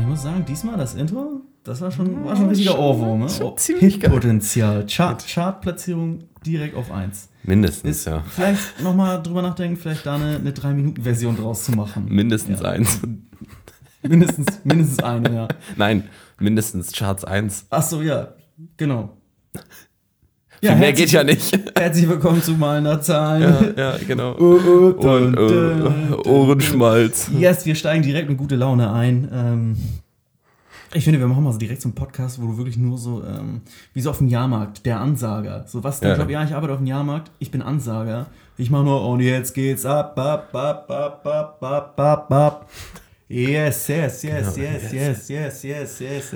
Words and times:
Ich 0.00 0.06
muss 0.06 0.22
sagen, 0.22 0.44
diesmal 0.46 0.76
das 0.76 0.94
Intro, 0.94 1.40
das 1.64 1.80
war 1.80 1.90
schon, 1.90 2.24
war 2.24 2.36
schon 2.36 2.46
ein 2.46 2.50
richtiger 2.50 2.78
Ohrwurm. 2.78 3.20
Ne? 3.20 3.28
schon 3.28 3.46
Oh, 3.46 3.54
ziemlich 3.56 4.00
geil. 4.00 4.10
Hitpotenzial. 4.10 4.86
Chart, 4.86 5.24
Chartplatzierung 5.26 6.24
direkt 6.44 6.74
auf 6.76 6.90
1. 6.90 7.28
Mindestens, 7.42 7.98
Ist 7.98 8.04
ja. 8.06 8.22
vielleicht 8.28 8.80
nochmal 8.82 9.22
drüber 9.22 9.42
nachdenken, 9.42 9.76
vielleicht 9.76 10.04
da 10.06 10.16
eine, 10.16 10.36
eine 10.36 10.50
3-Minuten-Version 10.50 11.36
draus 11.36 11.64
zu 11.64 11.72
machen. 11.72 12.06
Mindestens 12.08 12.60
Ja. 12.60 12.70
eins. 12.70 13.00
Mindestens, 14.02 14.46
mindestens 14.64 15.02
eine, 15.02 15.34
ja. 15.34 15.48
Nein, 15.76 16.04
mindestens 16.38 16.92
Charts 16.92 17.24
1. 17.24 17.66
Ach 17.70 17.82
so, 17.82 18.02
ja, 18.02 18.34
genau. 18.76 19.16
Viel 20.66 20.76
mehr 20.76 20.92
geht 20.92 21.12
ja 21.12 21.22
nicht. 21.22 21.56
Herzlich 21.78 22.08
willkommen 22.08 22.42
zu 22.42 22.52
meiner 22.52 23.00
Zahlen. 23.00 23.74
Ja, 23.76 23.92
ja 23.92 23.98
genau. 24.06 24.34
Oh, 24.36 24.58
oh, 24.64 25.08
Und 25.08 25.36
äh. 25.36 26.28
Ohrenschmalz. 26.28 27.30
Yes, 27.38 27.64
wir 27.66 27.74
steigen 27.76 28.02
direkt 28.02 28.28
mit 28.28 28.36
gute 28.36 28.56
Laune 28.56 28.92
ein. 28.92 29.28
Ähm, 29.32 29.76
ich 30.92 31.04
finde, 31.04 31.20
wir 31.20 31.28
machen 31.28 31.44
mal 31.44 31.52
so 31.52 31.58
direkt 31.58 31.82
so 31.82 31.88
einen 31.88 31.94
Podcast, 31.94 32.42
wo 32.42 32.46
du 32.46 32.56
wirklich 32.56 32.78
nur 32.78 32.98
so, 32.98 33.22
ähm, 33.22 33.60
wie 33.94 34.00
so 34.00 34.10
auf 34.10 34.18
dem 34.18 34.26
Jahrmarkt, 34.28 34.84
der 34.86 35.00
Ansager. 35.00 35.64
So, 35.68 35.84
was 35.84 36.00
Ja. 36.00 36.16
Job? 36.16 36.30
Ja, 36.30 36.42
ich 36.42 36.52
arbeite 36.52 36.72
auf 36.72 36.78
dem 36.80 36.86
Jahrmarkt, 36.86 37.30
ich 37.38 37.50
bin 37.50 37.62
Ansager. 37.62 38.26
Ich 38.56 38.70
mache 38.70 38.84
nur, 38.84 39.06
und 39.06 39.20
jetzt 39.20 39.54
geht's 39.54 39.84
ab, 39.84 40.18
ab, 40.18 40.48
ab, 40.52 40.90
ab, 40.90 41.26
ab, 41.26 41.62
ab, 41.62 42.00
ab, 42.00 42.32
ab. 42.32 42.70
Yes, 43.28 43.88
yes, 43.88 44.22
yes, 44.22 44.54
Genau, 44.54 44.68
yes, 44.68 44.92
yes. 44.92 45.28
yes, 45.28 45.62
yes, 45.64 46.00
yes, 46.00 46.00
yes. 46.00 46.32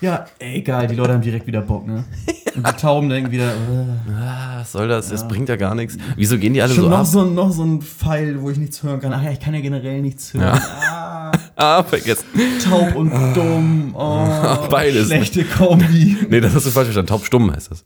Ja, 0.00 0.26
geil, 0.64 0.86
die 0.88 0.94
Leute 0.94 1.12
haben 1.12 1.20
direkt 1.20 1.46
wieder 1.46 1.60
Bock, 1.60 1.86
ne? 1.86 2.04
Und 2.56 2.66
die 2.66 2.72
Tauben 2.72 3.10
denken 3.10 3.30
wieder, 3.30 3.50
äh. 3.52 4.10
Ah, 4.10 4.60
was 4.60 4.72
soll 4.72 4.88
das? 4.88 5.10
Das 5.10 5.28
bringt 5.28 5.50
ja 5.50 5.56
gar 5.56 5.74
nichts. 5.74 5.98
Wieso 6.16 6.38
gehen 6.38 6.54
die 6.54 6.62
alle 6.62 6.72
Schon 6.72 6.84
so 6.84 6.88
noch, 6.90 6.98
ab? 7.00 7.06
so, 7.06 7.24
noch 7.24 7.52
so 7.52 7.64
ein 7.64 7.82
Pfeil, 7.82 8.40
wo 8.40 8.48
ich 8.48 8.56
nichts 8.56 8.82
hören 8.82 9.00
kann. 9.00 9.12
Ach 9.12 9.22
ja, 9.22 9.32
ich 9.32 9.40
kann 9.40 9.52
ja 9.52 9.60
generell 9.60 10.00
nichts 10.00 10.32
hören. 10.32 10.58
Ah, 10.58 11.32
Ah, 11.56 11.82
vergessen. 11.84 12.24
taub 12.68 12.94
und 12.96 13.10
dumm. 13.34 13.94
Oh, 13.94 14.66
Beides. 14.70 15.06
Schlechte 15.08 15.44
Kombi. 15.44 16.16
Nee, 16.28 16.40
das 16.40 16.54
hast 16.54 16.66
du 16.66 16.70
falsch 16.70 16.86
verstanden. 16.86 17.08
Taubstumm 17.08 17.52
heißt 17.54 17.70
das. 17.70 17.84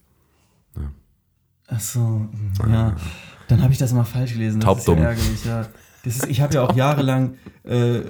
Achso, 1.66 2.26
ja. 2.70 2.94
Dann 3.48 3.62
habe 3.62 3.72
ich 3.72 3.78
das 3.78 3.92
immer 3.92 4.04
falsch 4.04 4.34
gelesen. 4.34 4.60
Das 4.60 4.66
Taubdumm. 4.66 4.98
ist 4.98 5.44
ja 5.44 5.56
ärgerlich, 5.56 5.74
ist, 6.04 6.26
ich 6.26 6.40
habe 6.40 6.54
ja 6.54 6.62
auch 6.62 6.74
jahrelang, 6.74 7.34
äh, 7.64 7.98
äh, 7.98 8.04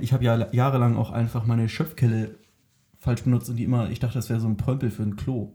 ich 0.00 0.12
habe 0.12 0.24
ja 0.24 0.48
jahrelang 0.52 0.96
auch 0.96 1.10
einfach 1.10 1.46
meine 1.46 1.68
Schöpfkelle 1.68 2.36
falsch 2.98 3.22
benutzt 3.22 3.48
und 3.48 3.56
die 3.56 3.64
immer, 3.64 3.90
ich 3.90 4.00
dachte, 4.00 4.14
das 4.14 4.28
wäre 4.28 4.40
so 4.40 4.48
ein 4.48 4.56
Prömpel 4.56 4.90
für 4.90 5.02
ein 5.02 5.16
Klo. 5.16 5.52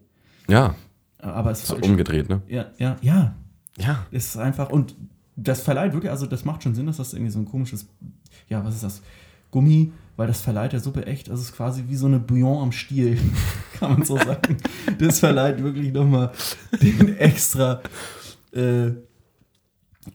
Ja, 0.48 0.76
Aber 1.20 1.52
es 1.52 1.62
ist 1.62 1.68
so 1.68 1.76
umgedreht, 1.78 2.30
ne? 2.30 2.42
Ja, 2.48 2.68
ja, 2.78 2.98
ja. 3.02 3.36
Ja. 3.78 4.06
Es 4.12 4.28
ist 4.28 4.38
einfach, 4.38 4.70
und 4.70 4.96
das 5.36 5.62
verleiht 5.62 5.94
wirklich, 5.94 6.12
also 6.12 6.26
das 6.26 6.46
macht 6.46 6.64
schon 6.64 6.76
Sinn, 6.76 6.86
dass 6.86 6.98
das 6.98 7.14
irgendwie 7.14 7.32
so 7.32 7.40
ein 7.40 7.46
komisches, 7.46 7.88
ja, 8.48 8.64
was 8.64 8.76
ist 8.76 8.84
das? 8.84 9.02
Gummi, 9.52 9.92
weil 10.18 10.28
das 10.28 10.42
verleiht 10.42 10.74
der 10.74 10.80
Suppe 10.80 11.06
echt, 11.06 11.30
das 11.30 11.42
ist 11.42 11.56
quasi 11.56 11.86
wie 11.88 11.96
so 11.96 12.08
eine 12.08 12.20
Bouillon 12.20 12.62
am 12.62 12.72
Stiel, 12.72 13.18
kann 13.80 13.94
man 13.94 14.06
so 14.06 14.18
sagen. 14.18 14.58
Das 14.98 15.20
verleiht 15.20 15.62
wirklich 15.62 15.92
nochmal 15.92 16.32
den 16.82 17.18
extra, 17.18 17.82
äh, 18.56 18.94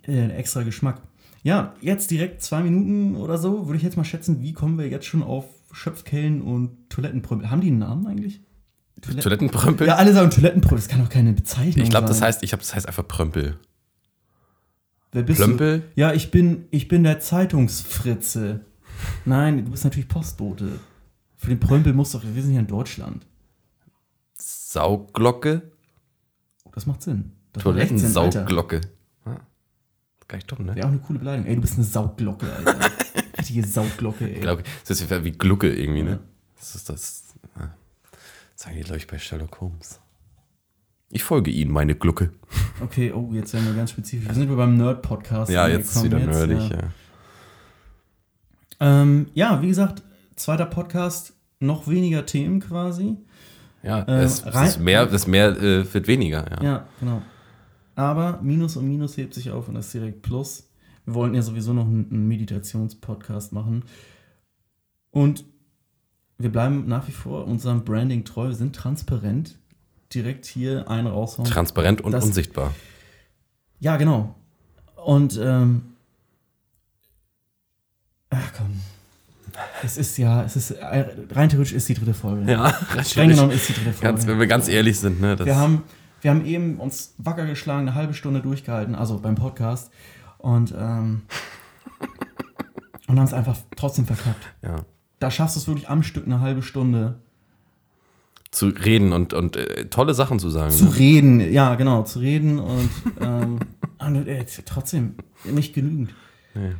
den 0.06 0.30
extra 0.30 0.62
Geschmack. 0.62 1.02
Ja, 1.42 1.74
jetzt 1.80 2.10
direkt 2.10 2.42
zwei 2.42 2.62
Minuten 2.62 3.16
oder 3.16 3.38
so, 3.38 3.66
würde 3.66 3.76
ich 3.78 3.82
jetzt 3.82 3.96
mal 3.96 4.04
schätzen, 4.04 4.42
wie 4.42 4.52
kommen 4.52 4.78
wir 4.78 4.88
jetzt 4.88 5.06
schon 5.06 5.22
auf 5.22 5.46
Schöpfkellen 5.72 6.42
und 6.42 6.90
Toilettenprömpel? 6.90 7.50
Haben 7.50 7.60
die 7.60 7.68
einen 7.68 7.78
Namen 7.78 8.06
eigentlich? 8.06 8.40
Toiletten 9.00 9.22
Toilettenprömpel? 9.22 9.86
ja, 9.86 9.96
alle 9.96 10.12
sagen 10.12 10.30
Toilettenprömpel, 10.30 10.78
das 10.78 10.88
kann 10.88 11.00
doch 11.00 11.08
keine 11.08 11.32
Bezeichnung 11.32 11.84
ich 11.84 11.90
glaube, 11.90 12.06
das 12.06 12.18
sein. 12.18 12.28
heißt, 12.28 12.42
ich 12.42 12.50
glaube, 12.50 12.62
das 12.62 12.74
heißt 12.74 12.86
einfach 12.86 13.06
Prömpel. 13.08 13.58
Wer 15.12 15.22
bist 15.22 15.38
Plömpel? 15.38 15.80
du? 15.80 16.00
Ja, 16.00 16.12
ich 16.12 16.30
bin, 16.30 16.66
ich 16.70 16.88
bin 16.88 17.02
der 17.02 17.20
Zeitungsfritze. 17.20 18.60
Nein, 19.24 19.64
du 19.64 19.70
bist 19.70 19.84
natürlich 19.84 20.08
Postbote. 20.08 20.78
Für 21.36 21.48
den 21.48 21.58
Prömpel 21.58 21.94
musst 21.94 22.12
du 22.12 22.18
doch, 22.18 22.26
wir 22.26 22.42
sind 22.42 22.50
hier 22.50 22.60
in 22.60 22.66
Deutschland. 22.66 23.26
Sauglocke? 24.36 25.62
Das 26.72 26.86
macht 26.86 27.02
Sinn. 27.02 27.32
Das. 27.52 27.62
Toilettensauglocke. 27.62 28.80
Ah, 29.24 29.36
gar 30.28 30.36
nicht 30.36 30.50
dumm, 30.50 30.66
ne? 30.66 30.74
Wäre 30.74 30.86
auch 30.86 30.90
eine 30.90 31.00
coole 31.00 31.18
Beleidigung. 31.18 31.48
Ey, 31.48 31.56
du 31.56 31.60
bist 31.62 31.74
eine 31.74 31.84
Sauglocke, 31.84 32.46
Alter. 32.52 32.78
Richtige 33.38 33.66
Sauglocke, 33.66 34.24
ey. 34.24 34.34
Ich 34.34 34.40
glaube, 34.40 34.62
das 34.86 35.00
ist 35.00 35.24
wie 35.24 35.32
Glucke 35.32 35.72
irgendwie, 35.72 36.02
ne? 36.02 36.20
Das 36.58 36.74
ist 36.74 36.88
das. 36.88 37.24
ah. 37.56 37.68
Das 38.54 38.64
sagen 38.64 38.76
die, 38.76 38.82
glaube 38.82 38.98
ich, 38.98 39.06
bei 39.06 39.18
Sherlock 39.18 39.60
Holmes. 39.60 40.00
Ich 41.12 41.24
folge 41.24 41.50
Ihnen, 41.50 41.72
meine 41.72 41.96
Glucke. 41.96 42.30
Okay, 42.80 43.12
oh, 43.12 43.30
jetzt 43.32 43.52
werden 43.52 43.66
wir 43.66 43.74
ganz 43.74 43.90
spezifisch. 43.90 44.28
Wir 44.28 44.34
sind 44.34 44.44
wieder 44.44 44.56
beim 44.56 44.76
Nerd-Podcast. 44.76 45.50
Ja, 45.50 45.66
jetzt 45.66 45.96
ist 45.96 46.04
wieder 46.04 46.20
nerdig, 46.20 46.70
ja. 46.70 46.76
ja. 46.78 46.90
Ähm, 49.02 49.26
ja, 49.34 49.60
wie 49.60 49.66
gesagt, 49.68 50.04
zweiter 50.36 50.66
Podcast, 50.66 51.34
noch 51.58 51.88
weniger 51.88 52.26
Themen 52.26 52.60
quasi. 52.60 53.16
Ja, 53.82 54.06
Ähm, 54.06 54.20
es, 54.20 54.40
ist 54.40 54.78
mehr, 54.78 55.06
das 55.06 55.26
mehr 55.26 55.48
äh, 55.60 55.92
wird 55.92 56.06
weniger, 56.06 56.46
ja. 56.50 56.62
Ja, 56.62 56.86
genau. 57.00 57.22
Aber 58.00 58.40
Minus 58.40 58.76
und 58.76 58.88
Minus 58.88 59.18
hebt 59.18 59.34
sich 59.34 59.50
auf 59.50 59.68
und 59.68 59.74
das 59.74 59.86
ist 59.86 59.94
direkt 59.94 60.22
Plus. 60.22 60.70
Wir 61.04 61.12
wollten 61.12 61.34
ja 61.34 61.42
sowieso 61.42 61.74
noch 61.74 61.84
einen, 61.84 62.28
Meditationspodcast 62.28 63.52
machen. 63.52 63.84
Und 65.10 65.44
wir 66.38 66.50
bleiben 66.50 66.88
nach 66.88 67.06
wie 67.08 67.12
vor 67.12 67.46
unserem 67.46 67.84
Branding 67.84 68.24
treu. 68.24 68.48
Wir 68.48 68.54
sind 68.54 68.74
transparent. 68.74 69.58
Direkt 70.14 70.46
hier 70.46 70.88
einen 70.88 71.08
raushauen. 71.08 71.46
Transparent 71.46 72.00
und 72.00 72.12
Das- 72.12 72.24
unsichtbar. 72.24 72.72
ja, 73.80 73.98
genau. 73.98 74.34
Und, 75.04 75.38
ähm, 75.42 75.82
ach 78.30 78.52
komm. 78.56 78.80
Es 79.82 79.98
ist 79.98 80.16
ja, 80.16 80.42
es 80.42 80.56
ist, 80.56 80.70
äh, 80.70 81.04
rein 81.32 81.50
theoretisch 81.50 81.74
ist 81.74 81.86
die 81.90 81.94
dritte 81.94 82.14
Folge. 82.14 82.50
Ja, 82.50 82.74
Streng 83.04 83.28
genommen 83.30 83.50
ist 83.52 83.68
die 83.68 83.74
dritte 83.74 83.92
Folge. 83.92 84.00
Ganz, 84.00 84.26
wenn 84.26 84.38
wir 84.38 84.46
ganz 84.46 84.68
ehrlich 84.68 84.98
sind, 84.98 85.20
ne? 85.20 85.38
Wir 85.44 85.56
haben, 85.56 85.82
wir 86.20 86.30
haben 86.30 86.44
eben 86.44 86.78
uns 86.78 87.14
wacker 87.18 87.46
geschlagen, 87.46 87.88
eine 87.88 87.94
halbe 87.94 88.14
Stunde 88.14 88.40
durchgehalten, 88.40 88.94
also 88.94 89.18
beim 89.18 89.34
Podcast. 89.34 89.90
Und, 90.38 90.74
ähm, 90.76 91.22
und 93.08 93.18
haben 93.18 93.26
es 93.26 93.32
einfach 93.32 93.56
trotzdem 93.76 94.06
verkackt. 94.06 94.54
ja, 94.62 94.84
Da 95.18 95.30
schaffst 95.30 95.56
du 95.56 95.60
es 95.60 95.68
wirklich 95.68 95.88
am 95.88 96.02
Stück 96.02 96.26
eine 96.26 96.40
halbe 96.40 96.62
Stunde 96.62 97.20
zu 98.50 98.66
reden 98.66 99.12
und, 99.12 99.32
und 99.32 99.56
äh, 99.56 99.86
tolle 99.86 100.14
Sachen 100.14 100.38
zu 100.38 100.50
sagen. 100.50 100.72
zu 100.72 100.86
ne? 100.86 100.96
reden. 100.98 101.52
Ja, 101.52 101.76
genau, 101.76 102.02
zu 102.02 102.18
reden 102.18 102.58
und, 102.58 102.90
ähm, 103.20 103.60
und 103.98 104.26
äh, 104.26 104.44
trotzdem 104.64 105.14
nicht 105.44 105.74
genügend. 105.74 106.14
Nee. 106.54 106.72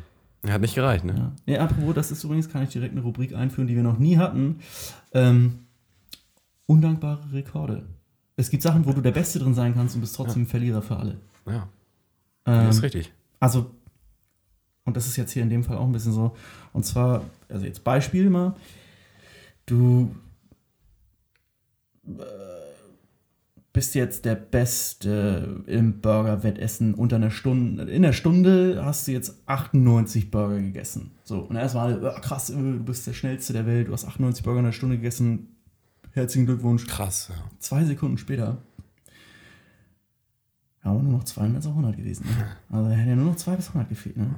Hat 0.51 0.61
nicht 0.61 0.75
gereicht, 0.75 1.05
ne? 1.05 1.33
Ja. 1.45 1.53
Ja, 1.53 1.61
apropos, 1.61 1.93
das 1.93 2.11
ist 2.11 2.23
übrigens, 2.23 2.49
kann 2.49 2.63
ich 2.63 2.69
direkt 2.69 2.93
eine 2.93 3.01
Rubrik 3.01 3.35
einführen, 3.35 3.67
die 3.67 3.75
wir 3.75 3.83
noch 3.83 3.99
nie 3.99 4.17
hatten. 4.17 4.59
Ähm, 5.13 5.59
undankbare 6.65 7.31
Rekorde. 7.31 7.85
Es 8.37 8.49
gibt 8.49 8.63
Sachen, 8.63 8.85
wo 8.85 8.93
du 8.93 9.01
der 9.01 9.11
Beste 9.11 9.39
drin 9.39 9.53
sein 9.53 9.73
kannst 9.73 9.95
und 9.95 10.01
bist 10.01 10.15
trotzdem 10.15 10.43
ein 10.43 10.47
Verlierer 10.47 10.81
für 10.81 10.97
alle. 10.97 11.17
Ja, 11.45 11.67
Ähm, 12.45 12.67
das 12.67 12.77
ist 12.77 12.83
richtig. 12.83 13.11
Also, 13.39 13.71
und 14.85 14.97
das 14.97 15.05
ist 15.07 15.15
jetzt 15.17 15.31
hier 15.31 15.43
in 15.43 15.49
dem 15.49 15.63
Fall 15.63 15.77
auch 15.77 15.85
ein 15.85 15.91
bisschen 15.91 16.13
so. 16.13 16.35
Und 16.73 16.85
zwar, 16.85 17.23
also 17.49 17.65
jetzt 17.65 17.83
Beispiel 17.83 18.29
mal, 18.29 18.55
du 19.65 20.15
äh, 22.07 22.11
bist 23.73 23.95
jetzt 23.95 24.25
der 24.25 24.35
Beste 24.35 25.63
im 25.67 26.01
Burger-Wettessen 26.01 26.93
unter 26.93 27.15
einer 27.17 27.31
Stunde. 27.31 27.83
In 27.83 28.01
der 28.01 28.11
Stunde 28.13 28.83
hast 28.83 29.07
du 29.07 29.11
jetzt 29.13 29.35
98 29.45 30.29
Burger 30.29 30.59
gegessen. 30.59 31.11
So, 31.23 31.39
und 31.41 31.55
erstmal, 31.55 32.01
"Ja, 32.03 32.19
krass, 32.19 32.49
äh, 32.49 32.55
du 32.55 32.83
bist 32.83 33.07
der 33.07 33.13
Schnellste 33.13 33.53
der 33.53 33.65
Welt, 33.65 33.87
du 33.87 33.93
hast 33.93 34.05
98 34.05 34.43
Burger 34.43 34.59
in 34.59 34.65
der 34.65 34.71
Stunde 34.73 34.97
gegessen. 34.97 35.55
Herzlichen 36.13 36.45
Glückwunsch. 36.45 36.87
Krass, 36.87 37.29
ja. 37.29 37.35
Zwei 37.59 37.83
Sekunden 37.85 38.17
später 38.17 38.57
ja, 40.83 40.89
aber 40.91 41.01
nur 41.03 41.13
noch 41.13 41.23
zwei, 41.25 41.43
dann 41.43 41.51
wäre 41.51 41.59
es 41.59 41.67
auch 41.67 41.71
100 41.71 41.95
gewesen. 41.95 42.25
Ne? 42.25 42.45
Also 42.75 42.89
da 42.89 42.95
hätte 42.95 43.09
ja 43.11 43.15
nur 43.15 43.25
noch 43.25 43.35
zwei 43.35 43.55
bis 43.55 43.67
100 43.67 43.87
gefehlt. 43.89 44.17
Ne? 44.17 44.33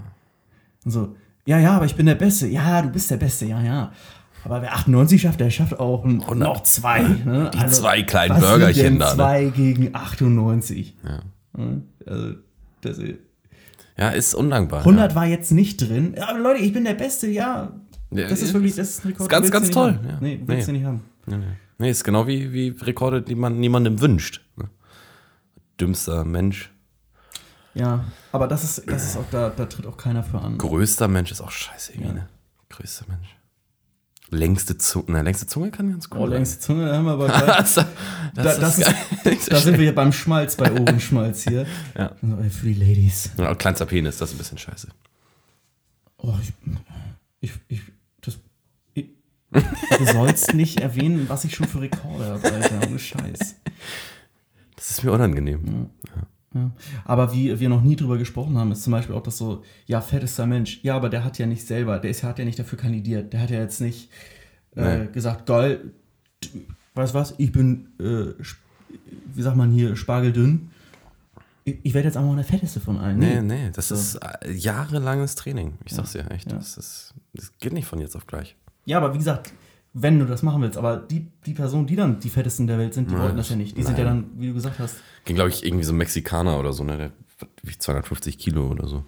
Und 0.84 0.92
so, 0.92 1.16
ja, 1.46 1.58
ja, 1.58 1.72
aber 1.78 1.86
ich 1.86 1.96
bin 1.96 2.06
der 2.06 2.16
Beste. 2.16 2.48
Ja, 2.48 2.82
du 2.82 2.90
bist 2.90 3.10
der 3.10 3.18
Beste, 3.18 3.46
ja, 3.46 3.62
ja. 3.62 3.92
Aber 4.44 4.62
wer 4.62 4.74
98 4.74 5.22
schafft, 5.22 5.40
der 5.40 5.50
schafft 5.50 5.80
auch 5.80 6.04
noch 6.04 6.64
zwei. 6.64 7.02
Ne? 7.02 7.50
Die 7.54 7.66
zwei 7.68 8.04
kleinen 8.04 8.42
Burgerchen 8.42 9.00
da, 9.00 9.12
ne? 9.12 9.16
Zwei 9.16 9.46
gegen 9.56 9.96
98. 9.96 10.98
Ja. 11.02 11.20
Ne? 11.58 11.82
Also, 12.06 12.34
das 12.82 12.98
ist, 12.98 13.20
Ja, 13.98 14.10
ist 14.10 14.36
undankbar. 14.36 14.80
100 14.80 15.16
war 15.16 15.26
jetzt 15.26 15.52
nicht 15.54 15.78
drin. 15.78 16.14
Ja, 16.18 16.28
aber 16.30 16.40
Leute, 16.40 16.60
ich 16.60 16.74
bin 16.74 16.84
der 16.84 16.96
Beste, 16.96 17.28
ja. 17.28 17.72
Ja, 18.12 18.28
Das 18.28 18.42
ist 18.42 18.50
ja, 18.50 18.54
wirklich, 18.56 18.76
das 18.76 18.90
ist 18.90 19.06
ein 19.06 19.08
Rekord. 19.10 19.22
ist 19.22 19.30
ganz, 19.30 19.50
ganz 19.50 19.70
toll, 19.72 19.98
ja. 20.06 20.18
Nee, 20.20 20.42
willst 20.46 20.68
Nee. 20.68 20.74
du 20.74 20.78
nicht 20.80 20.86
haben. 20.86 21.02
Ja. 21.28 21.38
Nee, 21.38 21.46
nee, 21.78 21.90
ist 21.90 22.04
genau 22.04 22.28
wie, 22.28 22.52
wie 22.54 22.70
Rekorde, 22.70 23.22
die 23.22 23.36
man 23.36 23.60
niemandem 23.60 24.00
wünscht. 24.02 24.42
Ne? 24.58 24.70
Dümmster 25.80 26.24
Mensch. 26.26 26.70
Ja, 27.74 28.04
aber 28.32 28.48
das 28.48 28.64
ist, 28.64 28.84
das 28.90 29.04
ist 29.06 29.18
auch, 29.18 29.26
da, 29.32 29.50
da 29.50 29.66
tritt 29.66 29.88
auch 29.88 29.98
keiner 29.98 30.22
für 30.24 30.40
an. 30.40 30.58
Größter 30.60 31.08
Mensch 31.08 31.32
ist 31.32 31.42
auch 31.42 31.50
scheiße 31.52 31.94
irgendwie, 31.94 32.08
Ja. 32.10 32.14
ne? 32.14 32.30
Größter 32.70 33.06
Mensch. 33.08 33.36
Längste 34.30 34.78
Zunge. 34.78 35.06
Na, 35.10 35.22
längste 35.22 35.48
Zunge 35.48 35.72
kann 35.72 35.92
ganz 35.92 36.10
gut 36.10 36.20
Oh, 36.20 36.24
sein. 36.26 36.34
längste 36.34 36.60
Zunge, 36.60 36.86
da 36.88 36.96
haben 36.98 37.06
wir 37.06 37.12
aber 37.14 37.28
das, 37.28 37.76
Da- 37.76 37.88
das 38.36 38.78
ist, 38.80 38.88
ist- 39.26 39.52
Da 39.52 39.58
sind 39.58 39.78
wir 39.78 39.84
hier 39.86 39.96
beim 39.96 40.12
Schmalz, 40.12 40.56
bei 40.56 40.72
Ohrenschmalz 40.72 41.44
hier. 41.44 41.66
Ja. 41.98 42.12
Für 42.50 42.66
die 42.68 42.74
Ladies. 42.76 43.32
Ja, 43.38 43.54
kleinster 43.56 43.86
Penis, 43.86 44.18
das 44.18 44.30
ist 44.30 44.36
ein 44.36 44.38
bisschen 44.40 44.58
scheiße. 44.58 44.88
Oh, 46.18 46.34
ich, 46.42 46.54
ich, 47.42 47.52
ich, 47.68 47.82
du 49.54 50.06
sollst 50.06 50.54
nicht 50.54 50.80
erwähnen, 50.80 51.26
was 51.30 51.46
ich 51.46 51.56
schon 51.56 51.68
für 51.68 51.82
Rekorde 51.82 52.26
habe, 52.26 52.52
Alter. 52.52 52.88
Ohne 52.88 53.00
Scheiß. 53.00 53.56
Das 54.76 54.90
ist 54.92 55.04
mir 55.04 55.12
unangenehm. 55.12 55.90
Ja. 56.56 56.72
Aber 57.06 57.34
wie 57.34 57.60
wir 57.60 57.70
noch 57.70 57.82
nie 57.82 57.96
drüber 57.96 58.18
gesprochen 58.18 58.58
haben, 58.58 58.72
ist 58.72 58.84
zum 58.84 58.92
Beispiel 58.92 59.16
auch 59.16 59.24
das 59.24 59.38
so, 59.38 59.64
ja, 59.88 60.02
fettester 60.02 60.46
Mensch. 60.46 60.80
Ja, 60.84 60.96
aber 60.96 61.10
der 61.10 61.24
hat 61.24 61.40
ja 61.40 61.46
nicht 61.48 61.66
selber, 61.66 61.98
der 62.00 62.12
ist, 62.12 62.24
hat 62.24 62.38
ja 62.38 62.46
nicht 62.46 62.60
dafür 62.60 62.78
kandidiert. 62.78 63.34
Der 63.34 63.42
hat 63.42 63.50
ja 63.50 63.60
jetzt 63.60 63.82
nicht 63.82 64.10
äh, 64.76 65.00
Nee. 65.00 65.08
gesagt, 65.12 65.46
geil, 65.48 65.92
weißt 66.96 67.14
du 67.14 67.18
was, 67.18 67.34
ich 67.38 67.52
bin, 67.52 67.88
äh, 68.00 68.34
wie 69.34 69.42
sagt 69.42 69.58
man 69.58 69.72
hier, 69.72 69.96
spargeldünn. 69.96 70.70
Ich, 71.66 71.78
ich 71.82 71.94
werde 71.96 72.08
jetzt 72.10 72.18
einfach 72.18 72.30
mal 72.30 72.36
der 72.36 72.46
fetteste 72.46 72.80
von 72.80 72.98
allen. 72.98 73.18
Nee, 73.18 73.42
nee, 73.42 73.72
das 73.74 73.88
So. 73.88 73.96
ist 73.96 74.16
äh, 74.16 74.52
jahrelanges 74.52 75.36
Training. 75.36 75.74
Ich 75.86 75.94
sag's 75.94 76.12
dir 76.12 76.30
echt. 76.30 76.52
Ja. 76.52 76.58
Das, 76.58 76.78
ist, 76.78 77.14
das 77.34 77.52
geht 77.58 77.74
nicht 77.74 77.88
von 77.88 78.00
jetzt 78.00 78.16
auf 78.16 78.28
gleich. 78.28 78.56
Ja, 78.86 78.98
aber 78.98 79.14
wie 79.14 79.18
gesagt, 79.18 79.54
wenn 79.94 80.20
du 80.20 80.26
das 80.26 80.42
machen 80.44 80.62
willst, 80.62 80.78
aber 80.78 80.98
die, 80.98 81.28
die 81.46 81.54
Personen, 81.54 81.86
die 81.88 81.96
dann 81.96 82.20
die 82.20 82.30
fettesten 82.30 82.68
der 82.68 82.78
Welt 82.80 82.94
sind, 82.94 83.10
die 83.10 83.14
Nein, 83.14 83.24
wollten 83.24 83.38
das 83.38 83.50
ja 83.50 83.56
nicht. 83.56 83.78
Die 83.78 83.84
sind 83.84 83.98
ja 83.98 84.04
nein. 84.06 84.24
dann, 84.34 84.42
wie 84.42 84.48
du 84.48 84.54
gesagt 84.54 84.80
hast, 84.80 84.96
Ging, 85.26 85.36
glaube 85.36 85.50
ich, 85.52 85.66
irgendwie 85.66 85.84
so 85.86 85.94
ein 85.94 85.98
Mexikaner 85.98 86.60
oder 86.60 86.74
so, 86.74 86.84
ne? 86.84 86.98
Der 86.98 87.12
wiegt 87.62 87.82
250 87.82 88.38
Kilo 88.38 88.68
oder 88.68 88.88
so. 88.88 89.04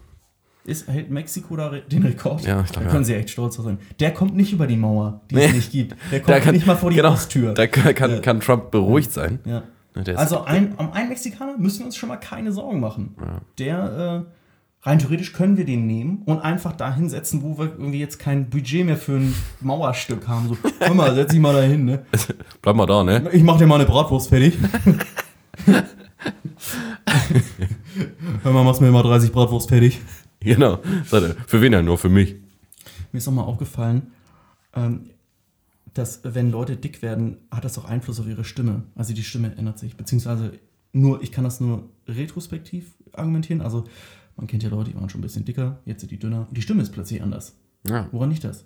ist, 0.66 0.88
hält 0.88 1.10
Mexiko 1.10 1.56
da 1.57 1.69
den 1.69 2.04
Rekord? 2.04 2.44
Ja, 2.45 2.62
ich 2.62 2.68
glaub, 2.72 2.75
Da 2.75 2.81
ja. 2.83 2.89
können 2.92 3.04
sie 3.06 3.16
echt 3.16 3.30
stolz 3.31 3.56
drauf 3.56 3.66
sein. 3.66 3.80
Der 4.00 4.13
kommt 4.13 4.36
nicht 4.36 4.54
über 4.54 4.68
die 4.68 4.77
Mauer, 4.77 5.22
die 5.30 5.36
Nee. 5.36 5.45
es 5.45 5.54
nicht 5.54 5.72
gibt. 5.72 5.95
Der 6.12 6.19
kommt 6.21 6.51
nicht 6.54 6.66
mal 6.68 6.75
vor 6.75 6.89
die 6.89 6.95
genau, 6.98 7.12
Haustür. 7.12 7.54
Da 7.54 7.68
kann, 7.68 7.94
kann, 7.95 8.12
Ja. 8.12 8.19
kann 8.19 8.39
Trump 8.39 8.71
beruhigt 8.71 9.12
sein. 9.12 9.39
ja. 9.45 9.63
Ne, 9.95 10.04
der 10.04 10.19
Also 10.19 10.44
ein, 10.44 10.74
um 10.75 10.92
einen 10.92 11.07
Mexikaner 11.10 11.57
müssen 11.57 11.80
wir 11.80 11.86
uns 11.86 11.95
schon 11.95 12.10
mal 12.10 12.18
keine 12.18 12.51
Sorgen 12.51 12.80
machen. 12.81 13.16
Ja. 13.19 13.42
Der, 13.60 14.25
äh, 14.28 14.31
rein 14.85 14.99
theoretisch 14.99 15.33
können 15.33 15.57
wir 15.57 15.65
den 15.65 15.87
nehmen 15.87 16.21
und 16.25 16.39
einfach 16.39 16.71
da 16.73 16.93
hinsetzen, 16.93 17.41
wo 17.41 17.57
wir 17.57 17.71
irgendwie 17.77 17.99
jetzt 17.99 18.19
kein 18.19 18.49
Budget 18.49 18.85
mehr 18.85 18.97
für 18.97 19.17
ein 19.17 19.33
Mauerstück 19.61 20.27
haben. 20.27 20.47
So, 20.47 20.57
hör 20.79 20.93
mal, 20.93 21.15
setz 21.15 21.31
dich 21.31 21.39
mal 21.39 21.53
da 21.53 21.61
hin, 21.61 21.85
ne? 21.85 22.05
Bleib 22.61 22.75
mal 22.75 22.85
da, 22.85 23.03
ne? 23.03 23.29
Ich 23.33 23.41
mach 23.41 23.57
dir 23.57 23.65
mal 23.65 23.75
eine 23.75 23.85
Bratwurst 23.85 24.29
fertig. 24.29 24.57
hör 28.43 28.51
mal, 28.51 28.63
machst 28.63 28.81
mir 28.81 28.91
mal 28.91 29.01
30 29.01 29.31
Bratwurst 29.31 29.69
fertig. 29.69 29.99
Genau. 30.39 30.77
Für 31.47 31.61
wen 31.61 31.71
denn? 31.71 31.85
Nur 31.85 31.97
für 31.97 32.09
mich. 32.09 32.35
Mir 33.11 33.17
ist 33.17 33.25
nochmal 33.25 33.45
aufgefallen, 33.45 34.11
ähm, 34.75 35.09
dass 35.95 36.19
wenn 36.23 36.51
Leute 36.51 36.75
dick 36.75 37.01
werden, 37.01 37.37
hat 37.49 37.65
das 37.65 37.79
auch 37.79 37.85
Einfluss 37.85 38.19
auf 38.19 38.27
ihre 38.27 38.43
Stimme. 38.43 38.83
Also 38.95 39.13
die 39.13 39.23
Stimme 39.23 39.55
ändert 39.57 39.79
sich. 39.79 39.97
Beziehungsweise 39.97 40.51
nur, 40.93 41.23
ich 41.23 41.31
kann 41.31 41.43
das 41.43 41.59
nur 41.59 41.89
retrospektiv 42.07 42.93
argumentieren. 43.13 43.61
Also 43.61 43.85
man 44.37 44.47
kennt 44.47 44.63
ja 44.63 44.69
Leute, 44.69 44.91
die 44.91 44.95
waren 44.95 45.09
schon 45.09 45.19
ein 45.19 45.23
bisschen 45.23 45.45
dicker, 45.45 45.79
jetzt 45.85 46.01
sind 46.01 46.11
die 46.11 46.19
dünner. 46.19 46.47
Die 46.51 46.61
Stimme 46.61 46.81
ist 46.81 46.91
plötzlich 46.91 47.21
anders. 47.21 47.55
Ja, 47.87 48.07
Woran 48.11 48.29
liegt 48.31 48.43
das? 48.43 48.65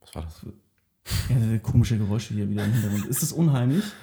was 0.00 0.14
war 0.14 0.22
das? 0.22 0.46
Ja, 1.28 1.58
komische 1.58 1.98
Geräusche 1.98 2.34
hier 2.34 2.48
wieder 2.48 2.64
im 2.64 2.72
Hintergrund. 2.72 3.06
Ist 3.06 3.22
es 3.22 3.32
unheimlich? 3.32 3.84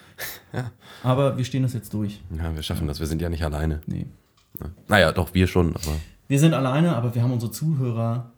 Ja. 0.53 0.69
Aber 1.01 1.35
wir 1.37 1.45
stehen 1.45 1.63
das 1.63 1.73
jetzt 1.73 1.93
durch. 1.95 2.21
Ja, 2.37 2.53
wir 2.53 2.61
schaffen 2.61 2.85
das. 2.87 2.99
Wir 2.99 3.07
sind 3.07 3.21
ja 3.23 3.29
nicht 3.29 3.43
alleine. 3.43 3.81
Nee. 3.87 4.05
Ne? 4.59 4.71
Naja, 4.87 5.11
doch, 5.13 5.33
wir 5.33 5.47
schon, 5.47 5.69
aber 5.75 5.95
Wir 6.27 6.37
sind 6.39 6.53
alleine, 6.53 6.95
aber 6.95 7.15
wir 7.15 7.23
haben 7.23 7.31
unsere 7.31 7.51
Zuhörer 7.51 8.31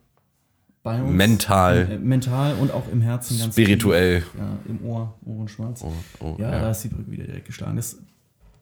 bei 0.81 1.01
uns. 1.01 1.11
Mental. 1.11 1.89
Äh, 1.91 1.97
mental 1.97 2.55
und 2.55 2.71
auch 2.71 2.87
im 2.89 3.01
Herzen 3.01 3.37
ganz 3.37 3.53
spirituell. 3.53 4.21
Tief. 4.21 4.31
Ja, 4.37 4.57
im 4.69 4.85
Ohr, 4.85 5.13
Ohrenschmalz. 5.25 5.83
Oh, 5.83 5.91
oh, 6.21 6.35
Ja, 6.39 6.51
ja. 6.51 6.59
da 6.61 6.71
ist 6.71 6.83
die 6.83 6.89
Brücke 6.89 7.11
wieder 7.11 7.25
direkt 7.25 7.47
geschlagen. 7.47 7.75
Das, 7.75 7.97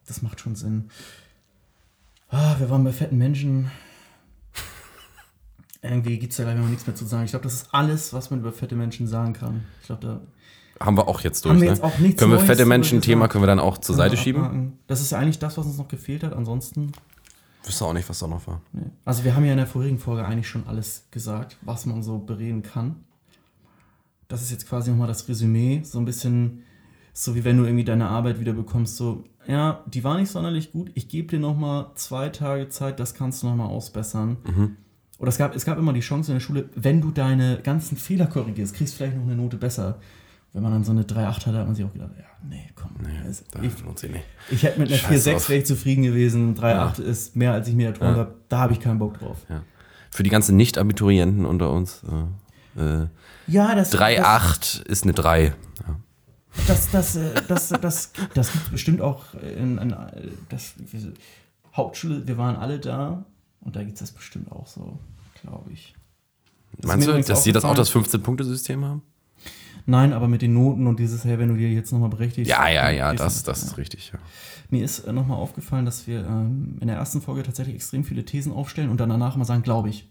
das 0.06 0.20
macht 0.22 0.40
schon 0.40 0.56
Sinn. 0.56 0.88
Ah, 2.34 2.56
wir 2.58 2.70
waren 2.70 2.82
bei 2.82 2.92
fetten 2.92 3.18
Menschen. 3.18 3.70
Irgendwie 5.82 6.18
gibt 6.18 6.32
es 6.32 6.36
da 6.38 6.44
gleich 6.44 6.56
noch 6.56 6.68
nichts 6.68 6.86
mehr 6.86 6.96
zu 6.96 7.04
sagen. 7.04 7.24
Ich 7.24 7.30
glaube, 7.32 7.42
das 7.42 7.54
ist 7.54 7.68
alles, 7.74 8.12
was 8.12 8.30
man 8.30 8.40
über 8.40 8.52
fette 8.52 8.74
Menschen 8.74 9.06
sagen 9.06 9.32
kann. 9.32 9.64
Ich 9.80 9.86
glaube, 9.86 10.06
da 10.78 10.84
Haben 10.84 10.96
wir 10.96 11.08
auch 11.08 11.20
jetzt 11.20 11.44
durch. 11.44 11.52
haben 11.54 11.60
wir 11.60 11.68
ne? 11.68 11.74
jetzt 11.74 11.82
auch 11.82 11.98
nichts 11.98 12.20
können 12.20 12.32
wir 12.32 12.38
fette 12.38 12.64
Menschen-Thema 12.64 13.28
können 13.28 13.42
wir 13.42 13.48
dann 13.48 13.58
auch 13.58 13.78
zur 13.78 13.94
Seite 13.96 14.16
schieben? 14.16 14.78
Das 14.86 15.00
ist 15.00 15.10
ja 15.12 15.18
eigentlich 15.18 15.40
das, 15.40 15.58
was 15.58 15.66
uns 15.66 15.76
noch 15.76 15.88
gefehlt 15.88 16.22
hat. 16.22 16.32
Ansonsten, 16.32 16.92
Wüsste 17.64 17.84
auch 17.84 17.92
nicht, 17.92 18.08
was 18.08 18.18
da 18.18 18.26
noch 18.26 18.46
war. 18.46 18.60
nee. 18.72 18.82
Also 19.04 19.24
wir 19.24 19.36
haben 19.36 19.44
ja 19.44 19.52
in 19.52 19.58
der 19.58 19.66
vorigen 19.66 19.98
Folge 19.98 20.24
eigentlich 20.24 20.48
schon 20.48 20.66
alles 20.66 21.06
gesagt, 21.10 21.58
was 21.60 21.84
man 21.86 22.02
so 22.02 22.18
bereden 22.18 22.62
kann. 22.62 22.96
Das 24.28 24.40
ist 24.42 24.50
jetzt 24.50 24.68
quasi 24.68 24.90
nochmal 24.90 25.08
das 25.08 25.28
Resümee. 25.28 25.82
So 25.84 25.98
ein 25.98 26.04
bisschen, 26.04 26.62
so 27.12 27.34
wie 27.34 27.44
wenn 27.44 27.56
du 27.58 27.64
irgendwie 27.64 27.84
deine 27.84 28.08
Arbeit 28.08 28.40
wieder 28.40 28.52
bekommst, 28.52 28.96
so, 28.96 29.24
ja, 29.46 29.82
die 29.86 30.02
war 30.04 30.18
nicht 30.18 30.30
sonderlich 30.30 30.72
gut, 30.72 30.90
ich 30.94 31.08
gebe 31.08 31.28
dir 31.28 31.38
nochmal 31.40 31.86
zwei 31.94 32.28
Tage 32.28 32.68
Zeit, 32.68 33.00
das 33.00 33.14
kannst 33.14 33.42
du 33.42 33.48
nochmal 33.48 33.68
ausbessern. 33.68 34.36
Mhm. 34.44 34.76
Oder 35.18 35.28
es 35.28 35.38
gab, 35.38 35.54
es 35.54 35.64
gab 35.64 35.78
immer 35.78 35.92
die 35.92 36.00
Chance 36.00 36.32
in 36.32 36.36
der 36.36 36.40
Schule, 36.40 36.68
wenn 36.74 37.00
du 37.00 37.10
deine 37.10 37.58
ganzen 37.62 37.96
Fehler 37.96 38.26
korrigierst, 38.26 38.74
kriegst 38.74 38.94
du 38.94 38.96
vielleicht 38.98 39.16
noch 39.16 39.24
eine 39.24 39.36
Note 39.36 39.56
besser. 39.56 39.98
Wenn 40.54 40.62
man 40.62 40.72
dann 40.72 40.84
so 40.84 40.90
eine 40.92 41.02
3,8 41.04 41.46
hatte, 41.46 41.58
hat 41.58 41.66
man 41.66 41.74
sich 41.74 41.84
auch 41.84 41.92
gedacht, 41.92 42.10
ja, 42.18 42.24
nee, 42.46 42.68
komm. 42.74 42.90
Nee, 43.02 43.18
also, 43.24 43.42
da 43.52 43.62
ich, 43.62 43.82
lohnt 43.82 43.98
sich 43.98 44.10
nicht. 44.10 44.24
ich 44.50 44.62
hätte 44.64 44.80
mit 44.80 44.88
einer 44.88 44.98
Scheiß 44.98 45.26
4,6 45.26 45.32
drauf. 45.32 45.48
wäre 45.48 45.58
ich 45.60 45.66
zufrieden 45.66 46.02
gewesen. 46.02 46.54
3,8 46.54 47.00
ist 47.00 47.36
mehr, 47.36 47.52
als 47.52 47.68
ich 47.68 47.74
mir 47.74 47.86
erträumt 47.86 48.16
Ja. 48.16 48.22
habe. 48.24 48.34
Da 48.50 48.58
habe 48.58 48.72
ich 48.74 48.80
keinen 48.80 48.98
Bock 48.98 49.18
drauf. 49.18 49.38
Ja. 49.48 49.62
Für 50.10 50.22
die 50.24 50.28
ganzen 50.30 50.56
Nicht-Abiturienten 50.58 51.46
unter 51.46 51.70
uns, 51.70 52.02
äh, 52.76 52.82
äh, 52.82 53.06
Ja, 53.46 53.74
das 53.74 53.92
3,8 53.94 54.82
ist 54.82 55.04
eine 55.04 55.14
3. 55.14 55.44
Ja. 55.44 55.96
Das, 56.66 56.90
das, 56.90 57.16
äh, 57.16 57.34
das, 57.48 57.68
das, 57.68 57.80
das, 57.80 58.12
das 58.34 58.52
gibt 58.52 58.70
bestimmt 58.70 59.00
auch 59.00 59.34
in, 59.34 59.78
in 59.78 59.94
das, 60.48 60.74
wir- 60.76 61.12
Hauptschule, 61.74 62.26
wir 62.26 62.36
waren 62.36 62.56
alle 62.56 62.78
da 62.78 63.24
und 63.60 63.74
da 63.76 63.80
gibt 63.82 63.94
es 63.94 64.00
das 64.00 64.12
bestimmt 64.12 64.52
auch 64.52 64.66
so, 64.66 64.98
glaube 65.40 65.72
ich. 65.72 65.94
Das 66.78 66.88
Meinst 66.88 67.08
du, 67.08 67.18
dass 67.22 67.42
die 67.44 67.52
das 67.52 67.64
auch 67.64 67.74
das 67.74 67.90
15-Punkte-System 67.92 68.84
haben? 68.84 69.02
Nein, 69.86 70.12
aber 70.12 70.28
mit 70.28 70.42
den 70.42 70.52
Noten 70.54 70.86
und 70.86 71.00
dieses, 71.00 71.24
hey, 71.24 71.38
wenn 71.38 71.48
du 71.48 71.56
dir 71.56 71.70
jetzt 71.70 71.90
nochmal 71.92 72.08
berechtigst. 72.10 72.48
Ja, 72.50 72.68
ja, 72.68 72.90
ja, 72.90 73.12
das, 73.14 73.42
das 73.42 73.62
ist 73.62 73.78
richtig. 73.78 74.10
Ja. 74.12 74.18
Mir 74.70 74.84
ist 74.84 75.00
äh, 75.00 75.12
nochmal 75.12 75.38
aufgefallen, 75.38 75.84
dass 75.84 76.06
wir 76.06 76.20
ähm, 76.24 76.76
in 76.80 76.86
der 76.86 76.96
ersten 76.96 77.20
Folge 77.20 77.42
tatsächlich 77.42 77.74
extrem 77.74 78.04
viele 78.04 78.24
Thesen 78.24 78.52
aufstellen 78.52 78.90
und 78.90 79.00
dann 79.00 79.08
danach 79.08 79.36
mal 79.36 79.44
sagen, 79.44 79.62
glaube 79.62 79.88
ich. 79.88 80.08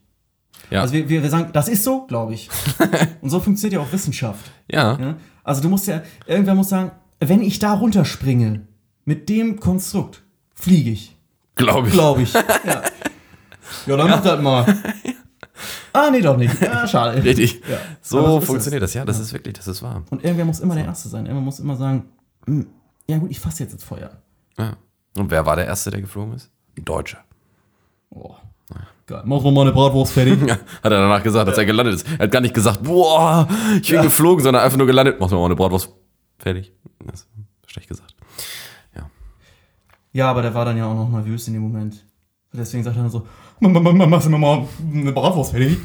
Ja. 0.70 0.82
Also 0.82 0.94
wir, 0.94 1.08
wir, 1.08 1.24
wir 1.24 1.30
sagen, 1.30 1.52
das 1.54 1.68
ist 1.70 1.84
so, 1.84 2.06
glaube 2.06 2.34
ich. 2.34 2.50
und 3.22 3.30
so 3.30 3.40
funktioniert 3.40 3.80
ja 3.82 3.88
auch 3.88 3.92
Wissenschaft. 3.94 4.52
ja. 4.68 4.98
Ja? 5.00 5.16
Also 5.44 5.62
du 5.62 5.70
musst 5.70 5.88
ja, 5.88 6.02
irgendwer 6.26 6.56
muss 6.56 6.70
sagen, 6.70 6.92
wenn 7.20 7.42
ich 7.42 7.60
da 7.60 7.74
runterspringe, 7.74 8.68
mit 9.06 9.30
dem 9.30 9.60
Konstrukt, 9.60 10.24
fliege 10.54 10.92
ich. 10.92 11.18
glaube 11.56 11.88
ich. 11.88 11.94
Glaube 11.94 12.22
ich. 12.22 12.34
ja. 12.66 12.84
ja, 13.86 13.98
dann 13.98 14.10
mach 14.10 14.22
das 14.24 14.42
mal. 14.42 14.78
Ah, 15.94 16.10
nee, 16.10 16.22
doch 16.22 16.38
nicht. 16.38 16.60
Ja, 16.62 16.88
schade. 16.88 17.24
Richtig. 17.24 17.62
Ja. 17.70 17.78
So 18.02 18.26
so 18.26 18.40
ist 18.40 18.46
funktioniert 18.46 18.82
das. 18.84 18.94
Ja, 18.94 19.04
das 19.06 19.20
ist 19.20 19.34
wirklich, 19.34 19.56
das 19.56 19.68
ist 19.68 19.82
wahr. 19.82 20.04
Und 20.10 20.24
irgendwer 20.24 20.46
muss 20.46 20.60
immer 20.60 20.76
der 20.76 20.86
Erste 20.86 21.10
sein. 21.10 21.26
Irgendwer 21.26 21.44
muss 21.46 21.60
immer 21.60 21.76
sagen, 21.76 22.06
"Hm, 22.46 22.68
ja 23.08 23.18
gut, 23.18 23.32
ich 23.32 23.40
fasse 23.40 23.64
jetzt 23.64 23.74
ins 23.74 23.84
Feuer. 23.84 24.12
Ja. 24.58 24.78
Und 25.18 25.30
wer 25.32 25.46
war 25.46 25.56
der 25.56 25.66
Erste, 25.66 25.92
der 25.92 26.02
geflogen 26.02 26.34
ist? 26.36 26.50
Ein 26.78 26.86
Deutscher. 26.86 27.20
Oh. 28.10 28.36
Geil. 29.12 29.24
Mach 29.26 29.44
noch 29.44 29.52
mal 29.52 29.62
eine 29.64 29.72
Bratwurst 29.74 30.14
fertig. 30.14 30.40
Ja, 30.48 30.56
hat 30.56 30.62
er 30.84 30.90
danach 30.90 31.22
gesagt, 31.22 31.48
als 31.50 31.58
er 31.58 31.66
gelandet 31.66 31.96
ist. 31.96 32.08
Er 32.14 32.20
hat 32.20 32.32
gar 32.32 32.40
nicht 32.42 32.54
gesagt, 32.54 32.82
boah, 32.84 33.48
ich 33.82 33.88
bin 33.88 33.96
Ja. 33.98 34.04
geflogen, 34.04 34.42
sondern 34.44 34.64
einfach 34.64 34.78
nur 34.78 34.88
gelandet. 34.88 35.18
Mach 35.20 35.30
mir 35.30 35.38
mal 35.38 35.46
eine 35.46 35.56
Bratwurst. 35.56 35.90
Fertig. 36.40 36.72
Das 37.06 37.22
ist 37.22 37.28
schlecht 37.72 37.90
gesagt. 37.90 38.16
ja, 40.14 40.30
aber 40.30 40.42
der 40.42 40.54
war 40.54 40.66
dann 40.66 40.78
ja 40.78 40.86
auch 40.86 40.96
noch 40.96 41.10
nervös 41.10 41.48
in 41.48 41.54
dem 41.54 41.62
Moment. 41.64 42.06
Deswegen 42.54 42.84
sagt 42.84 42.98
er 42.98 43.04
dann 43.04 43.12
so, 43.12 43.26
"M- 43.62 43.74
m- 43.76 43.86
m- 44.02 44.10
machst 44.10 44.26
du 44.28 44.30
mir 44.32 44.38
mal 44.38 44.68
eine 44.94 45.12
Bratwurst 45.14 45.52
fertig? 45.52 45.78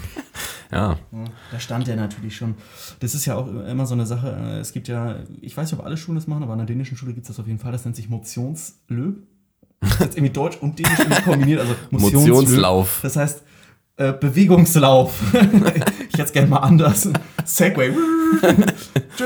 Ja. 0.72 0.96
Ja, 1.12 1.24
Da 1.52 1.60
stand 1.60 1.86
er 1.86 1.94
natürlich 1.94 2.34
schon. 2.36 2.56
Das 2.98 3.14
ist 3.14 3.24
ja 3.24 3.36
auch 3.36 3.46
immer 3.46 3.86
so 3.86 3.94
eine 3.94 4.04
Sache. 4.04 4.36
äh, 4.36 4.58
Es 4.58 4.72
gibt 4.72 4.88
ja, 4.88 5.16
ich 5.40 5.56
weiß 5.56 5.70
nicht, 5.70 5.78
ob 5.80 5.86
alle 5.86 5.96
Schulen 5.96 6.16
das 6.16 6.26
machen, 6.26 6.42
aber 6.42 6.52
an 6.54 6.58
der 6.58 6.66
dänischen 6.66 6.96
Schule 6.96 7.12
gibt 7.12 7.24
es 7.24 7.28
das 7.28 7.38
auf 7.38 7.46
jeden 7.46 7.60
Fall. 7.60 7.70
Das 7.70 7.84
nennt 7.84 7.94
sich 7.94 8.08
Motionslöb. 8.08 9.18
Das 9.98 10.08
ist 10.08 10.16
irgendwie 10.16 10.32
Deutsch 10.32 10.56
und 10.60 10.78
Dänisch 10.78 11.24
kombiniert. 11.24 11.60
Also. 11.60 11.74
Motionslauf. 11.90 13.00
Das 13.02 13.16
heißt 13.16 13.42
äh, 13.96 14.12
Bewegungslauf. 14.12 15.18
ich 15.32 16.14
hätte 16.14 16.22
es 16.22 16.32
gerne 16.32 16.48
mal 16.48 16.58
anders. 16.58 17.08
Segway. 17.44 17.92
Tschö. 19.16 19.24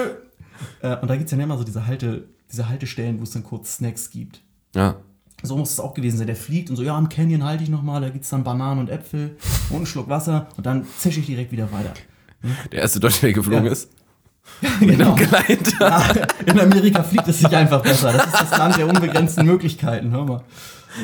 äh, 0.83 0.97
und 0.99 1.09
da 1.09 1.17
gibt 1.17 1.31
es 1.31 1.37
ja 1.37 1.43
immer 1.43 1.59
so 1.59 1.65
diese, 1.65 1.87
Halte, 1.87 2.29
diese 2.51 2.69
Haltestellen, 2.69 3.19
wo 3.19 3.25
es 3.25 3.31
dann 3.31 3.43
kurz 3.45 3.77
Snacks 3.77 4.11
gibt. 4.11 4.43
Ja. 4.75 4.97
So 5.43 5.57
muss 5.57 5.71
es 5.73 5.81
auch 5.81 5.95
gewesen 5.95 6.19
sein. 6.19 6.27
Der 6.27 6.37
fliegt 6.37 6.71
und 6.71 6.77
so, 6.77 6.83
ja, 6.83 6.99
im 6.99 7.09
Canyon 7.09 7.45
halte 7.45 7.65
ich 7.65 7.71
nochmal, 7.71 8.01
da 8.03 8.11
gibt 8.11 8.25
es 8.25 8.31
dann 8.31 8.45
Bananen 8.45 8.81
und 8.81 8.91
Äpfel 8.91 9.37
und 9.71 9.77
einen 9.77 9.87
Schluck 9.87 10.09
Wasser 10.09 10.49
und 10.57 10.67
dann 10.67 10.87
zische 10.99 11.21
ich 11.21 11.27
direkt 11.27 11.51
wieder 11.51 11.73
weiter. 11.73 11.95
Der 12.73 12.81
erste 12.83 13.01
Deutsche, 13.01 13.23
der 13.23 13.33
geflogen 13.33 13.65
Ja. 13.67 13.73
ist. 13.73 13.91
genau. 14.81 15.15
Geleit. 15.15 15.73
Ja, 15.81 16.03
in 16.47 16.61
Amerika 16.61 17.03
fliegt 17.03 17.29
es 17.29 17.39
sich 17.39 17.55
einfach 17.57 17.81
besser. 17.83 18.13
Das 18.13 18.27
ist 18.27 18.35
das 18.51 18.59
Land 18.59 18.77
der 18.77 18.87
unbegrenzten 18.89 19.47
Möglichkeiten, 19.47 20.11
hör 20.11 20.25
mal. 20.25 20.43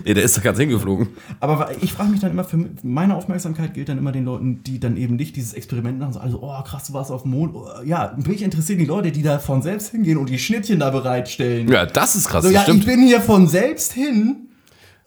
Nee, 0.04 0.14
der 0.14 0.24
ist 0.24 0.36
da 0.36 0.40
ganz 0.42 0.58
hingeflogen. 0.58 1.08
Aber 1.38 1.70
ich 1.80 1.92
frage 1.92 2.10
mich 2.10 2.20
dann 2.20 2.32
immer, 2.32 2.42
für 2.44 2.58
meine 2.82 3.14
Aufmerksamkeit 3.14 3.72
gilt 3.72 3.88
dann 3.88 3.98
immer 3.98 4.10
den 4.10 4.24
Leuten, 4.24 4.62
die 4.64 4.80
dann 4.80 4.96
eben 4.96 5.14
nicht 5.14 5.36
dieses 5.36 5.54
Experiment 5.54 6.00
machen, 6.00 6.12
so, 6.12 6.18
also, 6.18 6.42
oh 6.42 6.62
krass, 6.64 6.88
du 6.88 6.92
warst 6.92 7.12
auf 7.12 7.22
dem 7.22 7.30
Mond. 7.30 7.54
Oh, 7.54 7.68
ja, 7.84 8.12
mich 8.26 8.42
interessieren 8.42 8.80
die 8.80 8.84
Leute, 8.84 9.12
die 9.12 9.22
da 9.22 9.38
von 9.38 9.62
selbst 9.62 9.90
hingehen 9.92 10.18
und 10.18 10.28
die 10.28 10.40
Schnittchen 10.40 10.80
da 10.80 10.90
bereitstellen. 10.90 11.68
Ja, 11.68 11.86
das 11.86 12.16
ist 12.16 12.28
krass, 12.28 12.44
so, 12.44 12.50
ja, 12.50 12.62
stimmt. 12.62 12.80
ich 12.80 12.86
bin 12.86 13.06
hier 13.06 13.20
von 13.20 13.46
selbst 13.46 13.92
hin 13.92 14.48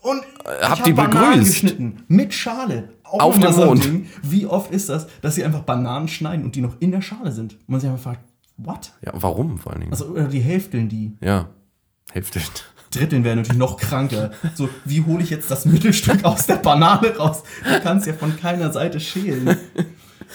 Und 0.01 0.19
Äh, 0.45 0.63
habt 0.63 0.79
hab 0.79 0.83
die 0.85 0.93
Bananen 0.93 1.31
begrüßt? 1.33 1.51
geschnitten. 1.51 2.03
Mit 2.07 2.33
Schale. 2.33 2.89
Auch 3.03 3.19
Auf 3.19 3.39
dem 3.39 3.53
Mond. 3.55 3.83
Ding. 3.83 4.05
Wie 4.23 4.45
oft 4.45 4.71
ist 4.71 4.87
das, 4.87 5.07
dass 5.21 5.35
sie 5.35 5.43
einfach 5.43 5.61
Bananen 5.63 6.07
schneiden 6.07 6.45
und 6.45 6.55
die 6.55 6.61
noch 6.61 6.77
in 6.79 6.91
der 6.91 7.01
Schale 7.01 7.33
sind? 7.33 7.53
Und 7.53 7.67
man 7.69 7.81
sich 7.81 7.89
einfach 7.89 8.03
fragt, 8.03 8.21
what? 8.63 8.93
Ja, 9.05 9.11
warum 9.15 9.57
vor 9.57 9.71
allen 9.71 9.81
Dingen? 9.81 9.91
Also, 9.91 10.05
oder 10.07 10.27
die 10.27 10.41
Hälfteln, 10.41 10.89
die 10.89 11.17
ja, 11.21 11.49
Hälfte. 12.11 12.39
Dritteln 12.91 13.23
wären 13.23 13.37
natürlich 13.37 13.59
noch 13.59 13.77
kranker. 13.77 14.31
So, 14.55 14.67
wie 14.83 15.05
hole 15.05 15.21
ich 15.21 15.29
jetzt 15.29 15.51
das 15.51 15.65
Mittelstück 15.65 16.23
aus 16.25 16.47
der 16.47 16.55
Banane 16.55 17.15
raus? 17.17 17.43
Du 17.63 17.79
kannst 17.81 18.07
ja 18.07 18.13
von 18.13 18.35
keiner 18.35 18.71
Seite 18.71 18.99
schälen. 18.99 19.55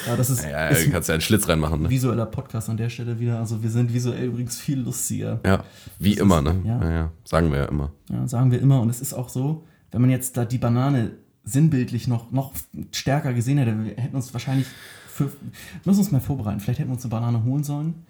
Ja, 0.07 0.17
das 0.17 0.31
ist, 0.31 0.45
Ja, 0.45 0.69
ist 0.69 0.87
du 0.87 0.91
kannst 0.91 1.09
ja 1.09 1.15
einen 1.15 1.21
Schlitz 1.21 1.49
reinmachen, 1.49 1.83
ne? 1.83 1.91
visueller 1.91 2.27
Podcast 2.27 2.69
an 2.69 2.77
der 2.77 2.91
Stelle 2.91 3.19
wieder. 3.19 3.39
Also 3.39 3.63
wir 3.63 3.71
sind 3.71 3.93
visuell 3.93 4.27
übrigens 4.27 4.61
viel 4.61 4.81
lustiger. 4.81 5.41
Ja, 5.45 5.65
wie 5.99 6.15
immer, 6.15 6.43
ne? 6.43 6.61
ja. 6.65 6.83
Ja. 6.83 6.91
ja, 6.91 7.13
sagen 7.25 7.51
wir 7.51 7.59
ja 7.59 7.65
immer. 7.67 7.93
Ja, 8.09 8.27
sagen 8.29 8.51
wir 8.51 8.61
immer. 8.61 8.81
Und 8.81 8.91
es 8.91 9.01
ist 9.01 9.15
auch 9.15 9.29
so, 9.29 9.65
wenn 9.91 10.01
man 10.01 10.11
jetzt 10.11 10.37
da 10.37 10.45
die 10.45 10.59
Banane 10.59 11.13
sinnbildlich 11.45 12.09
noch, 12.09 12.31
noch 12.33 12.53
stärker 12.93 13.35
gesehen 13.35 13.59
hätte, 13.59 13.85
wir 13.85 13.97
hätten 13.97 14.17
uns 14.17 14.33
wahrscheinlich 14.33 14.67
für, 15.07 15.31
müssen 15.85 16.01
uns 16.01 16.11
mal 16.11 16.21
vorbereiten. 16.21 16.61
Vielleicht 16.61 16.81
hätten 16.81 16.91
wir 16.91 16.95
uns 16.95 17.05
eine 17.05 17.11
Banane 17.11 17.45
holen 17.45 17.63
sollen. 17.63 18.07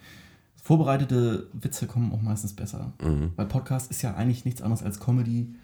Vorbereitete 0.64 1.48
Witze 1.52 1.86
kommen 1.86 2.10
auch 2.14 2.22
meistens 2.22 2.56
besser. 2.56 2.94
Weil 3.36 3.44
Podcast 3.44 3.90
ist 3.90 4.00
ja 4.00 4.14
eigentlich 4.14 4.46
nichts 4.46 4.62
anderes 4.62 4.82
als 4.82 4.98
Comedy 4.98 5.54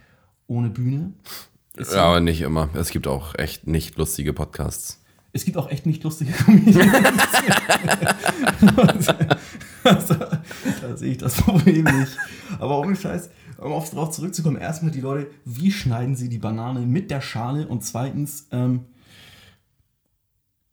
ohne 0.47 0.69
Bühne. 0.69 1.14
Ist 1.75 1.95
Ja, 1.95 2.04
aber 2.04 2.21
nicht 2.21 2.42
immer. 2.42 2.69
Es 2.75 2.90
gibt 2.90 3.07
auch 3.07 3.35
echt 3.35 3.66
nicht 3.66 3.97
lustige 3.97 4.35
Podcasts. 4.35 5.02
Es 5.33 5.47
gibt 5.47 5.57
auch 5.57 5.71
echt 5.71 5.87
nicht 5.87 6.04
lustige 6.04 6.33
Comedians. 6.33 6.92
also, 9.85 10.14
da 10.83 10.97
sehe 10.97 11.12
ich 11.12 11.19
das 11.19 11.37
Problem 11.37 11.85
nicht. 11.85 12.19
Aber 12.59 12.80
ohne 12.80 12.95
Scheiß, 12.95 13.30
um 13.57 13.73
auf 13.73 13.88
drauf 13.88 14.11
zurückzukommen, 14.11 14.59
erstmal 14.59 14.92
die 14.92 15.00
Leute, 15.00 15.30
wie 15.47 15.73
schneiden 15.73 16.14
sie 16.14 16.28
die 16.28 16.37
Banane 16.37 16.80
mit 16.80 17.11
der 17.11 17.23
Schale 17.23 17.66
und 17.66 17.83
zweitens, 17.85 18.49
ähm, 18.50 18.80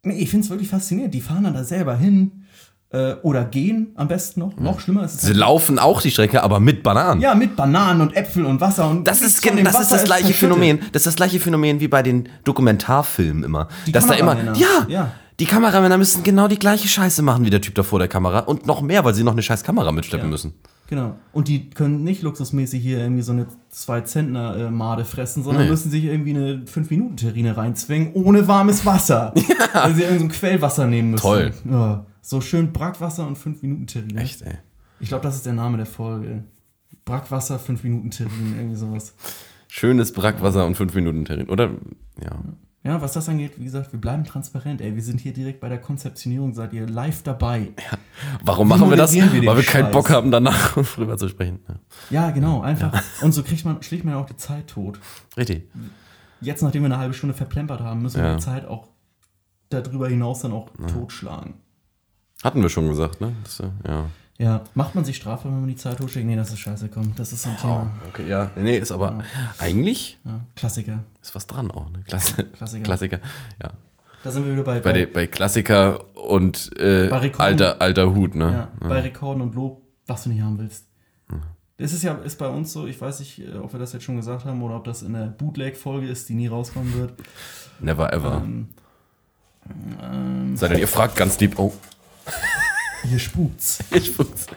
nee, 0.03 0.17
ich 0.17 0.29
finde 0.29 0.43
es 0.43 0.50
wirklich 0.50 0.67
faszinierend. 0.67 1.13
Die 1.13 1.22
fahren 1.22 1.46
dann 1.46 1.53
da 1.53 1.63
selber 1.63 1.96
hin 1.96 2.43
äh, 2.89 3.13
oder 3.22 3.44
gehen 3.46 3.91
am 3.96 4.08
besten 4.08 4.39
noch. 4.39 4.56
Noch 4.58 4.79
schlimmer 4.79 5.03
ist 5.03 5.15
es. 5.15 5.22
Sie 5.22 5.34
laufen 5.34 5.77
auch 5.79 6.01
die 6.01 6.10
Strecke, 6.12 6.41
aber 6.44 6.60
mit 6.60 6.84
Bananen. 6.84 7.20
ja, 7.22 7.36
mit 7.36 7.56
Bananen 7.56 8.01
und 8.01 8.15
Äpfeln 8.15 8.46
und 8.46 8.62
Wasser. 8.62 8.89
Und 8.89 9.06
Das 9.08 9.22
ist, 9.22 9.44
das, 9.46 9.53
ist 9.53 9.65
Wasser 9.74 9.96
das 9.98 10.03
gleiche 10.06 10.24
verschüttet. 10.25 10.39
Phänomen. 10.56 10.79
Das 10.94 11.01
ist 11.01 11.08
das 11.08 11.15
gleiche 11.15 11.39
Phänomen 11.39 11.79
wie 11.79 11.88
bei 11.89 12.01
den 12.03 12.29
Dokumentarfilmen 12.46 13.44
immer. 13.44 13.67
Die 13.86 13.91
dass 13.91 14.08
da 14.08 14.13
immer, 14.13 14.38
ja, 14.56 14.86
Ja. 14.88 15.12
die 15.39 15.46
Kameramänner 15.46 15.98
müssen 15.98 16.24
genau 16.24 16.48
die 16.48 16.58
gleiche 16.60 16.88
Scheiße 16.88 17.22
machen 17.22 17.44
wie 17.46 17.50
der 17.50 17.62
Typ 17.62 17.75
da 17.75 17.84
vor 17.84 18.00
der 18.00 18.08
Kamera 18.08 18.39
und 18.39 18.65
noch 18.65 18.82
mehr, 18.82 19.03
weil 19.06 19.13
sie 19.13 19.24
noch 19.24 19.34
eine 19.34 19.41
scheiß 19.44 19.63
Kamera 19.63 19.91
mitschleppen 19.91 20.27
Ja. 20.27 20.32
müssen. 20.32 20.53
Genau. 20.89 21.15
Und 21.34 21.50
die 21.50 21.70
können 21.70 22.06
nicht 22.06 22.22
luxusmäßig 22.22 22.82
hier 22.82 23.00
irgendwie 23.00 23.22
so 23.22 23.34
eine 23.34 23.48
2-Zentner-Made 23.74 25.03
fressen, 25.06 25.44
sondern 25.44 25.63
Nee. 25.65 25.70
müssen 25.70 25.91
sich 25.91 26.06
irgendwie 26.06 26.29
eine 26.36 26.62
5-Minuten-Terrine 26.65 27.58
reinzwingen, 27.58 28.12
ohne 28.13 28.48
warmes 28.48 28.86
Wasser. 28.86 29.34
Weil 29.74 29.96
sie 29.96 30.03
irgendwie 30.03 30.20
so 30.20 30.25
ein 30.25 30.32
Quellwasser 30.32 30.88
nehmen 30.88 31.12
müssen. 31.12 31.22
Toll. 31.24 31.51
Ja. 31.70 32.06
So 32.27 32.41
schön 32.41 32.74
Brackwasser 32.74 33.25
und 33.25 33.38
5-Minuten-Terrine. 33.38 34.19
Echt, 34.22 34.41
ey. 34.41 34.55
Ich 35.00 35.07
glaube, 35.07 35.24
das 35.24 35.38
ist 35.38 35.46
der 35.46 35.53
Name 35.53 35.77
der 35.77 35.86
Folge. 35.86 36.43
Brackwasser, 37.05 37.57
5-Minuten-Terrine, 37.57 38.57
irgendwie 38.57 38.75
sowas. 38.75 39.15
Schönes 39.69 40.12
Brackwasser 40.12 40.65
und 40.65 40.75
5 40.75 40.93
Minuten 40.96 41.24
Terrin. 41.24 41.48
Oder? 41.48 41.69
Ja. 42.22 42.43
Ja, 42.84 43.01
was 43.01 43.13
das 43.13 43.29
angeht, 43.29 43.53
wie 43.57 43.63
gesagt, 43.63 43.93
wir 43.93 44.01
bleiben 44.01 44.25
transparent, 44.25 44.81
ey. 44.81 44.93
Wir 44.93 45.03
sind 45.03 45.22
hier 45.22 45.31
direkt 45.31 45.62
bei 45.62 45.69
der 45.69 45.79
Konzeptionierung, 45.79 46.53
seid 46.53 46.74
ihr 46.74 46.86
live 46.86 47.24
dabei. 47.24 47.69
Warum 48.43 48.67
machen 48.67 48.89
wir 48.89 48.98
das? 48.98 49.13
wir 49.13 49.24
Weil 49.24 49.55
wir 49.55 49.63
keinen 49.63 49.86
Scheiß? 49.86 49.93
Bock 49.93 50.10
haben, 50.10 50.29
danach 50.29 50.74
drüber 50.96 51.17
zu 51.17 51.29
sprechen. 51.29 51.60
Ja. 51.69 51.75
Ja, 52.10 52.31
genau, 52.31 52.60
einfach. 52.60 53.01
Und 53.22 53.31
so 53.31 53.41
kriegt 53.41 53.63
man, 53.63 53.81
schlägt 53.84 54.03
man 54.03 54.15
ja 54.15 54.19
auch 54.19 54.25
die 54.27 54.36
Zeit 54.36 54.67
tot. 54.67 55.00
Richtig. 55.38 55.69
jetzt, 56.41 56.62
nachdem 56.62 56.81
wir 56.84 56.88
eine 56.88 56.98
halbe 56.98 57.13
Stunde 57.13 57.34
verplempert 57.34 57.79
haben, 57.79 58.01
müssen 58.01 58.17
wir 58.22 58.27
Ja. 58.27 58.36
die 58.36 58.43
Zeit 58.43 58.65
auch 58.65 58.89
darüber 59.69 60.10
hinaus 60.10 60.41
dann 60.41 60.51
auch 60.51 60.69
totschlagen. 60.91 61.53
Hatten 62.44 62.62
wir 62.62 62.70
schon 62.70 62.88
gesagt, 62.88 63.22
ne? 63.22 63.34
Das, 63.44 63.60
äh, 63.60 63.65
ja. 63.88 64.06
Ja, 64.39 64.62
macht 64.75 64.94
man 64.94 65.03
sich 65.03 65.15
strafbar, 65.15 65.51
wenn 65.51 65.62
man 65.62 65.70
die 65.70 65.75
Zeit 65.75 65.98
totschlägt? 65.98 66.27
Nee, 66.27 66.36
das 66.36 66.51
ist 66.53 66.60
scheiße, 66.60 66.89
komm. 66.89 67.13
Das 67.15 67.34
ist 67.34 67.41
so 67.41 67.50
ein 67.50 67.58
Thema. 67.58 67.91
Okay, 68.10 68.27
ja. 68.29 68.51
Nee, 68.56 68.77
ist 68.77 68.91
aber 68.91 69.24
eigentlich 69.58 70.20
Ja, 70.24 70.41
Klassiker. 70.56 71.00
ist 71.24 71.34
was 71.34 71.48
dran 71.48 71.72
auch, 71.72 71.89
ne? 71.89 72.03
Klasse, 72.08 72.44
Klassiker. 72.44 72.84
Klassiker. 72.84 73.20
Ja. 73.62 73.72
Da 74.24 74.32
sind 74.32 74.46
wir 74.46 74.53
wieder 74.53 74.63
bei, 74.63 74.79
Bei, 74.79 74.94
bei, 74.94 75.06
bei 75.08 75.27
Klassiker 75.27 76.03
und 76.15 76.70
äh, 76.77 77.08
Bei 77.08 77.17
Rekorden. 77.17 77.41
alter, 77.41 77.82
alter 77.82 78.13
Hut, 78.13 78.36
ne? 78.36 78.67
ja, 78.82 78.88
bei 78.88 79.00
Rekorden 79.00 79.41
und 79.41 79.56
Lob, 79.56 79.82
was 80.06 80.24
du 80.25 80.29
nicht 80.29 80.41
haben 80.41 80.60
willst. 80.60 80.86
Das 81.79 81.94
ist 81.94 82.01
ja 82.03 82.13
ist 82.15 82.38
bei 82.39 82.48
uns 82.48 82.74
so, 82.74 82.88
ich 82.88 83.00
weiß 83.00 83.20
nicht, 83.20 83.39
äh, 83.39 83.56
ob 83.58 83.72
wir 83.74 83.79
das 83.79 83.94
jetzt 83.94 84.03
schon 84.03 84.15
gesagt 84.17 84.46
haben 84.46 84.62
oder 84.63 84.75
ob 84.75 84.84
das 84.84 85.01
in 85.03 85.13
der 85.13 85.27
Bootleg-Folge 85.27 86.08
ist, 86.08 86.27
die 86.29 86.34
nie 86.34 86.48
rauskommen 86.48 86.94
wird. 86.96 87.13
Never 87.79 88.12
ever. 88.13 88.41
Ähm, 88.44 88.70
ähm, 90.01 90.58
Sei 90.58 90.67
denn, 90.70 90.79
ihr 90.79 90.88
fragt 90.88 91.15
ganz 91.15 91.39
lieb, 91.39 91.58
oh, 91.60 91.72
hier 93.03 93.19
spukt's. 93.19 93.83
ich 93.91 94.07
spuck's. 94.07 94.47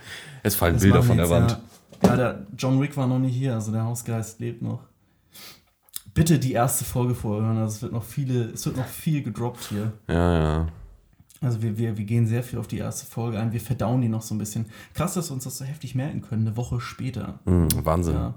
Es 0.43 0.55
fallen 0.55 0.75
Das 0.75 0.83
Bilder 0.83 1.03
von 1.03 1.17
der 1.17 1.29
Wand. 1.29 1.59
Ja, 2.03 2.09
ja, 2.09 2.17
der 2.17 2.47
John 2.57 2.81
Wick 2.81 2.97
war 2.97 3.07
noch 3.07 3.19
nicht 3.19 3.35
hier, 3.35 3.55
also 3.55 3.73
der 3.73 3.85
Hausgeist 3.85 4.41
lebt 4.41 4.63
noch. 4.63 4.81
Bitte 6.15 6.39
die 6.39 6.53
erste 6.53 6.85
Folge 6.85 7.15
vorhören, 7.15 7.59
also 7.59 7.77
es 7.77 7.83
wird 7.83 7.93
noch 7.93 8.05
viele, 8.05 8.51
es 8.51 8.67
wird 8.67 8.77
noch 8.77 8.87
viel 8.87 9.23
gedroppt 9.23 9.69
hier. 9.69 9.93
Ja, 10.09 10.43
ja. 10.43 10.69
Also 11.41 11.63
wir, 11.63 11.79
wir, 11.79 11.97
wir 11.97 12.05
gehen 12.05 12.27
sehr 12.27 12.43
viel 12.43 12.59
auf 12.59 12.67
die 12.67 12.79
erste 12.79 13.07
Folge 13.07 13.39
ein, 13.39 13.53
wir 13.53 13.61
verdauen 13.61 14.03
die 14.03 14.09
noch 14.09 14.23
so 14.23 14.35
ein 14.35 14.39
bisschen. 14.39 14.67
Krass, 14.93 15.15
dass 15.15 15.31
wir 15.31 15.35
uns 15.35 15.45
das 15.45 15.57
so 15.59 15.65
heftig 15.65 15.95
merken 15.95 16.21
können, 16.21 16.47
eine 16.47 16.57
Woche 16.57 16.81
später. 16.81 17.39
Mhm, 17.45 17.69
Wahnsinn. 17.85 18.15
Ja. 18.15 18.35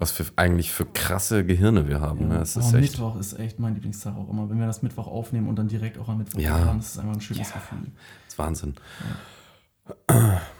Was 0.00 0.12
für 0.12 0.24
eigentlich 0.36 0.70
für 0.70 0.86
krasse 0.86 1.44
Gehirne 1.44 1.88
wir 1.88 2.00
haben. 2.00 2.28
Ne? 2.28 2.38
Es 2.38 2.56
Aber 2.56 2.64
ist 2.66 2.72
echt. 2.74 2.92
Mittwoch 2.92 3.16
ist 3.18 3.32
echt 3.38 3.58
mein 3.58 3.74
Lieblingstag 3.74 4.16
auch 4.16 4.28
immer. 4.30 4.48
Wenn 4.48 4.60
wir 4.60 4.66
das 4.66 4.80
Mittwoch 4.82 5.08
aufnehmen 5.08 5.48
und 5.48 5.56
dann 5.56 5.66
direkt 5.66 5.98
auch 5.98 6.08
am 6.08 6.18
Mittwoch 6.18 6.38
Ja. 6.40 6.66
haben, 6.66 6.78
das 6.78 6.90
ist 6.90 6.98
einfach 6.98 7.14
ein 7.14 7.20
schönes 7.20 7.48
Ja. 7.48 7.54
Gefühl. 7.56 7.78
Das 8.24 8.32
ist 8.34 8.38
Wahnsinn. 8.38 8.74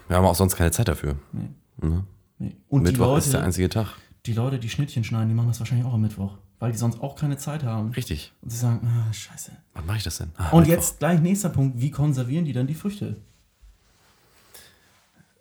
Wir 0.07 0.15
haben 0.17 0.25
auch 0.25 0.35
sonst 0.35 0.55
keine 0.57 0.71
Zeit 0.71 0.87
dafür. 0.89 1.15
Nee. 1.31 1.49
Ne? 1.81 2.03
Nee. 2.37 2.57
Und 2.67 2.83
Mittwoch 2.83 3.13
die 3.13 3.19
ist 3.19 3.27
der 3.27 3.39
Leute, 3.39 3.45
einzige 3.45 3.69
Tag. 3.69 3.87
die 4.25 4.33
Leute, 4.33 4.59
die 4.59 4.69
Schnittchen 4.69 5.03
schneiden, 5.05 5.29
die 5.29 5.35
machen 5.35 5.47
das 5.47 5.59
wahrscheinlich 5.59 5.87
auch 5.87 5.93
am 5.93 6.01
Mittwoch, 6.01 6.37
weil 6.59 6.71
die 6.73 6.77
sonst 6.77 6.99
auch 7.01 7.15
keine 7.15 7.37
Zeit 7.37 7.63
haben. 7.63 7.91
Richtig. 7.91 8.33
Und 8.41 8.49
sie 8.49 8.57
sagen, 8.57 8.85
ah, 8.85 9.13
scheiße. 9.13 9.51
Wann 9.73 9.85
mache 9.85 9.97
ich 9.97 10.03
das 10.03 10.17
denn? 10.17 10.31
Ah, 10.35 10.49
Und 10.49 10.61
Mittwoch. 10.61 10.73
jetzt 10.73 10.99
gleich 10.99 11.21
nächster 11.21 11.49
Punkt, 11.49 11.79
wie 11.79 11.91
konservieren 11.91 12.43
die 12.43 12.51
dann 12.53 12.67
die 12.67 12.73
Früchte? 12.75 13.15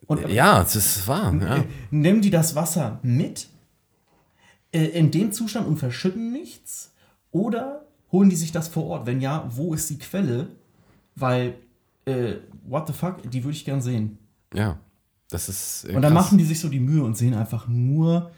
Und 0.06 0.28
Ja, 0.28 0.62
es 0.62 0.76
ist 0.76 1.06
wahr. 1.08 1.34
Ja. 1.34 1.64
nehmen 1.90 2.22
die 2.22 2.30
das 2.30 2.54
Wasser 2.54 2.98
mit 3.02 3.48
äh, 4.72 4.84
in 4.86 5.10
dem 5.10 5.32
Zustand 5.32 5.66
und 5.66 5.76
verschütten 5.78 6.32
nichts? 6.32 6.92
Oder 7.30 7.84
holen 8.12 8.30
die 8.30 8.36
sich 8.36 8.52
das 8.52 8.68
vor 8.68 8.84
Ort? 8.86 9.06
Wenn 9.06 9.20
ja, 9.20 9.48
wo 9.54 9.74
ist 9.74 9.90
die 9.90 9.98
Quelle? 9.98 10.48
Weil, 11.14 11.54
äh, 12.06 12.34
what 12.66 12.86
the 12.86 12.92
fuck, 12.92 13.28
die 13.30 13.44
würde 13.44 13.56
ich 13.56 13.64
gern 13.64 13.80
sehen. 13.80 14.18
ja. 14.54 14.78
Das 15.30 15.50
ist. 15.50 15.84
äh, 15.84 15.94
Und 15.94 16.00
dann 16.00 16.14
krass. 16.14 16.24
machen 16.24 16.38
die 16.38 16.44
sich 16.44 16.58
so 16.58 16.70
die 16.70 16.80
Mühe 16.80 17.02
und 17.04 17.14
sehen 17.14 17.34
einfach 17.34 17.68
nur 17.68 18.30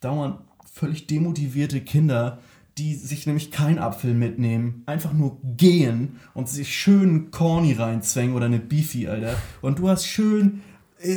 dauernd 0.00 0.38
völlig 0.72 1.06
demotivierte 1.06 1.80
Kinder, 1.80 2.38
die 2.78 2.96
sich 2.96 3.26
nämlich 3.26 3.52
keinen 3.52 3.78
Apfel 3.78 4.12
mitnehmen, 4.12 4.82
einfach 4.86 5.12
nur 5.12 5.38
gehen 5.44 6.16
und 6.34 6.48
sich 6.48 6.74
schön 6.74 7.30
Corny 7.30 7.74
reinzwängen 7.74 8.34
oder 8.34 8.46
eine 8.46 8.58
Beefy, 8.58 9.06
Alter. 9.06 9.36
Und 9.60 9.78
du 9.78 9.88
hast 9.88 10.04
schön 10.04 10.62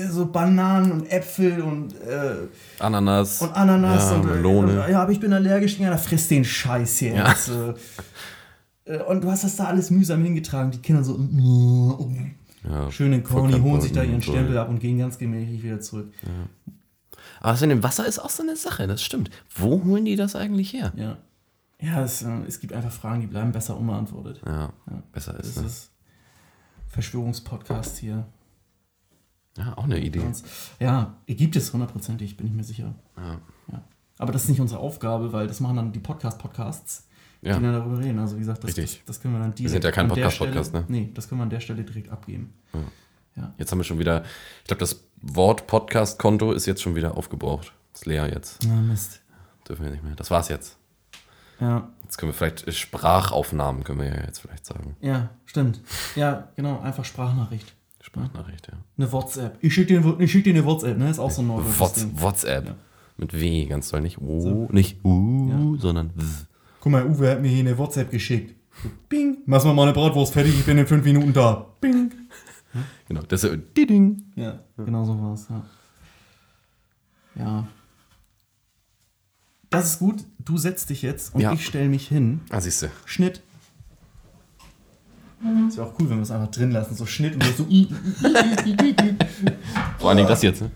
so 0.10 0.25
Bananen 0.25 0.92
und 0.92 1.12
Äpfel 1.12 1.62
und, 1.62 1.94
äh, 2.01 2.48
Ananas. 2.80 3.42
und 3.42 3.51
Ananas 3.54 4.10
ja, 4.12 4.15
und 4.18 4.24
äh, 4.30 4.34
Melone. 4.34 4.86
ja, 4.89 5.01
aber 5.01 5.12
ich 5.12 5.20
bin 5.20 5.32
allergisch, 5.34 5.77
ja, 5.80 5.96
friss 5.98 6.27
den 6.27 6.44
Scheiß 6.46 6.98
hier. 7.00 7.13
Ja. 7.15 7.30
jetzt, 7.30 7.50
äh. 7.50 7.74
Äh, 8.86 9.04
Und 9.04 9.24
du 9.24 9.32
hast 9.32 9.44
das 9.44 9.56
da 9.56 9.65
alles 9.65 9.89
mühsam 9.89 10.24
hingetragen, 10.24 10.72
die 10.72 10.80
Kinder 10.80 11.04
so 11.04 11.18
mm, 11.18 12.36
ja, 12.70 12.92
schön 12.92 13.13
in 13.13 13.24
Corny, 13.24 13.60
holen 13.60 13.82
sich 13.82 13.92
da 13.92 14.04
ihren 14.04 14.15
und 14.15 14.24
so. 14.24 14.32
Stempel 14.32 14.58
ab 14.58 14.70
und 14.70 14.80
gehen 14.80 14.98
ganz 14.98 15.18
gemächlich 15.18 15.63
wieder 15.63 15.80
zurück. 15.80 16.12
Aber 17.42 17.51
das 17.51 17.62
in 17.62 17.70
dem 17.70 17.84
Wasser 17.84 18.06
ist 18.08 18.20
auch 18.20 18.30
so 18.30 18.42
eine 18.44 18.56
Sache, 18.56 18.88
das 18.88 19.04
stimmt. 19.04 19.30
Wo 19.56 19.84
holen 19.84 20.06
die 20.06 20.15
das 20.15 20.36
eigentlich 20.36 20.74
her? 20.74 20.92
Ja. 20.96 21.18
Ja, 21.80 22.04
es, 22.04 22.22
äh, 22.24 22.30
es 22.48 22.60
gibt 22.60 22.74
einfach 22.74 22.92
Fragen, 22.92 23.22
die 23.22 23.27
bleiben 23.27 23.51
besser 23.51 23.77
unbeantwortet. 23.77 24.42
Ja, 24.46 24.72
Ja. 24.89 25.04
besser 25.12 25.39
ist. 25.39 25.58
Ne? 25.60 25.68
ist 25.68 25.92
Verschwörungspodcast 26.88 27.98
hier. 27.98 28.25
Ja, 29.57 29.77
auch 29.77 29.85
eine 29.85 30.00
Idee. 30.00 30.21
Ja, 30.79 31.15
gibt 31.27 31.55
es 31.55 31.71
hundertprozentig, 31.71 32.35
bin 32.38 32.47
ich 32.47 32.53
mir 32.53 32.63
sicher. 32.63 32.93
Ja. 33.17 33.39
Ja. 33.71 33.83
Aber 34.17 34.31
das 34.33 34.43
ist 34.43 34.50
nicht 34.50 34.59
unsere 34.62 34.79
Aufgabe, 34.81 35.31
weil 35.33 35.47
das 35.47 35.59
machen 35.59 35.77
dann 35.77 35.91
die 35.91 36.00
Podcast-Podcasts, 36.00 37.07
Ja. 37.41 37.57
die 37.57 37.63
dann 37.63 37.74
darüber 37.74 38.00
reden. 38.00 38.19
Also 38.19 38.35
wie 38.35 38.39
gesagt, 38.39 38.63
das, 38.63 38.71
das, 38.71 38.77
Richtig. 38.83 39.03
das 39.05 39.21
können 39.21 39.33
wir 39.35 39.39
dann 39.39 39.55
direkt 39.55 39.71
sind 39.71 39.83
ja 39.83 39.91
kein 39.91 40.07
Podcast-Podcast, 40.09 40.74
ne? 40.74 40.83
Nee, 40.88 41.12
das 41.13 41.29
können 41.29 41.39
wir 41.39 41.43
an 41.43 41.50
der 41.50 41.59
Stelle 41.62 41.83
direkt 41.83 42.09
abgeben. 42.09 42.53
Jetzt 43.57 43.71
haben 43.71 43.79
wir 43.79 43.83
schon 43.83 44.00
wieder, 44.00 44.24
ich 44.62 44.67
glaube, 44.67 44.79
das 44.79 45.03
Wort 45.21 45.67
Podcast-Konto 45.67 46.53
ist 46.53 46.65
jetzt 46.65 46.81
schon 46.81 46.95
wieder 46.95 47.17
aufgebraucht. 47.17 47.74
Ist 47.93 48.05
leer 48.05 48.29
jetzt. 48.31 48.63
Ja, 48.63 48.74
Mist. 48.75 49.21
Dürfen 49.67 49.83
wir 49.83 49.91
nicht 49.91 50.03
mehr. 50.03 50.15
Das 50.15 50.31
war's 50.31 50.47
jetzt. 50.50 50.77
Ja, 51.59 51.89
Jetzt 52.03 52.17
können 52.17 52.29
wir 52.31 52.33
vielleicht 52.33 52.67
äh, 52.67 52.71
Sprachaufnahmen, 52.74 53.83
können 53.83 54.00
wir 54.01 54.07
ja 54.07 54.24
jetzt 54.25 54.39
vielleicht 54.39 54.65
sagen. 54.65 54.95
ja, 55.01 55.29
stimmt. 55.45 55.81
Ja, 56.15 56.50
genau, 56.55 56.79
einfach 56.81 57.03
Sprachnachricht. 57.05 57.74
Sprachnachricht, 58.05 58.67
ja. 58.67 58.77
Eine 58.97 59.12
WhatsApp. 59.12 59.57
Ich 59.62 59.74
schicke 59.74 60.00
dir, 60.00 60.19
ich 60.19 60.31
schick 60.31 60.43
dir 60.43 60.53
eine 60.53 60.63
WhatsApp, 60.63 60.95
ne? 60.97 61.09
Ist 61.09 61.17
auch 61.17 61.31
so 61.31 61.41
ein 61.41 61.47
neudeutsches 61.47 61.79
What's, 61.79 61.93
Ding. 62.01 62.21
WhatsApp. 62.21 62.67
Ja. 62.67 62.75
Mit 63.17 63.33
W, 63.33 63.65
ganz 63.65 63.89
toll. 63.89 64.01
Nicht 64.01 64.19
O, 64.19 64.67
nicht 64.71 65.03
U, 65.03 65.75
sondern 65.77 66.12
W. 66.15 66.24
Guck 66.81 66.91
mal, 66.91 67.03
Uwe 67.07 67.31
hat 67.31 67.41
mir 67.41 67.47
hier 67.47 67.62
eine 67.62 67.77
WhatsApp 67.77 68.12
geschickt. 68.12 68.53
Bing. 69.09 69.38
Mach 69.47 69.63
mal 69.63 69.74
meine 69.74 69.91
Bratwurst 69.93 70.33
fertig, 70.33 70.53
ich 70.53 70.65
bin 70.65 70.77
in 70.77 70.85
fünf 70.85 71.03
Minuten 71.03 71.33
da. 71.33 71.65
Bing. 71.81 72.12
Genau, 73.07 73.21
das 73.24 73.43
ist 73.43 73.57
Diding. 73.75 74.21
Ja, 74.35 74.59
genau 74.77 75.03
so 75.05 75.19
war's, 75.19 75.47
ja. 75.50 75.65
Ja. 77.43 77.67
Das 79.69 79.85
ist 79.93 80.00
gut. 80.00 80.24
Du 80.39 80.57
setzt 80.57 80.89
dich 80.89 81.01
jetzt 81.01 81.33
und 81.33 81.41
Ja. 81.41 81.53
ich 81.53 81.65
stelle 81.65 81.89
mich 81.89 82.07
hin. 82.07 82.41
Ah, 82.50 82.62
siehst 82.62 82.83
du. 82.83 82.88
Schnitt. 83.05 83.41
Das 85.68 85.77
wäre 85.77 85.88
auch 85.88 85.94
cool, 86.00 86.10
wenn 86.10 86.18
wir 86.18 86.24
es 86.24 86.32
einfach 86.32 86.51
drin 86.51 86.72
lassen. 86.72 86.96
So 86.96 87.06
Schnitt 87.06 87.36
und 87.36 87.44
so. 87.44 87.65
Vor 90.00 90.10
allen 90.10 90.18
Dingen 90.18 90.30
das 90.30 90.42
jetzt, 90.42 90.62
ne? 90.62 90.72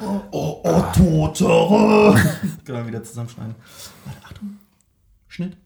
Oh, 0.00 0.20
oh, 0.30 0.60
oh, 0.62 0.82
Totere. 0.94 2.14
Können 2.64 2.78
wir 2.78 2.86
wieder 2.86 3.02
zusammenschneiden. 3.02 3.54
Warte, 4.04 4.20
Achtung. 4.24 4.58
Schnitt. 5.28 5.56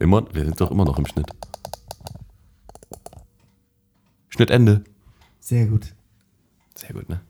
Immer, 0.00 0.22
wir 0.34 0.44
sind 0.44 0.60
doch 0.60 0.70
immer 0.70 0.84
noch 0.84 0.98
im 0.98 1.06
Schnitt. 1.06 1.26
Schnittende. 4.28 4.84
Sehr 5.40 5.66
gut. 5.66 5.94
Sehr 6.74 6.92
gut, 6.92 7.08
ne? 7.08 7.20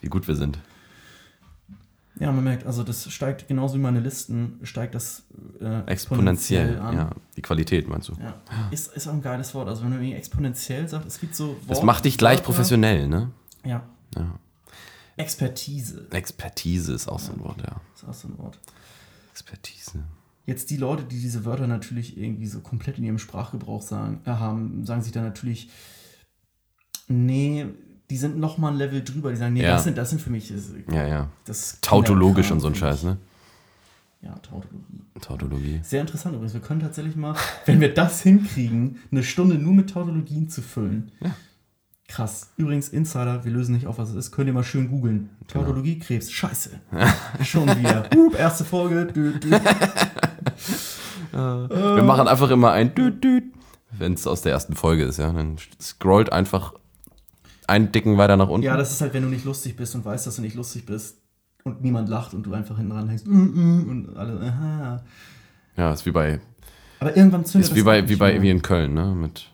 Wie 0.00 0.08
gut 0.08 0.28
wir 0.28 0.36
sind. 0.36 0.58
Ja, 2.20 2.32
man 2.32 2.42
merkt, 2.44 2.66
also 2.66 2.82
das 2.82 3.10
steigt 3.12 3.46
genauso 3.48 3.74
wie 3.74 3.78
meine 3.78 4.00
Listen, 4.00 4.58
steigt 4.64 4.94
das 4.94 5.22
äh, 5.60 5.80
Exponentiell, 5.86 6.78
an. 6.80 6.96
ja. 6.96 7.10
Die 7.36 7.42
Qualität, 7.42 7.88
meinst 7.88 8.08
du? 8.08 8.14
Ja. 8.14 8.40
Ist, 8.70 8.92
ist 8.94 9.06
auch 9.06 9.12
ein 9.12 9.22
geiles 9.22 9.54
Wort. 9.54 9.68
Also 9.68 9.82
wenn 9.84 9.90
du 9.90 9.96
irgendwie 9.98 10.14
exponentiell 10.14 10.88
sagst, 10.88 11.06
es 11.06 11.20
gibt 11.20 11.34
so 11.36 11.56
Das 11.68 11.76
Wort- 11.78 11.86
macht 11.86 12.04
dich 12.04 12.18
gleich 12.18 12.42
professionell, 12.42 13.06
ne? 13.08 13.30
Ja. 13.64 13.84
Ja. 14.16 14.38
Expertise 15.16 16.06
Expertise 16.10 16.92
ist 16.92 17.08
auch 17.08 17.18
so 17.18 17.32
ein 17.32 17.40
Wort, 17.40 17.60
ja. 17.62 17.80
ist 17.94 18.04
auch 18.08 18.14
so 18.14 18.28
ein 18.28 18.38
Wort. 18.38 18.58
Expertise. 19.32 20.04
Jetzt 20.46 20.70
die 20.70 20.76
Leute, 20.76 21.04
die 21.04 21.20
diese 21.20 21.44
Wörter 21.44 21.66
natürlich 21.66 22.16
irgendwie 22.16 22.46
so 22.46 22.60
komplett 22.60 22.98
in 22.98 23.04
ihrem 23.04 23.18
Sprachgebrauch 23.18 23.82
sagen, 23.82 24.20
äh, 24.24 24.30
haben, 24.30 24.84
sagen 24.86 25.02
sich 25.02 25.12
dann 25.12 25.24
natürlich, 25.24 25.70
nee, 27.08 27.66
die 28.10 28.16
sind 28.16 28.38
noch 28.38 28.58
mal 28.58 28.70
ein 28.72 28.76
Level 28.76 29.02
drüber. 29.04 29.30
Die 29.30 29.36
sagen, 29.36 29.54
nee, 29.54 29.62
Ja. 29.62 29.72
das, 29.72 29.84
sind, 29.84 29.98
das 29.98 30.10
sind 30.10 30.20
für 30.22 30.30
mich 30.30 30.48
das, 30.52 30.70
Ja, 30.92 31.06
ja. 31.06 31.28
das 31.44 31.78
Tautologisch 31.80 32.50
und 32.50 32.60
so 32.60 32.68
ein. 32.68 32.74
Scheiß, 32.74 33.02
ne? 33.04 33.18
Ja, 34.22 34.34
Tautologie. 34.42 35.02
Tautologie. 35.20 35.80
Sehr 35.82 36.00
interessant 36.00 36.34
übrigens. 36.34 36.54
Wir 36.54 36.60
können 36.60 36.80
tatsächlich 36.80 37.14
mal, 37.16 37.34
wenn 37.66 37.80
wir 37.80 37.92
das 37.94 38.22
hinkriegen, 38.22 38.98
eine 39.12 39.22
Stunde 39.22 39.56
nur 39.56 39.72
mit 39.74 39.90
Tautologien 39.90 40.48
zu 40.48 40.62
füllen. 40.62 41.12
Ja. 41.20 41.30
Krass. 42.08 42.48
Übrigens, 42.56 42.88
Insider, 42.88 43.44
wir 43.44 43.52
lösen 43.52 43.74
nicht 43.74 43.86
auf, 43.86 43.98
was 43.98 44.08
es 44.10 44.14
ist. 44.16 44.30
Könnt 44.32 44.46
ihr 44.48 44.54
mal 44.54 44.64
schön 44.64 44.88
googeln. 44.88 45.28
Genau. 45.46 45.64
Tautologie, 45.64 45.98
Krebs. 45.98 46.30
Scheiße. 46.32 46.70
Schon 47.44 47.68
wieder. 47.78 48.08
Hup, 48.14 48.34
erste 48.38 48.64
Folge. 48.64 49.06
Dü, 49.06 49.38
dü. 49.38 49.50
Wir 51.32 52.02
machen 52.02 52.26
einfach 52.26 52.50
immer 52.50 52.72
ein 52.72 52.94
Düt, 52.94 53.22
Düt, 53.22 53.44
wenn 53.92 54.14
es 54.14 54.26
aus 54.26 54.42
der 54.42 54.52
ersten 54.52 54.74
Folge 54.74 55.04
ist, 55.04 55.18
ja. 55.18 55.30
Dann 55.32 55.56
scrollt 55.80 56.32
einfach 56.32 56.72
einen 57.68 57.92
Dicken 57.92 58.16
weiter 58.18 58.36
nach 58.36 58.48
unten. 58.48 58.64
Ja, 58.64 58.76
das 58.76 58.90
ist 58.92 59.00
halt, 59.00 59.14
wenn 59.14 59.22
du 59.22 59.28
nicht 59.28 59.44
lustig 59.44 59.76
bist 59.76 59.94
und 59.94 60.04
weißt, 60.04 60.26
dass 60.26 60.36
du 60.36 60.42
nicht 60.42 60.56
lustig 60.56 60.86
bist 60.86 61.18
und 61.64 61.82
niemand 61.82 62.08
lacht 62.08 62.34
und 62.34 62.44
du 62.44 62.52
einfach 62.54 62.76
hinten 62.76 62.92
dran 62.92 63.08
hängst 63.08 63.26
mm, 63.26 63.32
mm, 63.32 63.88
und 63.88 64.16
alle, 64.16 64.40
aha. 64.40 65.02
Ja, 65.76 65.92
ist 65.92 66.06
wie 66.06 66.10
bei, 66.10 66.40
Aber 67.00 67.16
irgendwann 67.16 67.44
zündet 67.44 67.70
ist 67.70 67.76
wie 67.76 67.82
bei, 67.82 68.02
auch 68.02 68.08
wie 68.08 68.16
bei, 68.16 68.32
mehr. 68.32 68.42
wie 68.42 68.50
in 68.50 68.62
Köln, 68.62 68.94
ne? 68.94 69.14
Mit 69.14 69.46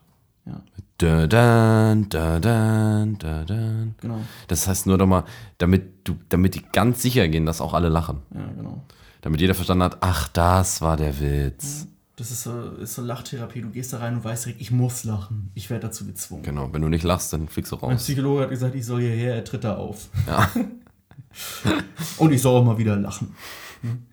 Ja, 0.46 0.62
da 0.98 1.26
dan, 1.26 2.08
da 2.08 2.38
dan, 2.40 3.18
da 3.18 3.44
dan. 3.44 3.94
genau. 4.00 4.20
Das 4.48 4.66
heißt 4.68 4.86
nur 4.86 4.96
doch 4.96 5.06
mal, 5.06 5.24
damit 5.58 6.06
du, 6.08 6.16
damit 6.28 6.54
die 6.54 6.62
ganz 6.72 7.02
sicher 7.02 7.26
gehen, 7.28 7.46
dass 7.46 7.60
auch 7.60 7.74
alle 7.74 7.88
lachen. 7.88 8.20
Ja, 8.34 8.46
genau. 8.56 8.82
Damit 9.22 9.40
jeder 9.40 9.54
verstanden 9.54 9.84
hat, 9.84 9.98
ach, 10.00 10.28
das 10.28 10.80
war 10.82 10.96
der 10.96 11.18
Witz. 11.20 11.88
Das 12.16 12.30
ist 12.30 12.44
so, 12.44 12.70
ist 12.80 12.94
so 12.94 13.02
Lachtherapie. 13.02 13.60
Du 13.60 13.70
gehst 13.70 13.92
da 13.92 13.98
rein 13.98 14.14
und 14.14 14.24
weißt 14.24 14.46
direkt, 14.46 14.60
ich 14.60 14.70
muss 14.70 15.04
lachen. 15.04 15.50
Ich 15.54 15.68
werde 15.68 15.88
dazu 15.88 16.06
gezwungen. 16.06 16.42
Genau, 16.42 16.72
wenn 16.72 16.80
du 16.80 16.88
nicht 16.88 17.02
lachst, 17.02 17.32
dann 17.32 17.48
fliegst 17.48 17.72
du 17.72 17.76
Mein 17.76 17.92
raus. 17.92 18.02
Psychologe 18.04 18.42
hat 18.42 18.50
gesagt, 18.50 18.74
ich 18.76 18.86
soll 18.86 19.00
hierher, 19.00 19.34
er 19.34 19.44
tritt 19.44 19.64
da 19.64 19.76
auf. 19.76 20.08
Ja. 20.26 20.48
Und 22.18 22.32
ich 22.32 22.40
soll 22.40 22.60
auch 22.60 22.64
mal 22.64 22.78
wieder 22.78 22.96
lachen. 22.96 23.34
Hm? 23.82 24.06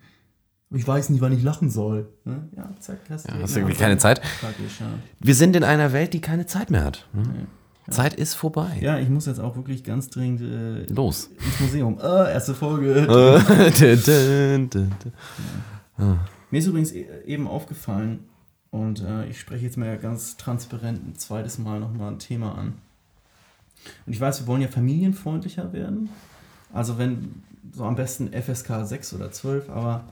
Ich 0.74 0.86
weiß 0.88 1.10
nicht, 1.10 1.20
wann 1.20 1.32
ich 1.32 1.42
lachen 1.42 1.70
soll. 1.70 2.08
Ne? 2.24 2.48
Ja, 2.56 2.70
zack, 2.80 2.98
hast, 3.10 3.28
Ja, 3.28 3.34
hast 3.40 3.54
du 3.54 3.60
irgendwie 3.60 3.76
keine 3.76 3.98
Zeit? 3.98 4.20
Ja. 4.42 4.48
Wir 5.20 5.34
sind 5.34 5.54
in 5.54 5.64
einer 5.64 5.92
Welt, 5.92 6.14
die 6.14 6.20
keine 6.20 6.46
Zeit 6.46 6.70
mehr 6.70 6.82
hat. 6.82 7.06
Ne? 7.12 7.46
Zeit 7.90 8.14
ist 8.14 8.34
vorbei. 8.34 8.78
ja, 8.80 8.98
ich 8.98 9.08
muss 9.08 9.26
jetzt 9.26 9.40
auch 9.40 9.54
wirklich 9.56 9.84
ganz 9.84 10.08
dringend 10.08 10.40
äh, 10.40 10.84
Los. 10.92 11.30
ins 11.44 11.60
Museum. 11.60 11.98
Äh, 12.00 12.32
erste 12.32 12.54
Folge. 12.54 13.06
Mir 16.52 16.58
ist 16.58 16.66
übrigens 16.68 16.92
e- 16.92 17.08
eben 17.26 17.48
aufgefallen, 17.48 18.20
und 18.72 19.02
äh, 19.02 19.26
ich 19.28 19.38
spreche 19.38 19.66
jetzt 19.66 19.76
mal 19.76 19.98
ganz 19.98 20.38
transparent 20.38 21.06
ein 21.06 21.14
zweites 21.16 21.58
Mal 21.58 21.78
nochmal 21.78 22.12
ein 22.12 22.18
Thema 22.18 22.54
an. 22.56 22.74
Und 24.06 24.12
ich 24.14 24.20
weiß, 24.20 24.40
wir 24.40 24.46
wollen 24.46 24.62
ja 24.62 24.68
familienfreundlicher 24.68 25.74
werden. 25.74 26.08
Also 26.72 26.96
wenn, 26.96 27.42
so 27.72 27.84
am 27.84 27.96
besten 27.96 28.32
FSK 28.32 28.86
6 28.86 29.12
oder 29.12 29.30
12, 29.30 29.68
aber 29.68 30.04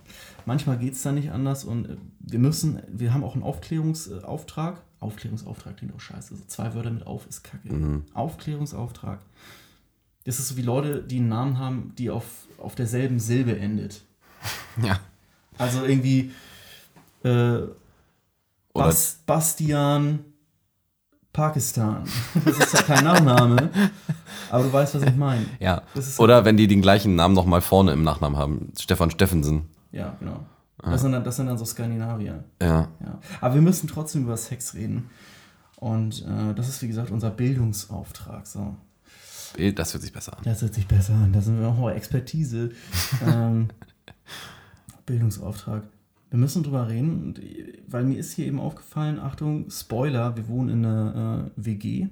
manchmal 0.44 0.76
geht 0.76 0.92
es 0.92 1.00
da 1.00 1.10
nicht 1.10 1.30
anders 1.30 1.64
und 1.64 1.88
äh, 1.88 1.96
wir 2.20 2.38
müssen, 2.38 2.82
wir 2.88 3.14
haben 3.14 3.24
auch 3.24 3.32
einen 3.34 3.44
Aufklärungsauftrag. 3.44 4.82
Aufklärungsauftrag 5.00 5.78
klingt 5.78 5.94
auch 5.94 6.00
scheiße. 6.00 6.34
Also 6.34 6.44
zwei 6.46 6.74
Wörter 6.74 6.90
mit 6.90 7.06
auf 7.06 7.26
ist 7.26 7.42
kacke. 7.42 8.02
Aufklärungsauftrag. 8.12 9.20
Das 10.24 10.38
ist 10.38 10.48
so 10.48 10.58
wie 10.58 10.62
Leute, 10.62 11.02
die 11.02 11.16
einen 11.16 11.28
Namen 11.30 11.56
haben, 11.56 11.94
die 11.96 12.10
auf, 12.10 12.26
auf 12.58 12.74
derselben 12.74 13.20
Silbe 13.20 13.58
endet. 13.58 14.02
Ja. 14.82 15.00
Also 15.60 15.84
irgendwie 15.84 16.32
äh, 17.22 17.58
Bas 18.72 19.20
Bastian 19.26 20.24
Pakistan. 21.32 22.04
Das 22.44 22.58
ist 22.58 22.72
ja 22.72 22.82
kein 22.82 23.04
Nachname, 23.04 23.70
aber 24.50 24.64
du 24.64 24.72
weißt, 24.72 24.94
was 24.96 25.02
ich 25.02 25.14
meine. 25.14 25.46
Ja. 25.60 25.82
Oder 26.18 26.44
wenn 26.44 26.56
die 26.56 26.66
den 26.66 26.82
gleichen 26.82 27.14
Namen 27.14 27.34
nochmal 27.34 27.60
vorne 27.60 27.92
im 27.92 28.02
Nachnamen 28.02 28.38
haben. 28.38 28.72
Stefan 28.80 29.10
Steffensen. 29.10 29.68
Ja, 29.92 30.16
genau. 30.18 30.44
Das 30.82 31.02
sind, 31.02 31.12
dann, 31.12 31.22
das 31.24 31.36
sind 31.36 31.46
dann 31.46 31.58
so 31.58 31.64
Skandinavier. 31.66 32.42
Ja. 32.60 32.88
Ja. 33.04 33.18
Aber 33.40 33.54
wir 33.54 33.60
müssen 33.60 33.86
trotzdem 33.86 34.22
über 34.22 34.36
Sex 34.36 34.74
reden. 34.74 35.10
Und 35.76 36.24
äh, 36.26 36.54
das 36.54 36.68
ist, 36.68 36.80
wie 36.82 36.88
gesagt, 36.88 37.10
unser 37.10 37.30
Bildungsauftrag. 37.30 38.46
So. 38.46 38.76
Das 39.74 39.92
hört 39.92 40.02
sich 40.02 40.12
besser 40.12 40.36
an. 40.36 40.44
Das 40.44 40.62
hört 40.62 40.74
sich 40.74 40.86
besser 40.86 41.14
an. 41.14 41.32
Da 41.32 41.42
sind 41.42 41.60
wir 41.60 41.68
auch 41.68 41.90
Expertise. 41.90 42.70
ähm, 43.26 43.68
Bildungsauftrag. 45.10 45.82
Wir 46.30 46.38
müssen 46.38 46.62
drüber 46.62 46.88
reden, 46.88 47.22
und, 47.24 47.40
weil 47.88 48.04
mir 48.04 48.16
ist 48.18 48.32
hier 48.34 48.46
eben 48.46 48.60
aufgefallen, 48.60 49.18
Achtung, 49.18 49.68
Spoiler, 49.68 50.36
wir 50.36 50.46
wohnen 50.48 50.68
in 50.68 50.84
einer 50.86 51.46
äh, 51.46 51.50
WG. 51.56 52.06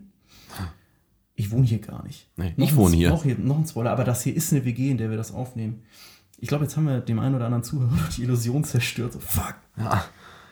Ich 1.36 1.52
wohne 1.52 1.64
hier 1.66 1.78
gar 1.78 2.02
nicht. 2.04 2.26
Nee, 2.36 2.52
ich 2.56 2.74
wohne 2.74 2.96
hier. 2.96 3.10
Noch, 3.10 3.22
hier. 3.22 3.38
noch 3.38 3.58
ein 3.58 3.66
Spoiler, 3.66 3.92
aber 3.92 4.02
das 4.02 4.22
hier 4.22 4.34
ist 4.34 4.52
eine 4.52 4.64
WG, 4.64 4.90
in 4.90 4.98
der 4.98 5.10
wir 5.10 5.16
das 5.16 5.32
aufnehmen. 5.32 5.82
Ich 6.40 6.48
glaube, 6.48 6.64
jetzt 6.64 6.76
haben 6.76 6.86
wir 6.86 6.98
dem 7.00 7.20
einen 7.20 7.36
oder 7.36 7.44
anderen 7.46 7.62
Zuhörer 7.62 7.96
die 8.16 8.22
Illusion 8.24 8.64
zerstört. 8.64 9.12
So, 9.12 9.20
fuck. 9.20 9.54
Ja, 9.76 10.04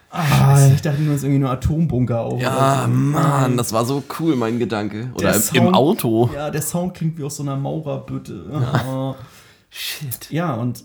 Ah, 0.09 0.71
ich 0.73 0.81
dachte 0.81 1.03
nur, 1.03 1.11
es 1.13 1.19
ist 1.19 1.25
irgendwie 1.25 1.41
nur 1.41 1.51
Atombunker 1.51 2.21
auf. 2.21 2.41
ja 2.41 2.85
so. 2.85 2.89
Mann, 2.91 3.57
das 3.57 3.73
war 3.73 3.85
so 3.85 4.03
cool, 4.19 4.37
mein 4.37 4.59
Gedanke. 4.61 5.11
Oder 5.15 5.25
Der 5.25 5.35
im, 5.37 5.43
Sound- 5.43 5.57
im 5.57 5.75
Auto. 5.75 6.31
Ja, 6.33 6.51
der 6.51 6.63
Sound 6.63 6.95
klingt 6.95 7.19
wie 7.19 7.25
aus 7.25 7.37
so 7.37 7.43
einer 7.43 7.57
Maurerbütte. 7.57 8.47
Ja. 8.51 9.17
Shit. 9.69 10.31
Ja, 10.31 10.55
und 10.55 10.85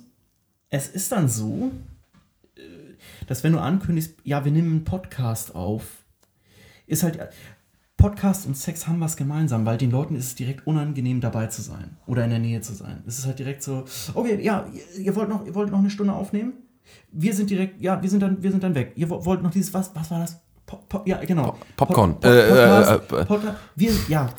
es 0.72 0.88
ist 0.88 1.12
dann 1.12 1.30
so, 1.30 1.72
äh, 2.56 2.62
dass 3.28 3.44
wenn 3.44 3.54
du 3.54 3.60
ankündigst, 3.60 4.16
ja, 4.24 4.44
wir 4.44 4.52
nehmen 4.52 4.72
einen 4.72 4.84
Podcast 4.84 5.54
auf, 5.54 5.84
ist 6.88 7.04
halt, 7.04 7.20
Podcast 7.98 8.48
und 8.48 8.58
Sex 8.58 8.88
haben 8.88 9.00
was 9.00 9.16
gemeinsam, 9.16 9.64
weil 9.64 9.78
den 9.78 9.92
Leuten 9.92 10.16
ist 10.16 10.26
es 10.26 10.36
direkt 10.36 10.66
unangenehm, 10.66 11.22
dabei 11.22 11.46
zu 11.48 11.62
sein 11.62 11.98
oder 12.08 12.24
in 12.24 12.32
der 12.32 12.40
Nähe 12.40 12.60
zu 12.62 12.74
sein. 12.74 13.04
Es 13.06 13.20
ist 13.20 13.28
halt 13.28 13.38
direkt 13.38 13.62
so, 13.62 13.86
okay, 14.16 14.44
ja, 14.44 14.66
ihr, 14.98 15.16
wollt 15.16 15.30
noch, 15.30 15.46
ihr 15.46 15.54
wollt 15.54 15.70
noch 15.70 15.78
eine 15.78 15.92
Stunde 15.92 16.14
aufnehmen? 16.14 16.54
Wir 17.12 17.36
sind 17.36 17.52
direkt, 17.52 17.80
ja, 17.80 18.02
wir 18.02 18.10
sind 18.10 18.22
dann, 18.22 18.42
wir 18.42 18.50
sind 18.50 18.64
dann 18.64 18.74
weg. 18.74 18.94
Ihr 18.96 19.08
wo- 19.10 19.24
wollt 19.24 19.44
noch 19.44 19.52
dieses, 19.52 19.72
was, 19.76 19.94
was 19.96 20.10
war 20.10 20.20
das? 20.22 20.42
Po- 20.66 20.84
po- 20.90 21.04
ja, 21.06 21.18
genau. 21.24 21.56
Popcorn. 21.78 22.16
Po- 22.16 22.22
po- 22.22 22.28
Äh, 22.28 22.40
äh, 22.40 22.48
Podcast, 22.50 22.90
äh, 22.90 23.16
äh. 23.22 23.26
Podcast, 23.26 23.58
wir, 23.76 23.92
ja, 24.08 24.30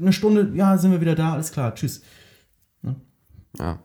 eine 0.00 0.12
Stunde, 0.14 0.50
ja, 0.54 0.78
sind 0.78 0.90
wir 0.92 1.00
wieder 1.02 1.14
da, 1.14 1.34
alles 1.34 1.52
klar, 1.52 1.74
tschüss. 1.74 2.02
Ja. 3.58 3.78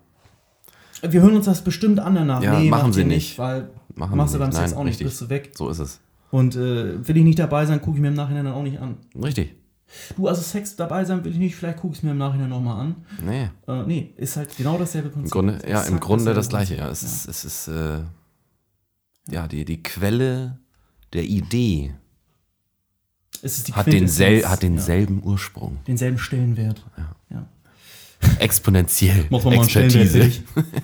Wir 1.08 1.22
hören 1.22 1.36
uns 1.36 1.46
das 1.46 1.64
bestimmt 1.64 2.00
an 2.00 2.16
danach. 2.16 2.42
Ja, 2.42 2.54
machen 2.54 2.70
macht 2.70 2.94
sie 2.94 3.04
nicht. 3.04 3.38
Weil 3.38 3.70
Machen 3.96 4.18
machst 4.18 4.34
du 4.34 4.40
beim. 4.40 4.52
Sex 4.52 4.74
auch 4.74 4.84
nicht, 4.84 4.94
richtig. 4.94 5.08
bist 5.08 5.22
du 5.22 5.30
weg. 5.30 5.52
So 5.56 5.70
ist 5.70 5.80
es. 5.80 6.00
Und 6.32 6.56
äh, 6.56 7.08
will 7.08 7.18
ich 7.18 7.24
nicht 7.24 7.40
dabei 7.40 7.66
sein, 7.66 7.82
gucke 7.82 7.98
ich 7.98 8.02
mir 8.02 8.08
im 8.08 8.16
Nachhinein 8.16 8.46
dann 8.46 8.54
auch 8.56 8.64
nicht 8.64 8.80
an. 8.80 8.98
Richtig. 9.22 9.56
Du, 10.16 10.28
also 10.28 10.42
Sex 10.42 10.76
dabei 10.76 11.06
sein 11.06 11.24
will 11.24 11.32
ich 11.32 11.38
nicht, 11.38 11.56
vielleicht 11.56 11.78
gucke 11.78 11.94
ich 11.94 12.00
es 12.00 12.04
mir 12.04 12.12
im 12.12 12.18
Nachhinein 12.18 12.50
nochmal 12.50 12.82
an. 12.82 12.96
Nee. 13.24 13.50
Äh, 13.68 13.84
nee, 13.84 14.14
ist 14.18 14.38
halt 14.38 14.56
genau 14.58 14.78
dasselbe 14.78 15.10
Prinzip. 15.10 15.26
Im 15.26 15.32
Grunde, 15.32 15.54
ja, 15.70 15.82
im 15.82 15.96
Exakt 15.96 16.02
Grunde 16.02 16.34
das 16.34 16.50
Gleiche. 16.50 16.76
Ja. 16.78 16.90
Es 16.90 17.04
ist, 17.04 17.28
es 17.28 17.46
ist 17.46 17.68
äh, 17.68 18.00
ja, 19.30 19.48
die, 19.48 19.66
die 19.66 19.84
Quelle 19.84 20.58
der 21.14 21.24
Idee 21.24 21.94
Es 23.44 23.58
ist 23.58 23.68
die 23.68 23.74
hat, 23.74 23.86
densel, 23.86 24.38
hat 24.50 24.64
ja. 24.64 24.70
denselben 24.70 25.22
Ursprung. 25.24 25.78
denselben 25.88 26.18
Stellenwert. 26.18 26.84
Ja. 26.98 27.16
Ja. 27.30 27.46
Exponentiell. 28.40 29.26
Muss 29.30 29.44
man 29.44 29.56
mal 29.56 29.64
Expertise. 29.64 30.32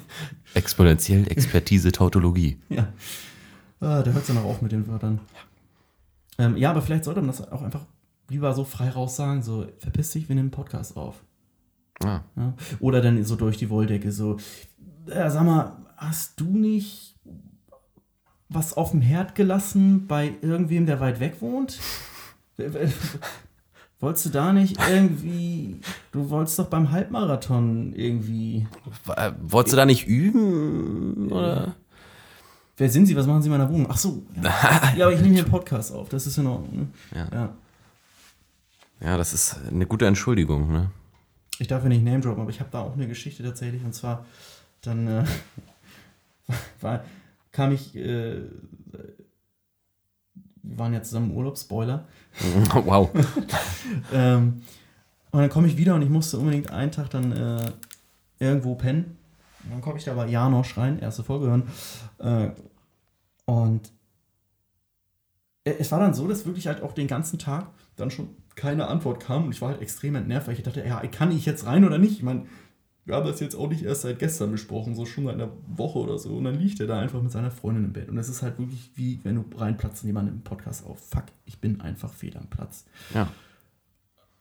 Exponentiell 0.54 1.30
Expertise 1.32 1.92
Tautologie. 1.92 2.58
Ja. 2.70 2.88
Ah, 3.80 4.02
der 4.02 4.14
hört 4.14 4.28
ja 4.28 4.34
noch 4.34 4.46
auf 4.46 4.62
mit 4.62 4.72
den 4.72 4.88
Wörtern. 4.88 5.20
Ähm, 6.38 6.58
ja, 6.58 6.72
aber 6.72 6.82
vielleicht 6.82 7.04
sollte 7.04 7.22
man 7.22 7.28
das 7.28 7.52
auch 7.52 7.62
einfach 7.62 7.86
lieber 8.30 8.54
so 8.54 8.64
frei 8.64 8.90
raus 8.90 9.16
sagen, 9.16 9.42
so, 9.42 9.68
verpiss 9.80 10.12
dich, 10.12 10.30
wir 10.30 10.36
nehmen 10.36 10.48
einen 10.48 10.52
Podcast 10.52 10.96
auf. 10.98 11.24
Ah. 12.04 12.22
Ja? 12.36 12.54
Oder 12.80 13.02
dann 13.02 13.24
so 13.24 13.36
durch 13.36 13.58
die 13.58 13.70
Wolldecke, 13.70 14.12
so, 14.12 14.38
äh, 15.08 15.30
sag 15.30 15.44
mal, 15.46 15.78
hast 15.98 16.40
du 16.40 16.46
nicht 16.46 17.16
was 18.48 18.76
auf 18.76 18.92
dem 18.92 19.02
Herd 19.02 19.36
gelassen 19.36 20.08
bei 20.08 20.34
irgendwem, 20.42 20.86
der 20.86 21.00
weit 21.00 21.20
weg 21.20 21.42
wohnt? 21.42 21.80
Wolltest 24.00 24.28
du 24.28 24.30
da 24.30 24.54
nicht 24.54 24.78
irgendwie, 24.90 25.82
du 26.12 26.30
wolltest 26.30 26.58
doch 26.58 26.68
beim 26.68 26.92
Halbmarathon 26.92 27.94
irgendwie, 27.94 28.66
Äh, 29.16 29.32
Wolltest 29.42 29.74
du 29.74 29.78
da 29.78 29.86
nicht 29.86 30.08
üben? 30.08 31.32
Oder? 31.32 31.76
wer 32.80 32.90
sind 32.90 33.08
Sie, 33.08 33.16
was 33.16 33.28
machen 33.28 33.42
Sie 33.42 33.48
in 33.50 33.52
meiner 33.52 33.70
Wohnung? 33.70 33.88
Ach 33.90 33.98
so, 33.98 34.24
ja, 34.42 34.94
ja 34.98 35.06
aber 35.06 35.14
ich 35.14 35.22
nehme 35.22 35.34
hier 35.34 35.44
einen 35.44 35.52
Podcast 35.52 35.92
auf, 35.92 36.10
das 36.10 36.26
ist 36.26 36.38
in 36.38 36.48
Ordnung. 36.48 36.78
Ne? 36.78 36.88
Ja. 37.14 37.28
ja. 37.32 37.54
Ja, 39.02 39.18
das 39.18 39.34
ist 39.34 39.58
eine 39.70 39.86
gute 39.86 40.06
Entschuldigung, 40.08 40.72
ne? 40.72 40.92
Ich 41.60 41.68
darf 41.68 41.84
ja 41.84 41.90
nicht 41.90 42.04
Name 42.04 42.22
droppen, 42.22 42.42
aber 42.42 42.50
ich 42.50 42.60
habe 42.60 42.70
da 42.72 42.80
auch 42.80 42.94
eine 42.94 43.08
Geschichte 43.08 43.44
tatsächlich. 43.44 43.84
Und 43.84 43.94
zwar, 43.94 44.26
dann 44.82 45.08
äh, 45.08 45.26
war, 46.82 47.04
kam 47.52 47.72
ich, 47.72 47.96
äh, 47.96 48.42
wir 50.70 50.80
waren 50.80 50.94
ja 50.94 51.02
zusammen 51.02 51.32
im 51.32 51.38
Urlaub, 51.38 51.58
Spoiler. 51.58 52.06
wow. 52.74 53.10
Ähm, 54.14 54.62
und 55.32 55.40
dann 55.42 55.50
komme 55.50 55.68
ich 55.68 55.78
wieder 55.78 55.96
und 55.96 56.02
ich 56.02 56.10
musste 56.10 56.38
unbedingt 56.38 56.72
einen 56.72 56.92
Tag 56.92 57.10
dann 57.10 57.32
äh, 57.32 57.72
irgendwo 58.40 58.76
pennen. 58.76 59.18
Und 59.64 59.72
dann 59.72 59.82
komme 59.82 59.98
ich 59.98 60.06
da 60.06 60.14
bei 60.14 60.28
Janosch 60.28 60.78
rein, 60.78 61.00
erste 61.00 61.24
Folge 61.24 61.48
hören. 61.48 61.64
Äh, 62.20 62.50
und 63.46 63.92
äh, 65.64 65.74
es 65.80 65.92
war 65.92 66.00
dann 66.00 66.14
so, 66.14 66.28
dass 66.28 66.46
wirklich 66.46 66.68
halt 66.68 66.82
auch 66.82 66.94
den 66.94 67.08
ganzen 67.08 67.40
Tag 67.40 67.68
dann 67.96 68.12
schon 68.12 68.30
keine 68.56 68.88
Antwort 68.88 69.22
kam 69.22 69.46
und 69.46 69.52
ich 69.54 69.62
war 69.62 69.70
halt 69.70 69.82
extrem 69.82 70.16
entnervt, 70.16 70.48
weil 70.48 70.56
ich 70.56 70.64
dachte, 70.64 70.86
ja, 70.86 71.00
kann 71.08 71.32
ich 71.32 71.46
jetzt 71.46 71.66
rein 71.66 71.86
oder 71.86 71.98
nicht? 71.98 72.14
Ich 72.14 72.24
meine, 72.24 72.46
wir 73.10 73.16
haben 73.16 73.26
das 73.26 73.40
jetzt 73.40 73.56
auch 73.56 73.68
nicht 73.68 73.84
erst 73.84 74.04
seit 74.04 74.20
gestern 74.20 74.52
besprochen, 74.52 74.94
so 74.94 75.06
schon 75.06 75.26
seit 75.26 75.34
einer 75.34 75.50
Woche 75.68 75.98
oder 75.98 76.20
so. 76.20 76.36
Und 76.38 76.44
dann 76.44 76.60
liegt 76.60 76.80
er 76.80 76.86
da 76.86 77.00
einfach 77.00 77.22
mit 77.22 77.32
seiner 77.32 77.50
Freundin 77.50 77.86
im 77.86 77.94
Bett. 77.94 78.08
Und 78.08 78.20
es 78.20 78.30
ist 78.30 78.44
halt 78.44 78.60
wirklich 78.60 78.92
wie, 78.94 79.20
wenn 79.24 79.36
du 79.36 79.46
reinplatzt 79.58 80.04
und 80.04 80.08
jemand 80.08 80.30
im 80.30 80.42
Podcast 80.42 80.86
auf. 80.86 81.00
Fuck, 81.10 81.26
ich 81.46 81.60
bin 81.60 81.82
einfach 81.82 82.14
fehl 82.14 82.38
am 82.38 82.46
Platz. 82.48 82.86
Ja. 83.16 83.28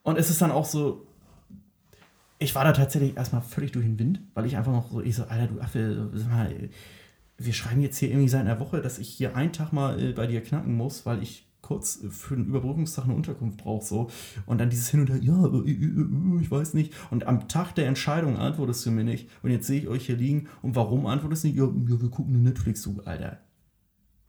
Und 0.02 0.18
es 0.18 0.28
ist 0.28 0.42
dann 0.42 0.50
auch 0.50 0.66
so, 0.66 1.07
ich 2.38 2.54
war 2.54 2.64
da 2.64 2.72
tatsächlich 2.72 3.16
erstmal 3.16 3.40
völlig 3.40 3.72
durch 3.72 3.87
den 3.87 3.98
Wind, 3.98 4.20
weil 4.35 4.44
ich 4.44 4.59
einfach 4.59 4.72
noch 4.72 4.90
so, 4.90 5.00
ich 5.00 5.16
so, 5.16 5.24
Alter, 5.24 5.46
du 5.46 5.61
Affe, 5.62 6.11
sag 6.12 6.28
mal, 6.28 6.68
wir 7.38 7.52
schreiben 7.54 7.81
jetzt 7.81 7.96
hier 7.96 8.11
irgendwie 8.11 8.28
seit 8.28 8.42
einer 8.42 8.61
Woche, 8.61 8.83
dass 8.83 8.98
ich 8.98 9.09
hier 9.09 9.35
einen 9.35 9.52
Tag 9.52 9.72
mal 9.72 9.98
äh, 9.98 10.12
bei 10.12 10.26
dir 10.26 10.42
knacken 10.42 10.74
muss, 10.76 11.07
weil 11.07 11.22
ich 11.22 11.47
kurz 11.68 12.00
für 12.11 12.35
einen 12.35 12.46
Überbrückungstag 12.46 13.04
eine 13.04 13.14
Unterkunft 13.14 13.59
brauche, 13.59 13.85
so. 13.85 14.11
Und 14.46 14.59
dann 14.59 14.70
dieses 14.70 14.88
Hin 14.88 15.00
und 15.00 15.11
Her, 15.11 15.18
ja, 15.20 15.44
äh, 15.44 15.70
äh, 15.70 15.72
äh, 15.72 16.40
ich 16.40 16.50
weiß 16.50 16.72
nicht. 16.72 16.94
Und 17.11 17.26
am 17.26 17.46
Tag 17.46 17.74
der 17.74 17.87
Entscheidung 17.87 18.38
antwortest 18.38 18.87
du 18.87 18.90
mir 18.90 19.04
nicht. 19.04 19.28
Und 19.42 19.50
jetzt 19.50 19.66
sehe 19.66 19.83
ich 19.83 19.88
euch 19.88 20.07
hier 20.07 20.16
liegen. 20.16 20.48
Und 20.62 20.76
warum 20.76 21.04
antwortest 21.04 21.44
du 21.44 21.48
nicht? 21.48 21.59
Ja, 21.59 21.68
wir 21.70 22.11
gucken 22.11 22.35
eine 22.35 22.42
Netflix 22.42 22.81
zu, 22.81 23.02
Alter. 23.04 23.37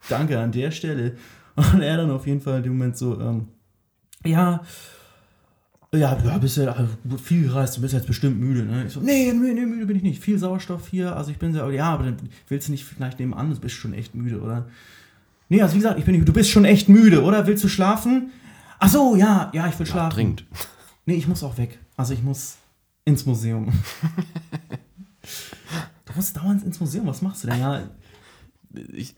Danke 0.10 0.38
an 0.38 0.52
der 0.52 0.72
Stelle. 0.72 1.16
Und 1.56 1.82
er 1.82 1.96
dann 1.96 2.12
auf 2.12 2.28
jeden 2.28 2.42
Fall 2.42 2.58
in 2.58 2.64
dem 2.64 2.74
Moment 2.74 2.98
so, 2.98 3.18
ähm, 3.22 3.48
ja, 4.26 4.62
ja, 5.94 6.18
ja, 6.24 6.38
bist 6.38 6.58
ja 6.58 6.88
viel 7.24 7.44
gereist, 7.44 7.78
du 7.78 7.82
bist 7.82 7.94
jetzt 7.94 8.06
bestimmt 8.06 8.38
müde, 8.38 8.64
ne? 8.64 8.86
Ich 8.86 8.94
so, 8.94 9.00
nee, 9.00 9.32
nee, 9.34 9.54
nee, 9.54 9.66
müde 9.66 9.86
bin 9.86 9.96
ich 9.96 10.04
nicht. 10.04 10.22
Viel 10.22 10.38
Sauerstoff 10.38 10.90
hier, 10.90 11.16
also 11.16 11.32
ich 11.32 11.38
bin 11.38 11.54
sehr, 11.54 11.68
ja, 11.72 11.86
aber 11.86 12.04
dann 12.04 12.18
willst 12.50 12.68
du 12.68 12.74
nicht 12.74 12.84
vielleicht 12.84 13.18
nebenan, 13.18 13.50
du 13.50 13.60
bist 13.60 13.76
schon 13.76 13.94
echt 13.94 14.14
müde, 14.14 14.42
oder? 14.42 14.68
Nee, 15.50 15.62
also 15.62 15.74
wie 15.74 15.80
gesagt, 15.80 16.00
ich 16.00 16.06
bin 16.06 16.24
du 16.24 16.34
bist 16.34 16.50
schon 16.52 16.66
echt 16.66 16.88
müde, 16.90 17.24
oder? 17.24 17.48
Willst 17.48 17.64
du 17.64 17.68
schlafen? 17.68 18.32
Ach 18.80 18.90
so, 18.90 19.16
ja, 19.16 19.50
ja, 19.54 19.68
ich 19.68 19.78
will 19.80 19.88
Ja, 19.88 19.92
schlafen. 19.94 20.16
dringend. 20.16 20.46
Nee, 21.06 21.16
ich 21.16 21.28
muss 21.28 21.44
auch 21.44 21.58
weg. 21.58 21.80
Also 21.98 22.14
ich 22.14 22.22
muss 22.24 22.58
ins 23.04 23.26
Museum. 23.26 23.68
du 26.06 26.14
musst 26.16 26.38
dauernd 26.38 26.64
ins 26.64 26.80
Museum, 26.80 27.08
was 27.08 27.22
machst 27.22 27.44
du 27.44 27.48
denn? 27.48 27.60
Ja, 27.60 27.82
Ich 28.94 29.16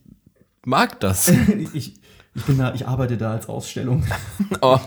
mag 0.65 0.99
das. 1.01 1.27
ich, 1.73 1.95
ich 2.33 2.43
bin 2.45 2.57
da, 2.57 2.73
ich 2.73 2.87
arbeite 2.87 3.17
da 3.17 3.31
als 3.33 3.49
Ausstellung. 3.49 4.05
Oh. 4.61 4.79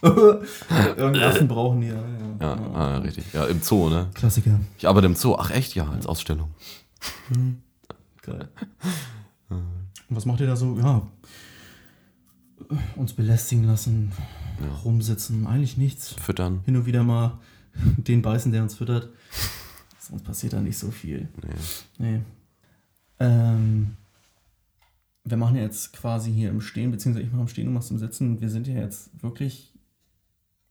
Affen 0.00 1.48
brauchen 1.48 1.80
die. 1.80 1.88
Ja, 1.88 2.02
Ja, 2.40 2.52
ah, 2.74 2.98
richtig. 2.98 3.24
Ja, 3.32 3.46
im 3.46 3.60
Zoo, 3.60 3.88
ne? 3.88 4.08
Klassiker. 4.14 4.60
Ich 4.78 4.86
arbeite 4.86 5.06
im 5.06 5.16
Zoo. 5.16 5.34
Ach 5.36 5.50
echt, 5.50 5.74
ja, 5.74 5.88
als 5.88 6.06
Ausstellung. 6.06 6.54
Geil. 8.22 8.48
Und 10.12 10.16
was 10.16 10.26
macht 10.26 10.40
ihr 10.40 10.46
da 10.46 10.56
so? 10.56 10.76
Ja. 10.76 11.08
Uns 12.96 13.14
belästigen 13.14 13.64
lassen, 13.64 14.12
rumsitzen, 14.84 15.46
eigentlich 15.46 15.78
nichts. 15.78 16.12
Füttern. 16.12 16.60
Hin 16.66 16.76
und 16.76 16.84
wieder 16.84 17.02
mal 17.02 17.38
den 17.96 18.20
beißen, 18.20 18.52
der 18.52 18.62
uns 18.62 18.74
füttert. 18.74 19.08
Sonst 19.98 20.22
passiert 20.22 20.52
da 20.52 20.60
nicht 20.60 20.76
so 20.76 20.90
viel. 20.90 21.30
Nee. 21.40 21.54
Nee. 21.98 22.20
Ähm, 23.20 23.96
wir 25.24 25.38
machen 25.38 25.56
ja 25.56 25.62
jetzt 25.62 25.94
quasi 25.94 26.30
hier 26.30 26.50
im 26.50 26.60
Stehen, 26.60 26.90
beziehungsweise 26.90 27.24
ich 27.24 27.32
mache 27.32 27.42
im 27.42 27.48
Stehen, 27.48 27.64
du 27.64 27.72
machst 27.72 27.90
im 27.90 27.96
Sitzen. 27.96 28.38
Wir 28.42 28.50
sind 28.50 28.68
ja 28.68 28.74
jetzt 28.74 29.10
wirklich. 29.22 29.72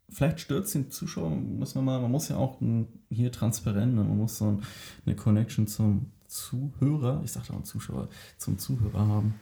Vielleicht 0.08 0.40
stürzt 0.40 0.76
den 0.76 0.92
Zuschauer, 0.92 1.32
müssen 1.32 1.80
wir 1.80 1.82
mal, 1.82 2.00
man 2.00 2.12
muss 2.12 2.30
ja 2.30 2.38
auch 2.38 2.62
ein, 2.62 2.90
hier 3.10 3.32
transparent, 3.32 3.96
ne? 3.96 4.04
man 4.04 4.18
muss 4.18 4.38
so 4.38 4.50
ein, 4.50 4.62
eine 5.08 5.16
Connection 5.16 5.66
zum 5.66 6.12
Zuhörer, 6.32 7.22
ich 7.26 7.32
sagte 7.34 7.54
auch 7.54 7.64
Zuschauer, 7.64 8.08
zum 8.38 8.58
Zuhörer 8.58 9.00
haben. 9.08 9.34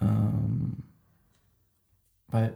Ähm, 0.00 0.72
weil 2.28 2.54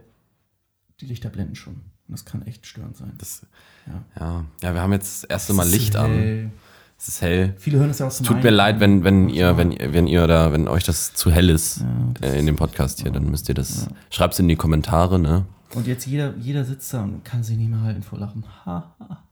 die 0.99 1.05
Lichter 1.05 1.29
blenden 1.29 1.55
schon. 1.55 1.75
Und 1.75 2.11
das 2.11 2.25
kann 2.25 2.41
echt 2.43 2.65
störend 2.65 2.97
sein. 2.97 3.13
Das, 3.17 3.45
Ja. 3.87 4.03
ja. 4.19 4.45
ja, 4.61 4.73
wir 4.73 4.81
haben 4.81 4.91
jetzt 4.93 5.23
das 5.23 5.29
erste 5.29 5.53
Mal 5.53 5.65
Es 5.67 5.71
Licht 5.71 5.95
an. 5.95 6.51
Es 6.97 7.07
ist 7.07 7.21
hell. 7.21 7.53
Viele 7.57 7.79
hören 7.79 7.89
es 7.89 7.99
ja 7.99 8.07
aus 8.07 8.17
dem 8.17 8.25
Tut 8.25 8.43
mir 8.43 8.49
leid, 8.51 8.79
wenn, 8.79 9.03
wenn 9.03 9.29
ihr, 9.29 9.41
Ja. 9.47 9.57
wenn, 9.57 9.71
ihr- 9.71 9.93
wenn 9.93 10.07
ihr 10.07 10.25
da, 10.27 10.51
wenn 10.53 10.67
euch 10.67 10.83
das 10.83 11.13
zu 11.13 11.31
hell 11.31 11.49
ist 11.49 11.81
Ja, 12.21 12.27
äh, 12.29 12.39
in 12.39 12.45
dem 12.45 12.55
Podcast 12.55 13.01
hier, 13.01 13.11
dann 13.11 13.29
müsst 13.29 13.49
ihr 13.49 13.55
das. 13.55 13.87
Schreibt's 14.09 14.39
in 14.39 14.47
die 14.47 14.55
Kommentare, 14.55 15.19
ne? 15.19 15.45
Und 15.75 15.87
jetzt 15.87 16.05
jeder, 16.05 16.35
jeder 16.37 16.63
sitzt 16.65 16.93
da 16.93 17.03
und 17.03 17.25
kann 17.25 17.43
sich 17.43 17.57
nicht 17.57 17.69
mehr 17.69 17.81
halten 17.81 18.03
vor 18.03 18.19
Lachen. 18.19 18.45
Ha, 18.65 18.95
ha. 18.99 19.23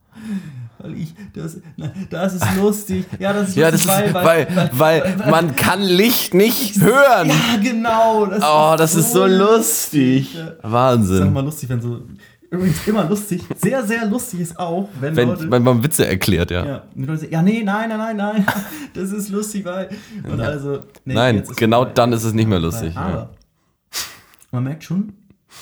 Weil 0.80 0.95
ich, 0.95 1.13
das, 1.34 1.58
na, 1.78 1.91
das 2.10 2.34
ist 2.36 2.56
lustig. 2.58 3.06
Ja, 3.19 3.34
das 3.34 3.50
ist 3.50 3.56
Ja, 3.56 3.69
das 3.71 3.84
lustig, 3.86 4.06
ist, 4.08 4.13
weil, 4.15 4.69
weil, 4.74 5.15
man 5.30 5.56
kann 5.56 5.82
Licht 5.82 6.34
nicht 6.34 6.80
hören. 6.82 7.30
Ja, 7.30 7.58
genau. 7.62 8.26
Das 8.26 8.43
Oh, 8.43 8.76
das 8.78 8.95
ist 8.95 9.12
so 9.13 9.26
lustig. 9.26 10.34
Ja. 10.34 10.45
Sag 10.62 10.71
Wahnsinn. 10.71 11.34
mal 11.34 11.43
lustig, 11.43 11.69
wenn 11.69 11.82
so. 11.82 12.02
Übrigens 12.50 12.86
immer 12.86 13.06
lustig. 13.08 13.43
Sehr, 13.62 13.86
sehr 13.86 14.06
lustig 14.08 14.41
ist 14.41 14.60
auch, 14.60 14.89
wenn, 15.00 15.15
Leute. 15.15 15.43
Wenn, 15.43 15.52
wenn 15.52 15.63
man 15.63 15.84
Witze 15.84 16.06
erklärt, 16.06 16.52
ja. 16.52 16.65
ja, 16.65 16.84
wenn 16.95 17.06
Leute 17.08 17.32
ja, 17.32 17.41
nee, 17.41 17.63
nein, 17.63 17.88
nein, 17.89 17.97
nein, 17.97 18.17
nein. 18.17 18.45
Das 18.93 19.12
ist 19.13 19.30
lustig, 19.30 19.63
weil. 19.63 19.89
Und 20.30 20.41
also, 20.41 20.84
nee, 21.06 21.13
Nein, 21.13 21.38
ist 21.38 21.56
genau 21.56 21.78
vorbei. 21.84 21.93
dann 21.93 22.12
ist 22.12 22.24
es 22.26 22.34
nicht 22.34 22.47
mehr 22.50 22.60
lustig. 22.60 22.97
Aber 22.97 23.10
Ja, 23.15 23.30
man 24.52 24.63
merkt 24.65 24.84
schon, 24.84 25.13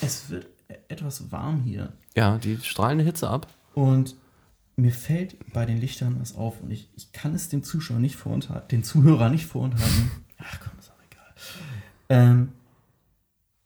es 0.02 0.30
wird 0.32 0.48
etwas 0.88 1.32
warm 1.32 1.62
hier. 1.64 1.90
ja 2.16 2.38
die 2.40 2.58
strahlen 2.64 3.00
Hitze 3.00 3.30
ab. 3.30 3.46
Und 3.76 4.16
mir 4.82 4.92
fällt 4.92 5.36
bei 5.54 5.66
den 5.66 5.80
Lichtern 5.80 6.18
was 6.20 6.36
auf 6.36 6.62
und 6.62 6.72
ich, 6.72 6.90
ich 6.96 7.12
kann 7.12 7.34
es 7.36 7.50
dem 7.50 7.64
Zuschauer 7.64 8.00
nicht 8.00 8.16
vorenthalten, 8.16 8.68
den 8.70 8.84
Zuhörer 8.84 9.30
nicht 9.30 9.46
vorenthalten. 9.46 10.12
Ach 10.38 10.60
komm, 10.62 10.72
ist 10.80 10.92
auch 10.92 11.02
egal. 11.10 11.34
Ähm, 12.10 12.50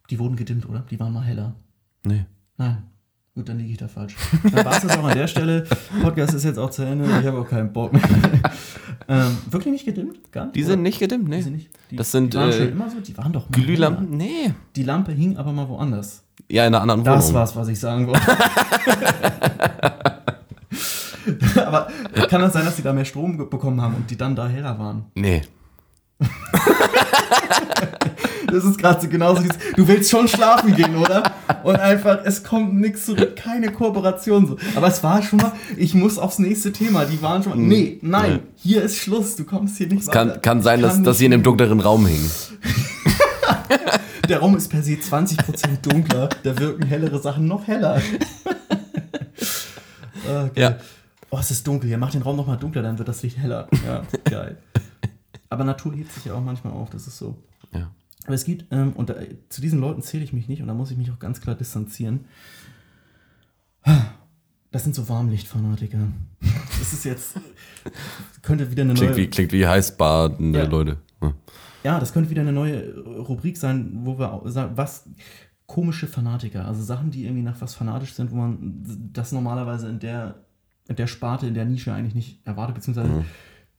die 0.10 0.20
wurden 0.20 0.36
gedimmt, 0.36 0.68
oder? 0.68 0.84
Die 0.90 1.00
waren 1.00 1.14
mal 1.14 1.24
heller. 1.24 1.54
Nee. 2.06 2.26
Nein. 2.58 2.84
Gut, 3.36 3.50
dann 3.50 3.58
liege 3.58 3.72
ich 3.72 3.78
da 3.78 3.88
falsch. 3.88 4.16
Dann 4.44 4.64
war 4.64 4.74
es 4.76 4.82
das 4.82 4.96
auch 4.96 5.06
an 5.06 5.18
der 5.18 5.28
Stelle. 5.28 5.64
Podcast 6.04 6.36
ist 6.36 6.44
jetzt 6.44 6.60
auch 6.60 6.70
zu 6.70 6.84
Ende. 6.84 7.06
Ich 7.20 7.26
habe 7.26 7.40
auch 7.40 7.50
keinen 7.50 7.74
Bock 7.74 7.92
mehr. 7.92 8.04
ähm, 9.08 9.38
wirklich 9.50 9.72
nicht 9.72 9.86
gedimmt? 9.86 10.32
Gar 10.32 10.46
nicht? 10.46 10.56
Die 10.56 10.62
sind 10.64 10.84
nicht 10.84 11.00
gedimmt, 11.00 11.26
Die 11.26 11.30
nee. 11.32 11.42
sind 11.42 11.54
nicht. 11.54 11.70
Die, 11.90 11.96
Das 11.96 12.12
sind, 12.12 12.34
die 12.34 12.38
waren 12.38 12.50
äh, 12.52 12.54
schon 12.54 12.70
immer 12.70 12.92
so. 12.92 13.00
Die 13.00 13.18
waren 13.18 13.34
doch 13.34 13.50
mal 13.50 13.60
Glühlampen? 13.60 14.06
heller. 14.06 14.18
Nee. 14.18 14.54
Die 14.76 14.84
Lampe 14.84 15.14
hing 15.14 15.38
aber 15.38 15.52
mal 15.52 15.68
woanders. 15.68 16.24
Ja, 16.48 16.68
in 16.68 16.76
einer 16.76 16.82
anderen 16.82 17.04
Das 17.04 17.24
Wohnung. 17.26 17.34
war's, 17.36 17.56
was 17.56 17.68
ich 17.70 17.80
sagen 17.80 18.06
wollte. 18.06 18.22
Aber 21.66 21.88
kann 22.30 22.42
das 22.42 22.54
sein, 22.54 22.66
dass 22.66 22.76
die 22.76 22.82
da 22.84 22.94
mehr 22.94 23.06
Strom 23.06 23.38
bekommen 23.50 23.82
haben 23.82 23.96
und 23.96 24.10
die 24.10 24.18
dann 24.18 24.36
da 24.36 24.48
heller 24.48 24.78
waren? 24.80 25.06
Nee. 25.16 25.42
Das 28.48 28.64
ist 28.66 28.78
gerade 28.78 29.02
so 29.02 29.08
genauso 29.08 29.42
dieses, 29.42 29.58
du 29.76 29.88
willst 29.88 30.12
schon 30.12 30.28
schlafen 30.28 30.76
gehen, 30.76 30.96
oder? 30.96 31.24
Und 31.64 31.76
einfach, 31.78 32.20
es 32.24 32.44
kommt 32.44 32.76
nichts 32.76 33.06
zurück, 33.08 33.36
keine 33.36 33.72
Kooperation 33.72 34.46
so. 34.46 34.58
Aber 34.76 34.88
es 34.88 35.02
war 35.02 35.24
schon 35.24 35.40
mal, 35.40 35.54
ich 35.76 35.96
muss 35.96 36.20
aufs 36.20 36.38
nächste 36.38 36.72
Thema, 36.72 37.06
die 37.06 37.20
waren 37.24 37.42
schon 37.42 37.54
mal, 37.54 37.58
nee, 37.58 37.98
nein, 38.04 38.34
Nee. 38.34 38.40
hier 38.56 38.84
ist 38.84 38.98
Schluss, 39.00 39.36
du 39.38 39.44
kommst 39.44 39.78
hier 39.78 39.88
nicht 39.88 40.12
Kann, 40.12 40.30
weiter. 40.30 40.40
kann 40.40 40.62
sein, 40.62 40.82
dass, 40.84 40.94
Kann 40.96 41.04
dass 41.04 41.18
sie 41.18 41.26
in 41.26 41.34
einem 41.34 41.42
dunkleren 41.42 41.80
Raum 41.80 42.06
hingen. 42.06 42.30
Der 44.30 44.38
Raum 44.40 44.56
ist 44.56 44.70
per 44.70 44.84
se 44.84 44.94
20% 44.94 45.82
dunkler, 45.82 46.30
da 46.44 46.58
wirken 46.60 46.86
hellere 46.86 47.20
Sachen 47.20 47.48
noch 47.48 47.66
heller. 47.68 48.00
okay. 50.26 50.62
Ja. 50.62 50.76
Oh, 51.34 51.40
es 51.40 51.52
ist 51.52 51.66
dunkel, 51.66 51.88
hier, 51.88 51.98
mach 51.98 52.12
den 52.12 52.22
Raum 52.22 52.36
noch 52.38 52.48
mal 52.48 52.58
dunkler, 52.58 52.84
dann 52.84 52.98
wird 52.98 53.08
das 53.08 53.24
Licht 53.24 53.38
heller. 53.38 53.68
Ja, 53.86 54.04
geil. 54.26 54.58
Aber 55.50 55.64
Natur 55.64 55.94
hebt 55.94 56.12
sich 56.12 56.26
ja 56.26 56.34
auch 56.36 56.42
manchmal 56.42 56.74
auf, 56.74 56.90
das 56.90 57.08
ist 57.08 57.18
so. 57.18 57.38
Ja. 57.74 57.92
Aber 58.26 58.36
es 58.36 58.46
gibt, 58.46 58.72
ähm, 58.72 58.94
und 58.94 59.10
da, 59.10 59.16
zu 59.50 59.62
diesen 59.62 59.80
Leuten 59.80 60.02
zähle 60.02 60.24
ich 60.24 60.32
mich 60.34 60.48
nicht 60.48 60.62
und 60.62 60.68
da 60.68 60.74
muss 60.74 60.92
ich 60.92 60.98
mich 60.98 61.12
auch 61.12 61.20
ganz 61.20 61.42
klar 61.42 61.56
distanzieren. 61.56 62.26
Das 64.72 64.84
sind 64.84 64.96
so 64.96 65.10
Warmlichtfanatiker. 65.10 66.00
Das 66.80 66.94
ist 66.94 67.04
jetzt, 67.06 67.36
könnte 68.42 68.72
wieder 68.72 68.84
eine 68.84 68.94
Klingt 68.94 69.12
neue. 69.12 69.18
wie, 69.24 69.30
klingt 69.30 69.52
wie 69.52 69.68
heißbadende 69.68 70.60
Ja. 70.60 70.66
Leute. 70.66 70.98
Ja. 71.22 71.34
Ja, 71.84 72.00
das 72.00 72.14
könnte 72.14 72.30
wieder 72.30 72.42
eine 72.42 72.54
neue 72.54 72.98
Rubrik 73.04 73.58
sein, 73.58 73.92
wo 74.04 74.18
wir 74.18 74.42
sagen, 74.46 74.78
was 74.78 75.10
komische 75.66 76.08
Fanatiker, 76.08 76.66
also 76.66 76.82
Sachen, 76.82 77.12
die 77.12 77.26
irgendwie 77.26 77.44
nach 77.44 77.60
was 77.60 77.76
fanatisch 77.76 78.14
sind, 78.14 78.32
wo 78.32 78.36
man 78.36 79.10
das 79.12 79.32
normalerweise 79.34 79.90
in 79.90 80.00
der, 80.00 80.36
der 80.88 81.08
Sparte, 81.08 81.48
in 81.48 81.54
der 81.54 81.66
Nische 81.66 81.94
eigentlich 81.94 82.16
nicht 82.16 82.40
erwartet, 82.46 82.76
beziehungsweise 82.76 83.26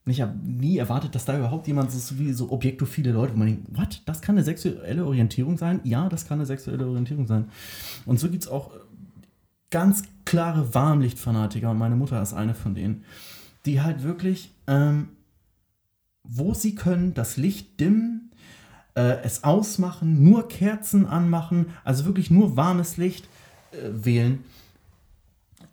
nicht, 0.07 0.23
nie 0.43 0.79
erwartet, 0.79 1.14
dass 1.14 1.25
da 1.25 1.37
überhaupt 1.37 1.67
jemand 1.67 1.90
so, 1.90 2.19
wie 2.19 2.33
so 2.33 2.51
objektophile 2.51 3.12
Leute, 3.12 3.35
wo 3.35 3.38
man 3.38 3.49
denkt, 3.49 3.67
was, 3.71 4.05
das 4.05 4.21
kann 4.21 4.37
eine 4.37 4.45
sexuelle 4.45 5.05
Orientierung 5.05 5.57
sein? 5.57 5.81
Ja, 5.85 6.09
das 6.09 6.27
kann 6.27 6.38
eine 6.38 6.47
sexuelle 6.47 6.87
Orientierung 6.87 7.27
sein. 7.27 7.49
Und 8.05 8.21
so 8.21 8.29
gibt 8.29 8.45
es 8.45 8.49
auch 8.51 8.73
ganz 9.71 10.03
klare 10.25 10.75
Warmlichtfanatiker 10.75 11.71
und 11.71 11.79
meine 11.79 11.97
Mutter 11.97 12.21
ist 12.21 12.35
eine 12.35 12.55
von 12.55 12.75
denen, 12.75 13.05
die 13.67 13.81
halt 13.81 14.03
wirklich 14.03 14.53
ähm, 14.67 15.09
wo 16.25 16.55
sie 16.55 16.75
können, 16.75 17.14
das 17.14 17.37
Licht 17.37 17.79
dimmen, 17.79 18.31
äh, 18.97 19.23
es 19.23 19.45
ausmachen, 19.45 20.25
nur 20.25 20.49
Kerzen 20.49 21.07
anmachen, 21.07 21.67
also 21.85 22.07
wirklich 22.07 22.31
nur 22.31 22.57
warmes 22.57 22.97
Licht 22.97 23.29
äh, 23.73 23.77
wählen. 23.93 24.43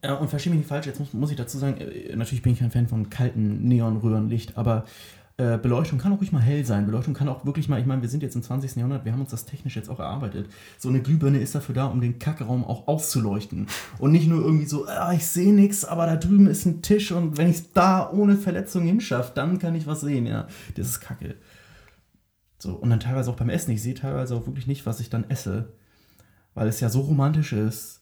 Äh, 0.02 0.14
und 0.14 0.30
verstehe 0.30 0.52
mich 0.52 0.60
nicht 0.60 0.70
falsch, 0.70 0.88
jetzt 0.88 1.00
muss, 1.00 1.14
muss 1.14 1.32
ich 1.32 1.38
dazu 1.38 1.58
sagen, 1.58 1.78
äh, 1.78 2.16
natürlich 2.16 2.42
bin 2.42 2.54
ich 2.54 2.60
kein 2.60 2.72
Fan 2.72 2.88
von 2.88 3.10
kalten 3.10 3.68
Neonröhrenlicht, 3.68 4.58
aber 4.58 4.86
äh, 5.38 5.58
Beleuchtung 5.58 5.98
kann 5.98 6.14
auch 6.14 6.20
ruhig 6.20 6.32
mal 6.32 6.42
hell 6.42 6.66
sein. 6.66 6.86
Beleuchtung 6.86 7.14
kann 7.14 7.28
auch 7.28 7.46
wirklich 7.46 7.68
mal, 7.70 7.80
ich 7.80 7.86
meine, 7.86 8.02
wir 8.02 8.10
sind 8.10 8.22
jetzt 8.22 8.36
im 8.36 8.44
20. 8.44 8.76
Jahrhundert, 8.76 9.06
wir 9.06 9.12
haben 9.12 9.22
uns 9.22 9.32
das 9.32 9.46
technisch 9.46 9.76
jetzt 9.76 9.90
auch 9.90 10.00
erarbeitet. 10.00 10.50
So 10.78 10.90
eine 10.90 11.02
Glühbirne 11.02 11.40
ist 11.40 11.56
dafür 11.56 11.74
da, 11.74 11.86
um 11.86 12.02
den 12.02 12.20
Kackraum 12.20 12.64
auch 12.64 12.88
auszuleuchten. 12.88 13.68
Und 13.98 14.12
nicht 14.12 14.28
nur 14.28 14.44
irgendwie 14.44 14.66
so, 14.66 14.86
ah, 14.86 15.14
ich 15.14 15.26
sehe 15.26 15.54
nichts, 15.54 15.86
aber 15.86 16.06
da 16.06 16.16
drüben 16.16 16.48
ist 16.48 16.66
ein 16.66 16.82
Tisch 16.82 17.12
und 17.12 17.38
wenn 17.38 17.50
ich 17.50 17.58
es 17.58 17.72
da 17.72 18.12
ohne 18.12 18.38
Verletzung 18.38 18.84
hinschaffe, 18.84 19.32
dann 19.34 19.58
kann 19.58 19.74
ich 19.74 19.88
was 19.88 20.02
sehen, 20.02 20.28
ja. 20.28 20.48
Das 20.76 20.88
ist 20.88 21.00
Kacke. 21.00 21.36
So, 22.60 22.74
und 22.74 22.92
dann 22.92 23.00
teilweise 23.00 23.32
auch 23.32 23.36
beim 23.36 23.50
Essen. 23.50 23.72
Ich 23.72 23.82
sehe 23.82 23.96
teilweise 23.96 24.36
auch 24.36 24.46
wirklich 24.46 24.68
nicht, 24.68 24.86
was 24.86 25.00
ich 25.00 25.10
dann 25.10 25.28
esse. 25.30 25.74
Weil 26.54 26.68
es 26.68 26.80
ja 26.80 26.90
so 26.90 27.02
romantisch 27.02 27.54
ist. 27.54 28.01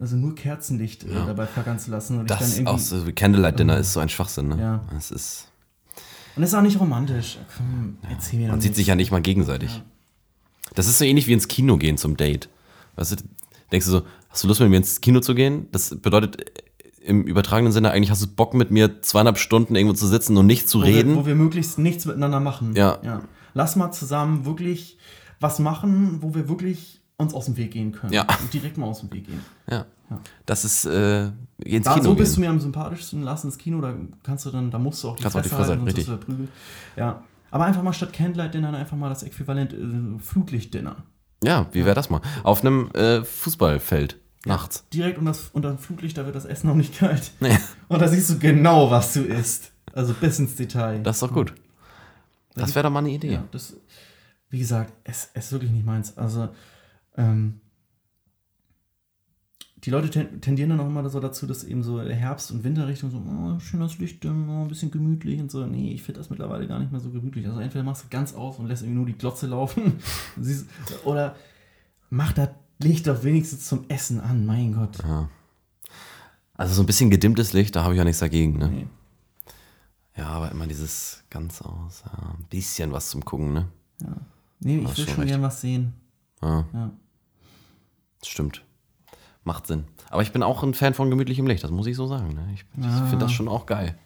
Also 0.00 0.16
nur 0.16 0.34
Kerzenlicht 0.34 1.04
äh, 1.04 1.12
Ja. 1.14 1.26
dabei 1.26 1.46
flackern 1.46 1.78
zu 1.78 1.90
lassen. 1.90 2.18
Und 2.18 2.22
ich 2.24 2.28
dann 2.28 2.38
Das 2.38 2.54
irgendwie. 2.56 2.72
auch 2.72 2.78
so 2.78 3.06
wie 3.06 3.12
Candlelight 3.12 3.58
Dinner 3.58 3.76
ist 3.78 3.92
so 3.92 4.00
ein 4.00 4.08
Schwachsinn, 4.08 4.48
ne? 4.48 4.58
Ja. 4.58 4.80
Es 4.96 5.10
ist, 5.10 5.48
Und 6.36 6.42
es 6.42 6.50
ist 6.50 6.54
auch 6.54 6.62
nicht 6.62 6.80
romantisch. 6.80 7.38
Komm, 7.56 7.98
erzähl 8.10 8.38
mir 8.40 8.48
man 8.48 8.60
sieht 8.60 8.70
nicht. 8.70 8.76
sich 8.78 8.86
ja 8.86 8.94
nicht 8.94 9.10
mal 9.10 9.20
gegenseitig. 9.20 9.82
Das 10.74 10.86
ist 10.88 10.98
so 10.98 11.04
ähnlich 11.04 11.26
wie 11.26 11.32
ins 11.32 11.48
Kino 11.48 11.76
gehen 11.76 11.98
zum 11.98 12.16
Date. 12.16 12.48
Weißt 12.96 13.12
du, 13.12 13.16
denkst 13.72 13.86
du 13.86 13.92
so, 13.92 14.02
hast 14.30 14.42
du 14.44 14.48
Lust 14.48 14.60
mit 14.60 14.70
mir 14.70 14.76
ins 14.78 15.00
Kino 15.00 15.20
zu 15.20 15.34
gehen? 15.34 15.66
Das 15.72 15.90
bedeutet 16.00 16.40
äh, 16.40 16.62
im 17.04 17.22
übertragenen 17.24 17.72
Sinne 17.72 17.90
eigentlich, 17.90 18.10
hast 18.10 18.22
du 18.22 18.26
Bock 18.26 18.54
mit 18.54 18.70
mir 18.70 19.02
zweieinhalb 19.02 19.36
Stunden 19.38 19.74
irgendwo 19.74 19.94
zu 19.94 20.06
sitzen 20.06 20.36
und 20.36 20.46
nicht 20.46 20.68
zu 20.68 20.78
wo 20.80 20.84
reden? 20.84 21.10
Wir, 21.12 21.16
wo 21.16 21.26
wir 21.26 21.34
möglichst 21.34 21.78
nichts 21.78 22.04
miteinander 22.06 22.40
machen. 22.40 22.74
Ja. 22.76 23.22
Lass 23.52 23.74
mal 23.76 23.90
zusammen 23.90 24.44
wirklich 24.46 24.96
was 25.40 25.58
machen, 25.58 26.18
wo 26.22 26.34
wir 26.34 26.48
wirklich 26.48 26.99
uns 27.20 27.34
aus 27.34 27.44
dem 27.46 27.56
Weg 27.56 27.70
gehen 27.72 27.92
können. 27.92 28.12
Ja. 28.12 28.22
Und 28.42 28.52
direkt 28.52 28.76
mal 28.78 28.86
aus 28.86 29.00
dem 29.00 29.12
Weg 29.12 29.26
gehen. 29.26 29.40
ja. 29.70 29.86
Ja. 30.10 30.18
Das 30.44 30.64
ist 30.64 30.86
äh, 30.86 31.30
ins 31.58 31.84
Da, 31.84 31.94
Kino 31.94 32.02
so 32.06 32.14
bist 32.16 32.32
du 32.32 32.40
gehen. 32.40 32.48
mir 32.48 32.50
am 32.50 32.58
sympathischsten, 32.58 33.22
lass 33.22 33.44
ins 33.44 33.56
Kino, 33.58 33.80
da 33.80 33.94
kannst 34.24 34.44
du 34.44 34.50
dann, 34.50 34.68
da 34.72 34.76
musst 34.80 35.04
du 35.04 35.08
auch 35.10 35.14
die 35.14 35.22
Kannst 35.22 35.36
auch 35.36 35.40
die 35.40 35.48
Fresse 35.48 35.58
Fresse 35.66 35.70
halten, 35.70 35.84
halten, 35.86 35.96
sonst 35.96 36.08
du 36.08 36.16
verprügelt. 36.16 36.48
Ja. 36.96 37.22
Aber 37.52 37.64
einfach 37.66 37.84
mal 37.84 37.92
statt 37.92 38.12
Candlelight-Dinner 38.12 38.76
einfach 38.76 38.96
mal 38.96 39.08
das 39.08 39.22
Äquivalent 39.22 39.72
äh, 39.72 40.18
Flutlicht-Dinner. 40.18 40.96
Ja, 41.44 41.66
wie 41.70 41.84
wäre 41.84 41.94
das 41.94 42.10
mal? 42.10 42.20
Auf 42.42 42.62
einem 42.62 42.90
äh, 42.92 43.22
Fußballfeld 43.22 44.16
nachts. 44.46 44.84
Direkt 44.92 45.16
unter, 45.18 45.32
unter 45.52 45.68
dem 45.68 45.78
Flutlicht, 45.78 46.18
da 46.18 46.24
wird 46.26 46.34
das 46.34 46.44
Essen 46.44 46.66
noch 46.66 46.74
nicht 46.74 46.98
kalt. 46.98 47.30
Nee, 47.40 47.56
Und 47.86 48.02
da 48.02 48.08
siehst 48.08 48.30
du 48.30 48.38
genau, 48.40 48.90
was 48.90 49.12
du 49.12 49.20
isst. 49.22 49.70
Also 49.92 50.12
bis 50.14 50.40
ins 50.40 50.56
Detail. 50.56 51.04
das 51.04 51.16
ist 51.18 51.22
doch 51.22 51.32
gut. 51.32 51.54
Das 52.56 52.74
wäre 52.74 52.82
doch 52.82 52.90
mal 52.90 52.98
eine 52.98 53.10
Idee. 53.10 53.34
Ja, 53.34 53.44
das, 53.52 53.76
wie 54.48 54.58
gesagt, 54.58 54.92
es, 55.04 55.30
es 55.34 55.46
ist 55.46 55.52
wirklich 55.52 55.70
nicht 55.70 55.86
meins. 55.86 56.18
Also, 56.18 56.48
ähm, 57.16 57.60
die 59.84 59.90
Leute 59.90 60.10
ten, 60.10 60.40
tendieren 60.40 60.70
dann 60.70 60.80
auch 60.80 60.86
immer 60.86 61.08
so 61.08 61.20
dazu, 61.20 61.46
dass 61.46 61.64
eben 61.64 61.82
so 61.82 62.00
Herbst- 62.02 62.50
und 62.50 62.64
Winterrichtung 62.64 63.10
so, 63.10 63.18
oh, 63.18 63.58
schönes 63.60 63.98
Licht, 63.98 64.24
oh, 64.26 64.28
ein 64.28 64.68
bisschen 64.68 64.90
gemütlich 64.90 65.40
und 65.40 65.50
so. 65.50 65.66
Nee, 65.66 65.92
ich 65.92 66.02
finde 66.02 66.20
das 66.20 66.28
mittlerweile 66.28 66.66
gar 66.66 66.78
nicht 66.78 66.92
mehr 66.92 67.00
so 67.00 67.10
gemütlich. 67.10 67.46
Also 67.46 67.60
entweder 67.60 67.82
machst 67.82 68.04
du 68.04 68.08
ganz 68.10 68.34
aus 68.34 68.58
und 68.58 68.66
lässt 68.66 68.82
irgendwie 68.82 68.98
nur 68.98 69.06
die 69.06 69.16
Glotze 69.16 69.46
laufen. 69.46 69.98
Siehst- 70.40 70.66
oder 71.04 71.34
mach 72.10 72.32
das 72.32 72.50
Licht 72.78 73.06
doch 73.06 73.22
wenigstens 73.24 73.66
zum 73.66 73.84
Essen 73.88 74.20
an, 74.20 74.44
mein 74.44 74.74
Gott. 74.74 74.98
Also 76.54 76.74
so 76.74 76.82
ein 76.82 76.86
bisschen 76.86 77.08
gedimmtes 77.10 77.52
Licht, 77.54 77.74
da 77.74 77.82
habe 77.82 77.94
ich 77.94 77.98
ja 77.98 78.04
nichts 78.04 78.20
dagegen. 78.20 78.58
Ne? 78.58 78.68
Nee. 78.68 78.86
Ja, 80.16 80.26
aber 80.28 80.50
immer 80.50 80.66
dieses 80.66 81.22
ganz 81.30 81.62
aus, 81.62 82.02
ja, 82.04 82.34
ein 82.38 82.44
bisschen 82.50 82.92
was 82.92 83.08
zum 83.08 83.24
Gucken, 83.24 83.54
ne? 83.54 83.68
Nee, 84.60 84.78
ich 84.78 84.88
will 84.88 84.94
schon 84.94 85.06
schon 85.06 85.14
recht. 85.20 85.28
gern 85.28 85.42
was 85.42 85.60
sehen. 85.62 85.94
Ja, 86.42 86.64
Ja. 86.72 86.90
stimmt. 88.24 88.62
Macht 89.44 89.66
Sinn. 89.66 89.84
Aber 90.10 90.22
ich 90.22 90.32
bin 90.32 90.42
auch 90.42 90.62
ein 90.62 90.74
Fan 90.74 90.94
von 90.94 91.08
gemütlichem 91.10 91.46
Licht, 91.46 91.64
das 91.64 91.70
muss 91.70 91.86
ich 91.86 91.96
so 91.96 92.06
sagen. 92.06 92.34
Ne? 92.34 92.48
Ich, 92.54 92.64
ich 92.78 92.84
Ja. 92.84 93.06
finde 93.06 93.24
das 93.24 93.32
schon 93.32 93.48
auch 93.48 93.66
geil. 93.66 93.96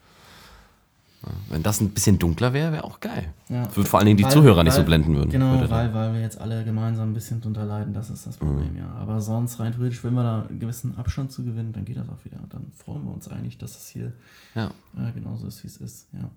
Wenn 1.49 1.63
das 1.63 1.81
ein 1.81 1.89
bisschen 1.89 2.19
dunkler 2.19 2.53
wäre, 2.53 2.71
wäre 2.71 2.85
auch 2.85 3.01
geil. 3.01 3.33
Ja. 3.49 3.65
Würde 3.75 3.89
vor 3.89 3.99
allen 3.99 4.05
Dingen 4.07 4.19
die 4.19 4.25
Weil- 4.25 4.31
Zuhörer 4.33 4.63
nicht 4.63 4.75
so 4.75 4.81
weil- 4.81 4.85
blenden 4.85 5.15
würden. 5.17 5.31
Genau, 5.31 5.53
würde 5.53 5.71
weil, 5.71 5.95
weil 5.95 6.13
wir 6.13 6.21
jetzt 6.21 6.39
alle 6.39 6.63
gemeinsam 6.65 7.11
ein 7.11 7.15
bisschen 7.15 7.41
drunter 7.41 7.65
leiden, 7.65 7.95
das 7.95 8.11
ist 8.11 8.27
das 8.27 8.37
Problem, 8.37 8.77
ja. 8.77 8.91
Aber 8.97 9.23
sonst 9.23 9.59
rein 9.59 9.73
theoretisch, 9.73 10.05
wenn 10.05 10.13
wir 10.13 10.23
da 10.23 10.43
einen 10.47 10.59
gewissen 10.61 10.95
Abstand 10.99 11.33
zu 11.33 11.43
gewinnen, 11.43 11.73
dann 11.73 11.87
geht 11.87 11.97
das 11.97 12.11
auch 12.11 12.23
wieder. 12.27 12.37
Dann 12.51 12.71
freuen 12.77 13.05
wir 13.07 13.13
uns 13.15 13.27
eigentlich, 13.29 13.57
dass 13.57 13.75
es 13.75 13.89
hier 13.89 14.13
Ja. 14.55 14.67
äh, 14.99 15.13
genauso 15.15 15.47
ist, 15.47 15.63
wie 15.63 15.69
es 15.69 15.79
ist, 15.79 16.09
ja. 16.13 16.29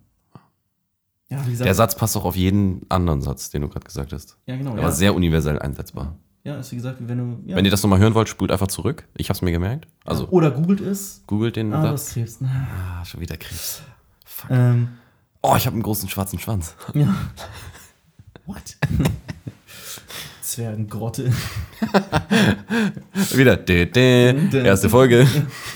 Ja, 1.30 1.42
Der 1.44 1.74
Satz 1.76 1.96
passt 1.96 2.16
auch 2.16 2.24
auf 2.26 2.36
jeden 2.38 2.86
anderen 2.90 3.22
Satz, 3.22 3.50
den 3.50 3.62
du 3.64 3.68
gerade 3.68 3.86
gesagt 3.86 4.14
hast. 4.14 4.38
ja, 4.46 4.56
genau. 4.56 4.72
Aber 4.72 4.82
Ja, 4.82 4.92
sehr 4.92 5.14
universell 5.14 5.60
einsetzbar. 5.60 6.16
ja, 6.46 6.56
ist 6.58 6.72
wie 6.72 6.78
gesagt, 6.78 6.98
wenn 7.02 7.18
du. 7.18 7.50
Ja, 7.50 7.58
Wenn 7.58 7.66
ihr 7.66 7.72
das 7.72 7.84
nochmal 7.84 8.00
hören 8.00 8.14
wollt, 8.14 8.30
spult 8.30 8.50
einfach 8.52 8.68
zurück. 8.68 9.06
Ich 9.18 9.28
habe 9.30 9.36
es 9.36 9.42
mir 9.42 9.52
gemerkt. 9.52 9.88
Also 10.06 10.30
oder 10.30 10.52
googelt 10.52 10.80
es. 10.80 11.24
googelt 11.28 11.58
den 11.58 11.74
Ah, 11.74 11.82
Satz. 11.82 12.06
das 12.06 12.14
hilft. 12.14 12.38
Na, 12.42 12.68
Ah, 13.02 13.04
schon 13.06 13.20
wieder 13.20 13.36
Krebs. 13.38 13.82
Fuck. 14.26 14.50
Ähm, 14.52 14.88
Oh, 15.42 15.56
ich 15.56 15.66
habe 15.66 15.74
einen 15.76 15.84
großen 15.84 16.08
schwarzen 16.10 16.40
Schwanz. 16.40 16.76
ja. 16.94 17.14
What? 18.46 18.78
Zwergengrotte. 20.42 21.32
wieder. 23.36 23.58
Dä, 23.58 23.86
dä. 23.86 24.64
Erste 24.64 24.90
Folge. 24.90 25.28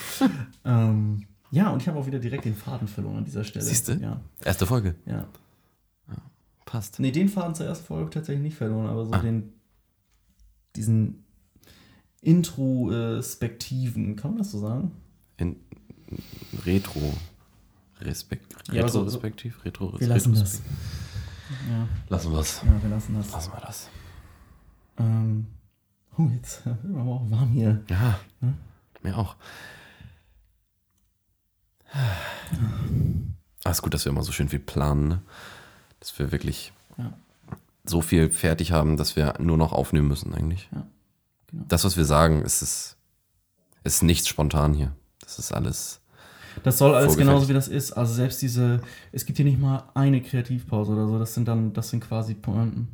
ähm, 0.65 1.25
ja, 1.51 1.69
und 1.69 1.81
ich 1.81 1.87
habe 1.87 1.99
auch 1.99 2.05
wieder 2.05 2.19
direkt 2.19 2.45
den 2.45 2.55
Faden 2.55 2.87
verloren 2.87 3.17
an 3.17 3.25
dieser 3.25 3.43
Stelle. 3.43 3.65
Siehste? 3.65 3.99
Ja, 4.01 4.21
Erste 4.43 4.65
Folge. 4.65 4.95
ja. 5.05 5.25
Passt. 6.71 6.99
Nee, 6.99 7.11
den 7.11 7.27
Faden 7.27 7.53
zur 7.53 7.65
ersten 7.65 7.85
Folge 7.85 8.09
tatsächlich 8.11 8.43
nicht 8.43 8.55
verloren, 8.55 8.87
aber 8.87 9.05
so 9.05 9.11
Ah. 9.11 9.19
den, 9.19 9.51
diesen 10.77 11.25
Introspektiven, 12.21 14.15
kann 14.15 14.31
man 14.31 14.37
das 14.37 14.51
so 14.51 14.59
sagen? 14.59 14.91
In 15.35 15.57
Retro. 16.65 17.13
Respekt. 17.99 18.55
Ja, 18.71 18.83
Retrospektiv? 18.85 19.65
Retro. 19.65 19.99
Wir 19.99 20.07
lassen 20.07 20.33
das. 20.33 20.61
Ja, 21.69 21.87
Lassen 22.07 22.31
wir's. 22.31 22.61
ja 22.63 22.81
wir 22.81 22.89
lassen 22.89 23.15
das. 23.15 23.31
Lassen 23.33 23.51
wir 23.51 23.59
das. 23.59 23.89
Ähm, 24.97 25.47
oh, 26.17 26.29
jetzt 26.33 26.65
wird 26.65 26.83
mir 26.85 27.01
aber 27.01 27.11
auch 27.11 27.29
warm 27.29 27.49
hier. 27.49 27.83
Ja. 27.89 28.17
Hm? 28.39 28.53
Mir 29.03 29.17
auch. 29.17 29.35
Ah, 33.63 33.69
ist 33.71 33.81
gut, 33.81 33.93
dass 33.93 34.05
wir 34.05 34.11
immer 34.11 34.23
so 34.23 34.31
schön 34.31 34.47
viel 34.49 34.59
planen, 34.59 35.07
ne? 35.09 35.21
Dass 36.01 36.17
wir 36.19 36.31
wirklich 36.33 36.73
Ja. 36.97 37.13
so 37.85 38.01
viel 38.01 38.29
fertig 38.29 38.73
haben, 38.73 38.97
dass 38.97 39.15
wir 39.15 39.35
nur 39.39 39.55
noch 39.57 39.71
aufnehmen 39.71 40.09
müssen, 40.09 40.33
eigentlich. 40.33 40.67
Ja, 40.73 40.85
genau. 41.47 41.63
Das, 41.69 41.85
was 41.85 41.95
wir 41.95 42.05
sagen, 42.05 42.41
ist, 42.41 42.61
ist, 42.61 42.97
ist 43.85 44.03
nichts 44.03 44.27
spontan 44.27 44.73
hier. 44.73 44.91
Das 45.21 45.39
ist 45.39 45.53
alles. 45.53 46.01
Das 46.63 46.77
soll 46.77 46.93
alles 46.93 47.15
genauso 47.15 47.47
wie 47.47 47.53
das 47.53 47.69
ist. 47.69 47.93
Also 47.93 48.13
selbst 48.13 48.41
diese, 48.41 48.81
es 49.13 49.25
gibt 49.25 49.37
hier 49.37 49.45
nicht 49.45 49.59
mal 49.59 49.89
eine 49.93 50.21
Kreativpause 50.21 50.91
oder 50.91 51.07
so. 51.07 51.17
Das 51.17 51.33
sind 51.33 51.47
dann, 51.47 51.71
das 51.71 51.89
sind 51.89 52.01
quasi 52.03 52.33
Pointen. 52.33 52.89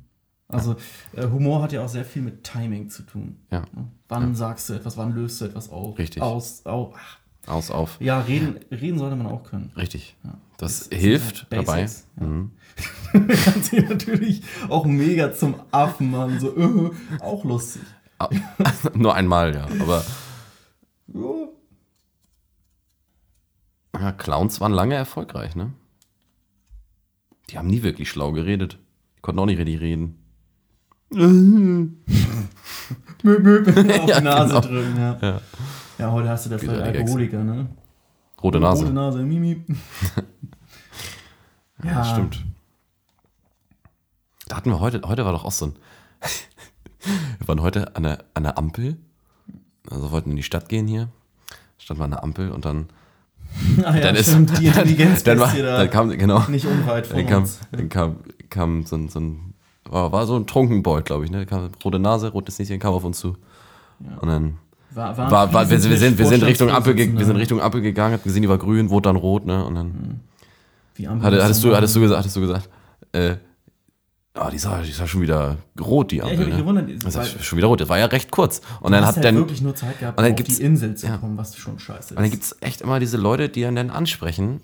Also 0.47 0.75
äh, 1.13 1.23
Humor 1.27 1.63
hat 1.63 1.73
ja 1.73 1.83
auch 1.83 1.89
sehr 1.89 2.05
viel 2.05 2.21
mit 2.21 2.43
Timing 2.43 2.89
zu 2.89 3.01
tun. 3.03 3.37
Ja. 3.51 3.63
Wann 4.07 4.35
sagst 4.35 4.69
du 4.69 4.73
etwas, 4.75 4.95
wann 4.95 5.13
löst 5.13 5.41
du 5.41 5.45
etwas 5.45 5.69
auf? 5.69 5.97
Richtig. 5.97 6.21
Aus, 6.21 6.65
au, 6.65 6.93
ach. 6.95 7.17
Aus, 7.47 7.71
auf. 7.71 7.97
Ja, 8.01 8.19
reden, 8.21 8.57
reden 8.71 8.99
sollte 8.99 9.15
man 9.15 9.27
auch 9.27 9.43
können. 9.43 9.71
Richtig. 9.77 10.15
Ja. 10.23 10.33
Das, 10.57 10.79
Das- 10.79 10.89
das 10.89 10.99
hilft 10.99 11.47
halt 11.51 11.67
dabei. 11.67 11.81
Ja. 12.19 12.25
Mhm. 12.25 12.51
kann 13.11 13.63
sie 13.63 13.79
natürlich 13.81 14.43
auch 14.69 14.85
mega 14.85 15.33
zum 15.33 15.55
Affen 15.71 16.11
machen. 16.11 16.39
So, 16.39 16.55
äh, 16.55 16.91
auch 17.21 17.43
lustig. 17.45 17.81
Ah, 18.19 18.29
Nur 18.93 19.15
einmal, 19.15 19.55
ja. 19.55 19.65
Aber 19.79 20.03
Ja. 23.99 24.11
Clowns 24.11 24.59
waren 24.61 24.73
lange 24.73 24.93
erfolgreich, 24.95 25.55
ne? 25.55 25.71
Die 27.49 27.57
haben 27.57 27.67
nie 27.67 27.81
wirklich 27.83 28.09
schlau 28.09 28.31
geredet. 28.31 28.77
Die 29.17 29.21
konnten 29.21 29.39
auch 29.39 29.45
nicht 29.45 29.57
richtig 29.57 29.79
reden. 29.79 30.19
Möp, 31.09 31.93
möp, 33.23 33.67
auf 34.01 34.09
Ja, 34.09 34.19
die 34.19 34.23
Nase 34.23 34.47
genau. 34.49 34.61
drücken, 34.61 34.97
ja. 34.97 35.17
Ja. 35.21 35.41
Ja, 35.97 36.11
heute 36.11 36.29
hast 36.29 36.45
du 36.45 36.49
das 36.49 36.67
halt. 36.67 36.81
Alkoholiker, 36.81 37.43
ne? 37.43 37.67
Rote 38.41 38.59
Nase. 38.59 38.83
Rote 38.83 38.93
Nase, 38.93 39.23
Mimi. 39.23 39.63
Ja, 41.83 42.03
stimmt. 42.03 42.43
Da 44.47 44.57
hatten 44.57 44.71
wir 44.71 44.79
heute, 44.79 45.01
heute 45.05 45.25
war 45.25 45.31
doch 45.31 45.45
auch 45.45 45.51
so 45.51 45.67
ein. 45.67 45.75
wir 47.37 47.47
waren 47.47 47.61
heute 47.61 47.95
an 47.95 48.01
der, 48.01 48.25
an 48.33 48.43
der 48.43 48.57
Ampel. 48.57 48.97
Also 49.87 50.11
wollten 50.11 50.31
in 50.31 50.37
die 50.37 50.43
Stadt 50.43 50.69
gehen 50.69 50.87
hier. 50.87 51.09
Stand 51.77 51.99
mal 51.99 52.05
an 52.05 52.11
der 52.11 52.23
Ampel 52.23 52.51
und 52.51 52.65
dann. 52.65 52.87
Ah, 53.83 53.95
ja, 53.95 54.01
dann 54.01 54.15
ist. 54.15 54.29
stimmt, 54.29 54.57
die 54.59 54.65
Intelligenz 54.65 55.23
dann, 55.23 55.39
war, 55.39 55.53
da 55.55 55.77
dann 55.77 55.89
kam, 55.89 56.09
genau. 56.09 56.43
nicht 56.49 56.65
unweit 56.65 57.07
von 57.07 57.17
Dann 57.17 57.27
kam, 57.27 57.43
uns. 57.43 57.59
dann 57.71 57.89
kam, 57.89 58.17
kam 58.49 58.85
so 58.85 58.95
ein, 58.97 59.07
so 59.07 59.19
ein 59.19 59.53
war, 59.85 60.11
war 60.11 60.25
so 60.25 60.35
ein 60.35 60.47
Trunkenbold, 60.47 61.05
glaube 61.05 61.25
ich, 61.25 61.31
ne? 61.31 61.45
Kam, 61.45 61.69
rote 61.85 61.99
Nase, 61.99 62.29
rotes 62.29 62.59
Näschen 62.59 62.79
kam 62.79 62.93
auf 62.93 63.03
uns 63.03 63.19
zu. 63.19 63.37
Und 64.19 64.27
dann 64.27 64.57
War, 64.97 65.15
war, 65.15 65.31
war, 65.31 65.53
war, 65.53 65.69
wir, 65.69 65.83
wir, 65.83 65.97
sind, 65.97 66.17
wir, 66.17 66.25
sind 66.25 66.41
Richtung 66.43 66.71
Ampel, 66.71 66.97
wir 66.97 67.25
sind. 67.25 67.35
Richtung 67.35 67.61
Ampel 67.61 67.81
gegangen, 67.81 68.15
hat 68.15 68.23
gesehen, 68.23 68.41
die 68.41 68.49
war 68.49 68.57
grün, 68.57 68.89
wurde 68.89 69.09
dann 69.09 69.15
rot, 69.15 69.45
ne? 69.45 69.63
Und 69.63 69.75
dann 69.75 70.21
Wie 70.95 71.07
Ampel 71.07 71.43
hattest, 71.43 71.61
so 71.61 71.69
du, 71.69 71.75
hattest, 71.75 71.95
du 71.95 72.01
gesagt, 72.01 72.17
hattest 72.17 72.35
du 72.35 72.41
gesagt, 72.41 72.67
äh, 73.11 73.35
ah, 74.33 74.49
die 74.49 74.57
sah, 74.57 74.81
die 74.81 74.91
sah 74.91 75.05
schon 75.05 75.21
wieder 75.21 75.57
rot, 75.79 76.09
die 76.09 76.15
Ja, 76.15 76.23
Ampel. 76.23 76.33
ich 76.33 76.39
habe 76.39 76.49
mich 76.49 76.57
ne? 76.57 76.81
gewundert. 76.81 77.05
Das 77.05 77.15
ist 77.15 77.45
schon 77.45 77.57
wieder 77.57 77.67
rot, 77.67 77.79
das 77.79 77.89
war 77.89 77.99
ja 77.99 78.07
recht 78.07 78.31
kurz. 78.31 78.61
Und 78.81 78.91
du 78.91 78.97
dann 78.97 79.05
hat 79.05 79.17
halt 79.17 79.25
dann, 79.25 79.35
wirklich 79.35 79.61
nur 79.61 79.75
Zeit 79.75 79.99
gehabt, 79.99 80.17
und 80.17 80.23
dann 80.23 80.33
um 80.33 80.39
auf 80.39 80.47
die 80.47 80.63
Insel 80.63 80.95
zu 80.95 81.05
ja. 81.05 81.17
kommen, 81.17 81.37
was 81.37 81.55
schon 81.55 81.77
scheiße 81.77 81.99
ist. 81.99 82.11
und 82.13 82.21
dann 82.21 82.31
gibt 82.31 82.41
es 82.41 82.55
echt 82.61 82.81
immer 82.81 82.99
diese 82.99 83.17
Leute, 83.17 83.49
die 83.49 83.67
einen 83.67 83.75
dann 83.75 83.89
ansprechen, 83.91 84.61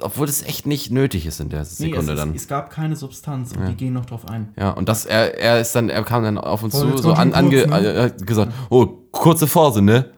obwohl 0.00 0.26
das 0.26 0.42
echt 0.42 0.66
nicht 0.66 0.90
nötig 0.90 1.26
ist 1.26 1.40
in 1.40 1.48
der 1.48 1.60
nee, 1.60 1.64
Sekunde 1.66 2.12
es, 2.12 2.18
dann. 2.18 2.30
Es, 2.34 2.42
es 2.42 2.48
gab 2.48 2.70
keine 2.70 2.96
Substanz 2.96 3.52
und 3.52 3.66
die 3.66 3.74
gehen 3.74 3.92
noch 3.92 4.06
drauf 4.06 4.28
ein. 4.28 4.52
Ja, 4.56 4.70
und 4.70 4.88
das, 4.88 5.06
er, 5.06 5.38
er 5.38 5.60
ist 5.60 5.74
dann, 5.74 5.88
er 5.88 6.02
kam 6.04 6.22
dann 6.22 6.38
auf 6.38 6.62
uns 6.62 6.74
Oh, 6.74 6.90
zu, 6.92 6.98
so 6.98 7.12
an, 7.12 7.34
ange, 7.34 7.66
kurz, 7.66 7.70
ne? 7.82 7.92
äh, 7.94 8.02
hat 8.04 8.26
gesagt, 8.26 8.52
oh, 8.70 8.86
kurze 9.10 9.46
Phase, 9.46 9.82
ne? 9.82 10.10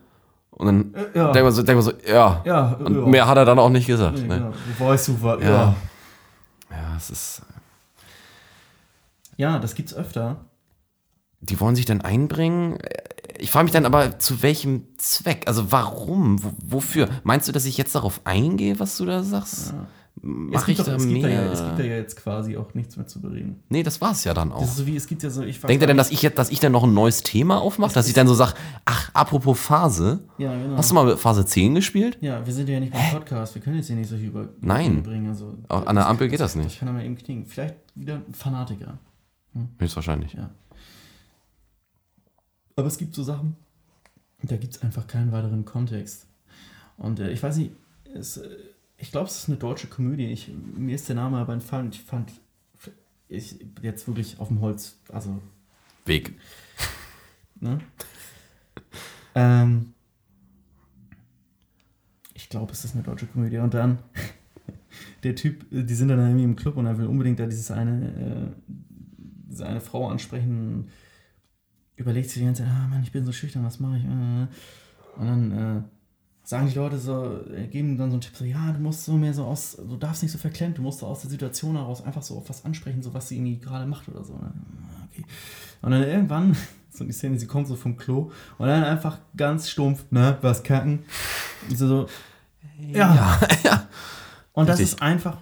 Und 0.50 0.66
dann 0.66 0.94
Äh, 0.94 1.18
ja. 1.18 1.32
denkt 1.32 1.44
man 1.44 1.52
so, 1.52 1.62
denkt 1.62 1.82
man 1.84 1.94
so, 1.94 2.10
ja. 2.12 2.42
Ja, 2.44 2.72
und 2.74 2.94
ja. 2.94 3.06
mehr 3.06 3.26
hat 3.26 3.38
er 3.38 3.44
dann 3.46 3.58
auch 3.58 3.70
nicht 3.70 3.86
gesagt. 3.86 4.18
Nee, 4.18 4.28
ne? 4.28 4.52
genau. 4.78 4.96
Du, 4.96 5.22
wa- 5.22 5.38
Ja. 5.40 5.48
ja. 5.50 5.74
Ja, 6.70 6.96
es 6.96 7.10
ist. 7.10 7.42
Ja, 9.36 9.58
das 9.58 9.74
gibt's 9.74 9.94
öfter. 9.94 10.44
Die 11.40 11.58
wollen 11.60 11.74
sich 11.74 11.86
dann 11.86 12.02
einbringen. 12.02 12.78
Ich 13.40 13.50
frage 13.50 13.64
mich 13.64 13.72
dann 13.72 13.86
aber, 13.86 14.18
zu 14.18 14.42
welchem 14.42 14.84
Zweck? 14.98 15.44
Also 15.46 15.72
warum? 15.72 16.42
Wo, 16.42 16.52
wofür? 16.62 17.08
Meinst 17.24 17.48
du, 17.48 17.52
dass 17.52 17.64
ich 17.64 17.76
jetzt 17.78 17.94
darauf 17.94 18.20
eingehe, 18.24 18.78
was 18.78 18.96
du 18.98 19.06
da 19.06 19.22
sagst? 19.22 19.68
Es 19.68 19.74
Mach 20.22 20.66
gibt, 20.66 20.78
ich 20.80 20.84
doch, 20.84 20.84
da 20.92 20.96
es, 20.96 21.06
gibt 21.08 21.22
da 21.24 21.28
mehr? 21.28 21.44
ja, 21.46 21.52
es 21.52 21.62
gibt 21.64 21.78
da 21.78 21.82
ja 21.82 21.94
jetzt 21.96 22.16
quasi 22.16 22.56
auch 22.58 22.74
nichts 22.74 22.96
mehr 22.98 23.06
zu 23.06 23.22
bereden. 23.22 23.62
nee, 23.70 23.82
das 23.82 24.00
war's 24.02 24.24
ja 24.24 24.34
dann 24.34 24.50
Das 24.50 24.58
auch. 24.58 24.62
ist 24.64 24.76
so 24.76 24.86
wie, 24.86 24.94
es 24.96 25.06
gibt 25.06 25.22
ja 25.22 25.30
so, 25.30 25.42
ich 25.42 25.58
Denkt 25.60 25.80
ihr 25.82 25.86
denn, 25.86 25.96
dass 25.96 26.10
ich 26.10 26.20
jetzt, 26.20 26.36
dass 26.38 26.50
ich 26.50 26.60
dann 26.60 26.72
noch 26.72 26.82
ein 26.84 26.92
neues 26.92 27.22
Thema 27.22 27.58
aufmache? 27.62 27.94
Dass 27.94 28.06
ich 28.08 28.12
dann 28.12 28.26
so 28.28 28.34
sage, 28.34 28.52
ach, 28.84 29.10
apropos 29.14 29.58
Phase, 29.58 30.20
Ja, 30.36 30.52
genau. 30.52 30.76
hast 30.76 30.90
du 30.90 30.94
mal 30.96 31.16
Phase 31.16 31.46
10 31.46 31.76
gespielt? 31.76 32.18
ja, 32.20 32.44
wir 32.44 32.52
sind 32.52 32.68
ja 32.68 32.78
nicht 32.80 32.92
beim 32.92 33.10
Podcast, 33.12 33.54
wir 33.54 33.62
können 33.62 33.76
jetzt 33.76 33.86
hier 33.86 33.96
nicht 33.96 34.10
solche 34.10 34.26
über 34.26 34.48
Nein. 34.60 35.02
bringen. 35.02 35.28
Also, 35.30 35.54
Auch 35.68 35.86
an 35.86 35.96
der 35.96 36.06
Ampel 36.06 36.28
geht 36.28 36.40
das 36.40 36.52
Das 36.54 36.62
nicht. 36.62 36.78
kann 36.80 36.88
er 36.88 36.92
mal 36.94 37.04
eben 37.04 37.16
knicken. 37.16 37.46
Vielleicht 37.46 37.76
wieder 37.94 38.16
ein 38.16 38.34
Fanatiker. 38.34 38.98
Höchstwahrscheinlich. 39.78 40.34
Ja. 40.34 40.50
Aber 42.76 42.86
es 42.86 42.98
gibt 42.98 43.14
so 43.14 43.22
Sachen, 43.22 43.56
da 44.42 44.56
gibt 44.56 44.76
es 44.76 44.82
einfach 44.82 45.06
keinen 45.06 45.32
weiteren 45.32 45.64
Kontext. 45.64 46.26
Und 46.96 47.20
äh, 47.20 47.30
ich 47.30 47.42
weiß 47.42 47.56
nicht, 47.56 47.72
es, 48.14 48.38
äh, 48.38 48.48
ich 48.96 49.10
glaube, 49.10 49.28
es 49.28 49.38
ist 49.38 49.48
eine 49.48 49.58
deutsche 49.58 49.86
Komödie. 49.86 50.26
Ich, 50.26 50.48
mir 50.48 50.94
ist 50.94 51.08
der 51.08 51.16
Name 51.16 51.38
aber 51.38 51.52
entfallen. 51.52 51.90
Ich 51.90 52.02
fand, 52.02 52.32
ich 53.28 53.56
jetzt 53.82 54.06
wirklich 54.06 54.38
auf 54.38 54.48
dem 54.48 54.60
Holz, 54.60 54.98
also, 55.08 55.40
Weg. 56.04 56.34
ne? 57.60 57.78
ähm, 59.34 59.94
ich 62.34 62.48
glaube, 62.48 62.72
es 62.72 62.84
ist 62.84 62.94
eine 62.94 63.04
deutsche 63.04 63.26
Komödie. 63.26 63.58
Und 63.58 63.74
dann, 63.74 63.98
der 65.22 65.36
Typ, 65.36 65.72
äh, 65.72 65.82
die 65.84 65.94
sind 65.94 66.08
dann 66.08 66.18
irgendwie 66.18 66.44
im 66.44 66.56
Club 66.56 66.76
und 66.76 66.86
er 66.86 66.98
will 66.98 67.06
unbedingt 67.06 67.38
da 67.38 67.46
dieses 67.46 67.70
eine, 67.70 68.08
äh, 68.08 68.72
diese 69.48 69.66
eine 69.66 69.80
Frau 69.80 70.08
ansprechen. 70.08 70.90
Überlegt 72.00 72.30
sich 72.30 72.40
die 72.40 72.46
ganze 72.46 72.62
Zeit, 72.62 72.72
ah 72.72 72.88
Mann, 72.88 73.02
ich 73.02 73.12
bin 73.12 73.26
so 73.26 73.32
schüchtern, 73.32 73.62
was 73.62 73.78
mache 73.78 73.98
ich? 73.98 74.04
Äh, 74.04 74.46
Und 75.20 75.26
dann 75.26 75.52
äh, 75.52 75.82
sagen 76.44 76.66
die 76.66 76.74
Leute 76.74 76.98
so, 76.98 77.40
äh, 77.54 77.66
geben 77.66 77.98
dann 77.98 78.08
so 78.10 78.14
einen 78.14 78.22
Tipp, 78.22 78.34
so, 78.34 78.46
ja, 78.46 78.72
du 78.72 78.80
musst 78.80 79.04
so 79.04 79.12
mehr 79.12 79.34
so 79.34 79.44
aus, 79.44 79.76
du 79.76 79.98
darfst 79.98 80.22
nicht 80.22 80.32
so 80.32 80.38
verklemmt, 80.38 80.78
du 80.78 80.82
musst 80.82 81.00
so 81.00 81.06
aus 81.06 81.20
der 81.20 81.30
Situation 81.30 81.76
heraus 81.76 82.02
einfach 82.02 82.22
so 82.22 82.38
auf 82.38 82.48
was 82.48 82.64
ansprechen, 82.64 83.02
so 83.02 83.12
was 83.12 83.28
sie 83.28 83.36
irgendwie 83.36 83.58
gerade 83.58 83.84
macht 83.84 84.08
oder 84.08 84.24
so. 84.24 84.32
Ne? 84.32 84.50
Okay. 85.12 85.26
Und 85.82 85.90
dann 85.90 86.02
irgendwann, 86.02 86.56
so 86.90 87.04
die 87.04 87.12
Szene, 87.12 87.38
sie 87.38 87.46
kommt 87.46 87.68
so 87.68 87.76
vom 87.76 87.98
Klo 87.98 88.32
und 88.56 88.66
dann 88.66 88.82
einfach 88.82 89.18
ganz 89.36 89.68
stumpf, 89.68 90.10
ne, 90.10 90.38
was 90.40 90.62
kacken. 90.62 91.00
Und 91.68 91.76
so, 91.76 91.86
so 91.86 92.08
ja. 92.78 93.38
ja. 93.62 93.88
Und 94.54 94.70
das 94.70 94.78
Richtig. 94.78 94.94
ist 94.94 95.02
einfach 95.02 95.36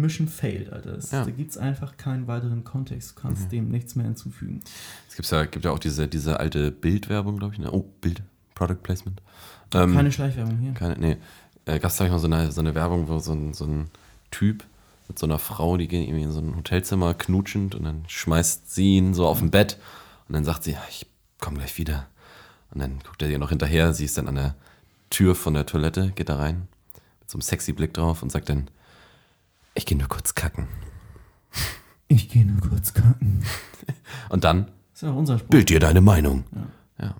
Mission 0.00 0.28
failed, 0.28 0.72
Alter. 0.72 0.92
Das, 0.92 1.10
Ja. 1.10 1.24
Da 1.24 1.30
gibt 1.30 1.50
es 1.50 1.58
einfach 1.58 1.96
keinen 1.96 2.26
weiteren 2.26 2.64
Kontext. 2.64 3.16
Du 3.16 3.20
kannst 3.20 3.52
dem 3.52 3.70
nichts 3.70 3.94
mehr 3.94 4.06
hinzufügen. 4.06 4.60
Es 5.08 5.16
gibt 5.16 5.30
ja, 5.30 5.44
gibt 5.44 5.64
ja 5.64 5.70
auch 5.70 5.78
diese, 5.78 6.08
diese 6.08 6.40
alte 6.40 6.70
Bildwerbung, 6.70 7.38
glaube 7.38 7.54
ich. 7.54 7.60
Ne? 7.60 7.70
Oh, 7.72 7.84
Bild, 8.00 8.22
Product 8.54 8.82
Placement. 8.82 9.20
Ähm, 9.74 9.94
Keine 9.94 10.12
Schleichwerbung 10.12 10.58
hier. 10.58 10.72
Keine, 10.72 10.96
nee. 10.98 11.16
Äh, 11.66 11.78
gab 11.78 11.90
es, 11.90 12.00
ich, 12.00 12.10
mal 12.10 12.18
so 12.18 12.26
eine, 12.26 12.50
so 12.50 12.60
eine 12.60 12.74
Werbung, 12.74 13.08
wo 13.08 13.18
so 13.18 13.32
ein, 13.32 13.52
so 13.52 13.66
ein 13.66 13.88
Typ 14.30 14.64
mit 15.08 15.18
so 15.18 15.26
einer 15.26 15.38
Frau, 15.38 15.76
die 15.76 15.88
gehen 15.88 16.02
irgendwie 16.02 16.24
in 16.24 16.32
so 16.32 16.40
ein 16.40 16.56
Hotelzimmer 16.56 17.14
knutschend 17.14 17.74
und 17.74 17.84
dann 17.84 18.04
schmeißt 18.06 18.72
sie 18.72 18.96
ihn 18.96 19.14
so 19.14 19.26
auf 19.26 19.38
dem 19.38 19.50
Bett 19.50 19.78
und 20.28 20.34
dann 20.34 20.44
sagt 20.44 20.64
sie, 20.64 20.76
ich 20.90 21.06
komme 21.40 21.58
gleich 21.58 21.78
wieder. 21.78 22.06
Und 22.70 22.80
dann 22.80 22.98
guckt 23.04 23.22
er 23.22 23.30
ihr 23.30 23.38
noch 23.38 23.48
hinterher, 23.48 23.94
sie 23.94 24.04
ist 24.04 24.18
dann 24.18 24.28
an 24.28 24.34
der 24.34 24.54
Tür 25.10 25.34
von 25.34 25.54
der 25.54 25.64
Toilette, 25.64 26.12
geht 26.14 26.28
da 26.28 26.36
rein, 26.36 26.68
mit 27.20 27.30
so 27.30 27.36
einem 27.36 27.42
sexy 27.42 27.72
Blick 27.72 27.94
drauf 27.94 28.22
und 28.22 28.30
sagt 28.30 28.50
dann, 28.50 28.68
ich 29.74 29.86
gehe 29.86 29.96
nur 29.98 30.08
kurz 30.08 30.34
kacken. 30.34 30.66
Ich 32.08 32.28
gehe 32.28 32.44
nur 32.46 32.60
kurz 32.60 32.94
kacken. 32.94 33.42
Und 34.30 34.44
dann, 34.44 34.66
Das 34.66 34.72
ist 34.94 35.02
ja 35.02 35.10
auch 35.12 35.16
unser 35.16 35.38
Spruch. 35.38 35.50
bild 35.50 35.68
dir 35.68 35.80
deine 35.80 36.00
Meinung. 36.00 36.44
Ja. 36.98 37.14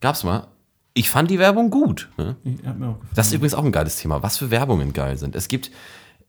Gab's 0.00 0.24
mal. 0.24 0.46
Ich 0.94 1.10
fand 1.10 1.30
die 1.30 1.38
Werbung 1.38 1.70
gut. 1.70 2.08
Ne? 2.16 2.36
Ich, 2.44 2.64
hat 2.66 2.78
mir 2.78 2.88
auch 2.88 2.94
gefallen. 2.94 3.14
Das 3.14 3.26
ist 3.28 3.32
übrigens 3.34 3.54
auch 3.54 3.64
ein 3.64 3.72
geiles 3.72 3.96
Thema, 3.96 4.22
was 4.22 4.38
für 4.38 4.50
Werbungen 4.50 4.92
geil 4.92 5.16
sind. 5.18 5.36
Es 5.36 5.48
gibt, 5.48 5.70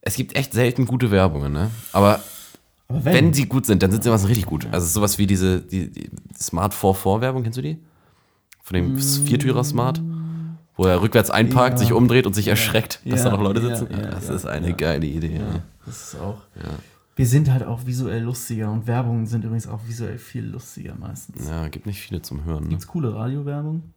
es 0.01 0.15
gibt 0.15 0.35
echt 0.35 0.53
selten 0.53 0.85
gute 0.85 1.09
Werbungen, 1.11 1.51
ne? 1.53 1.71
Aber 1.93 2.21
Aber 2.87 3.03
wenn, 3.05 3.33
sie 3.33 3.45
gut 3.47 3.65
sind, 3.65 3.83
dann 3.83 3.91
sind 3.91 4.03
sie 4.03 4.11
was 4.11 4.27
richtig 4.27 4.45
gut. 4.45 4.67
Also 4.71 4.87
sowas 4.87 5.17
wie 5.17 5.27
diese 5.27 5.61
die, 5.61 5.89
die 5.91 6.09
Smart 6.37 6.73
4-4-Werbung, 6.73 7.43
kennst 7.43 7.57
du 7.57 7.61
die? 7.61 7.77
Von 8.61 8.75
dem 8.75 8.97
Viertürer 8.97 9.63
Smart? 9.63 10.01
Wo 10.77 10.85
er 10.85 11.01
rückwärts 11.01 11.29
einparkt, 11.31 11.73
Ja. 11.73 11.77
sich 11.79 11.91
umdreht 11.93 12.25
und 12.27 12.33
sich 12.33 12.47
erschreckt, 12.47 13.01
dass 13.05 13.23
Ja, 13.23 13.31
da 13.31 13.35
noch 13.37 13.43
Leute 13.43 13.61
sitzen. 13.61 13.87
ja, 13.91 14.11
das 14.11 14.29
ist 14.29 14.45
eine 14.45 14.73
geile 14.73 15.05
Idee. 15.07 15.41
Das 15.85 16.13
ist 16.13 16.21
auch. 16.21 16.37
Wir 17.15 17.25
sind 17.25 17.51
halt 17.51 17.63
auch 17.63 17.85
visuell 17.87 18.21
lustiger 18.21 18.71
und 18.71 18.85
Werbungen 18.85 19.25
sind 19.25 19.43
übrigens 19.43 19.67
auch 19.67 19.79
visuell 19.87 20.19
viel 20.19 20.45
lustiger 20.45 20.93
meistens. 20.95 21.47
ja, 21.49 21.67
gibt 21.67 21.87
nicht 21.87 21.99
viele 21.99 22.21
zum 22.21 22.43
Hören. 22.45 22.63
Ne? 22.65 22.69
Gibt's 22.69 22.85
coole 22.87 23.13
Radiowerbung? 23.15 23.91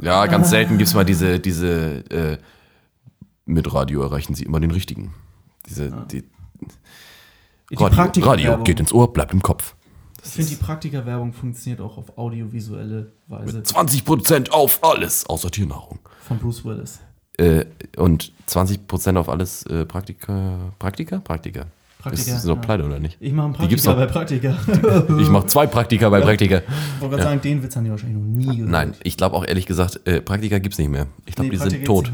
Ja, 0.00 0.24
ganz 0.26 0.48
selten 0.50 0.78
gibt 0.78 0.88
es 0.88 0.94
mal 0.94 1.04
diese, 1.04 1.38
diese 1.38 1.98
äh, 2.10 2.38
mit 3.44 3.72
Radio 3.72 4.02
erreichen 4.02 4.34
sie 4.34 4.44
immer 4.44 4.58
den 4.58 4.70
richtigen. 4.70 5.14
Diese, 5.68 5.90
die, 6.10 6.24
Die 7.70 7.74
Radio. 7.76 8.24
Radio 8.24 8.62
geht 8.62 8.80
ins 8.80 8.92
Ohr, 8.92 9.12
bleibt 9.12 9.32
im 9.34 9.42
Kopf. 9.42 9.75
Ich 10.26 10.32
finde, 10.34 10.50
die 10.50 10.56
Praktikerwerbung 10.56 11.32
funktioniert 11.32 11.80
auch 11.80 11.96
auf 11.98 12.16
audiovisuelle 12.18 13.12
Weise 13.28 13.60
20% 13.60 14.50
auf 14.50 14.82
alles, 14.82 15.26
außer 15.26 15.50
Tiernahrung. 15.50 15.98
von 16.26 16.38
Bruce 16.38 16.64
Willis. 16.64 17.00
Äh, 17.38 17.66
und 17.96 18.32
20% 18.48 19.16
auf 19.16 19.28
alles 19.28 19.64
äh, 19.66 19.84
Praktika, 19.84 20.72
Praktika? 20.78 21.18
Praktika. 21.18 21.66
Praktika, 21.98 22.36
Ist 22.36 22.42
sie 22.42 22.48
noch 22.48 22.56
ja. 22.56 22.62
pleite 22.62 22.84
oder 22.84 23.00
nicht? 23.00 23.16
Ich 23.20 23.32
mache 23.32 23.58
einen 23.58 23.70
noch. 23.84 23.96
bei 23.96 24.06
Praktika. 24.06 24.56
Ich 25.18 25.28
mache 25.28 25.46
zwei 25.48 25.66
Praktika 25.66 26.08
bei 26.08 26.20
Praktika. 26.20 26.58
Ich 26.58 27.00
wollte 27.00 27.16
gerade 27.16 27.22
sagen, 27.30 27.40
den 27.40 27.62
Witz 27.62 27.74
haben 27.74 27.84
die 27.84 27.90
wahrscheinlich 27.90 28.18
noch 28.18 28.24
nie 28.24 28.56
gehört. 28.56 28.70
Nein, 28.70 28.94
ich 29.02 29.16
glaube 29.16 29.34
auch 29.36 29.44
ehrlich 29.44 29.66
gesagt, 29.66 30.00
äh, 30.06 30.20
Praktika 30.20 30.58
gibt 30.58 30.74
es 30.74 30.78
nicht 30.78 30.88
mehr. 30.88 31.08
Ich 31.26 31.34
glaube, 31.34 31.48
Nee, 31.48 31.56
die 31.56 31.58
Praktika 31.58 31.78
sind 31.78 31.86
tot. 31.86 32.12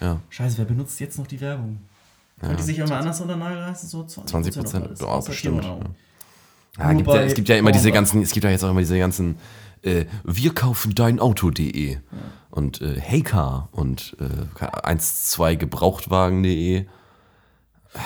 Ja. 0.00 0.20
Scheiße, 0.28 0.58
wer 0.58 0.64
benutzt 0.64 0.98
jetzt 0.98 1.18
noch 1.18 1.26
die 1.28 1.40
Werbung? 1.40 1.78
Könnte 2.40 2.56
die 2.56 2.62
sich 2.62 2.78
immer 2.78 2.96
anders 2.96 3.20
unter 3.20 3.36
Nagel 3.36 3.58
reißen? 3.58 3.88
So 3.88 4.00
20%, 4.02 4.26
20 4.26 4.58
auf 4.58 4.74
alles, 4.74 5.00
ja, 5.00 5.06
außer 5.06 5.30
bestimmt. 5.30 5.64
Ja, 6.78 6.92
gibt 6.92 7.08
ja, 7.08 7.22
es 7.22 7.34
gibt 7.34 7.48
ja 7.48 7.56
immer 7.56 7.72
diese 7.72 7.92
ganzen, 7.92 8.22
es 8.22 8.32
gibt 8.32 8.44
ja 8.44 8.50
jetzt 8.50 8.64
auch 8.64 8.70
immer 8.70 8.80
diese 8.80 8.98
ganzen 8.98 9.36
äh, 9.82 10.06
Wir 10.24 10.54
kaufen 10.54 10.94
dein 10.94 11.20
Auto.de 11.20 11.98
und 12.50 12.80
äh, 12.80 12.98
Heycar 12.98 13.68
und 13.72 14.16
äh, 14.20 14.96
12 14.96 15.58
Gebrauchtwagen.de. 15.58 16.86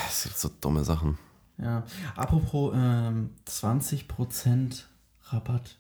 Es 0.09 0.25
gibt 0.25 0.39
so 0.39 0.51
dumme 0.61 0.85
Sachen. 0.85 1.19
Ja. 1.59 1.85
Apropos 2.17 2.75
ähm, 2.77 3.31
20% 3.47 4.83
Rabatt. 5.29 5.79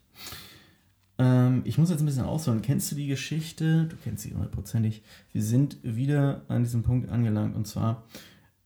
Ähm, 1.19 1.63
ich 1.65 1.79
muss 1.79 1.91
jetzt 1.91 2.01
ein 2.01 2.07
bisschen 2.07 2.25
ausholen. 2.25 2.63
Kennst 2.63 2.91
du 2.93 2.95
die 2.97 3.09
Geschichte? 3.09 3.87
Du 3.87 3.97
kennst 3.97 4.23
sie 4.23 4.33
hundertprozentig. 4.33 5.03
Wir 5.33 5.43
sind 5.43 5.79
wieder 5.83 6.43
an 6.49 6.63
diesem 6.63 6.83
Punkt 6.83 7.11
angelangt 7.11 7.57
und 7.57 7.67
zwar 7.67 8.05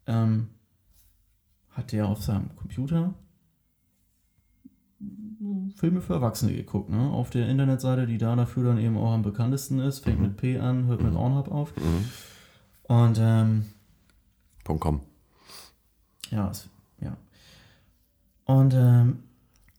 ähm, 0.07 0.49
hat 1.71 1.93
der 1.93 2.07
auf 2.07 2.23
seinem 2.23 2.55
Computer 2.57 3.15
Filme 5.77 6.03
für 6.03 6.15
Erwachsene 6.15 6.53
geguckt, 6.53 6.91
ne? 6.91 7.11
Auf 7.11 7.31
der 7.31 7.49
Internetseite, 7.49 8.07
die 8.07 8.19
da 8.19 8.37
dafür 8.37 8.65
dann 8.65 8.79
eben 8.79 8.99
auch 8.99 9.13
am 9.13 9.23
bekanntesten 9.23 9.79
ist, 9.79 10.01
fängt 10.01 10.21
mit 10.21 10.37
P 10.37 10.59
an, 10.59 10.87
hört 10.87 11.03
mit 11.03 11.15
Ornhub 11.15 11.51
auf. 11.51 11.73
Und 12.83 13.19
ähm, 13.21 13.65
Punkt 14.65 14.83
.com. 14.83 15.01
ja, 16.31 16.51
es, 16.51 16.69
ja. 17.01 17.17
Und 18.45 18.75
ähm, 18.75 19.21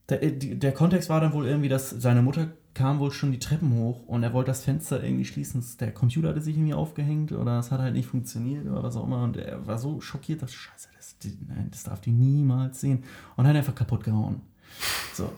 der, 0.10 0.32
der 0.32 0.72
Kontext 0.72 1.10
war 1.10 1.22
dann 1.22 1.34
wohl 1.34 1.46
irgendwie, 1.46 1.70
dass 1.70 1.90
seine 1.92 2.22
Mutter 2.22 2.48
kam 2.74 3.00
wohl 3.00 3.12
schon 3.12 3.32
die 3.32 3.40
Treppen 3.40 3.74
hoch 3.74 4.08
und 4.08 4.24
er 4.24 4.34
wollte 4.34 4.52
das 4.52 4.64
Fenster 4.64 5.04
irgendwie 5.04 5.26
schließen. 5.26 5.64
Der 5.80 5.94
Computer 5.94 6.30
hatte 6.30 6.42
sich 6.42 6.56
irgendwie 6.56 6.74
aufgehängt 6.74 7.32
oder 7.34 7.60
es 7.60 7.70
hat 7.70 7.82
halt 7.82 7.94
nicht 7.94 8.08
funktioniert 8.08 8.66
oder 8.66 8.82
was 8.82 8.96
auch 8.96 9.06
immer. 9.06 9.24
Und 9.24 9.38
er 9.38 9.68
war 9.68 9.78
so 9.78 10.00
schockiert, 10.00 10.42
dass 10.42 10.54
Scheiße, 10.54 10.88
das, 10.96 11.16
nein, 11.48 11.68
das 11.70 11.84
darf 11.84 12.02
die 12.02 12.12
niemals 12.12 12.80
sehen. 12.80 13.04
Und 13.36 13.46
hat 13.46 13.56
einfach 13.56 13.76
kaputt 13.76 14.04
gehauen. 14.04 14.42
So, 15.14 15.32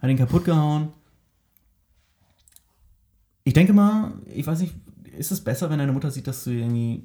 hat 0.00 0.10
ihn 0.10 0.18
kaputt 0.18 0.44
gehauen. 0.44 0.92
Ich 3.44 3.52
denke 3.54 3.72
mal, 3.72 4.12
ich 4.26 4.46
weiß 4.46 4.60
nicht, 4.60 4.74
ist 5.16 5.30
es 5.30 5.42
besser, 5.42 5.70
wenn 5.70 5.78
deine 5.78 5.92
Mutter 5.92 6.10
sieht, 6.10 6.26
dass 6.26 6.44
du 6.44 6.50
irgendwie 6.50 7.04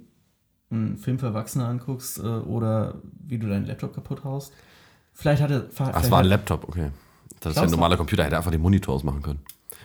einen 0.70 0.98
Film 0.98 1.20
für 1.20 1.28
Erwachsene 1.28 1.66
anguckst 1.66 2.20
äh, 2.20 2.22
oder 2.22 2.96
wie 3.28 3.38
du 3.38 3.48
deinen 3.48 3.66
Laptop 3.66 3.94
kaputt 3.94 4.24
haust? 4.24 4.54
Vielleicht 5.14 5.42
hatte. 5.42 5.70
Ach, 5.78 6.04
es 6.04 6.10
war 6.10 6.20
ein 6.20 6.26
Laptop, 6.26 6.68
okay. 6.68 6.90
Das 7.42 7.52
ist 7.52 7.58
ja 7.58 7.64
ein 7.64 7.70
normaler 7.70 7.98
Computer, 7.98 8.24
hätte 8.24 8.38
einfach 8.38 8.52
den 8.52 8.62
Monitor 8.62 8.96
ausmachen 8.96 9.22
können. 9.22 9.40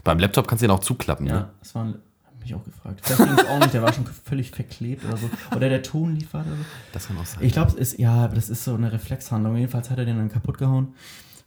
Beim 0.05 0.18
Laptop 0.18 0.47
kannst 0.47 0.62
du 0.62 0.66
ihn 0.66 0.70
auch 0.70 0.80
zuklappen, 0.80 1.26
Ja, 1.26 1.34
ne? 1.34 1.51
es 1.62 1.74
war 1.74 1.84
ein. 1.84 1.94
Mich 2.40 2.55
auch 2.55 2.62
gefragt. 2.64 3.01
Das 3.09 3.16
ging 3.16 3.26
auch 3.49 3.59
nicht, 3.59 3.74
der 3.74 3.82
war 3.82 3.92
schon 3.92 4.07
völlig 4.07 4.53
verklebt 4.53 5.05
oder 5.05 5.16
so. 5.16 5.28
Oder 5.57 5.68
der 5.68 5.82
Ton 5.82 6.14
liefert 6.14 6.47
oder 6.47 6.55
so. 6.55 6.62
Das 6.92 7.09
kann 7.09 7.18
auch 7.18 7.26
sein. 7.26 7.42
Ich 7.42 7.53
glaube, 7.53 7.72
es 7.72 7.74
ist, 7.74 7.99
ja, 7.99 8.12
aber 8.24 8.36
das 8.36 8.51
ist 8.51 8.62
so 8.62 8.74
eine 8.74 8.92
Reflexhandlung. 8.92 9.57
Jedenfalls 9.57 9.90
hat 9.90 9.99
er 9.99 10.05
den 10.05 10.16
dann 10.16 10.28
kaputt 10.30 10.57
gehauen. 10.59 10.94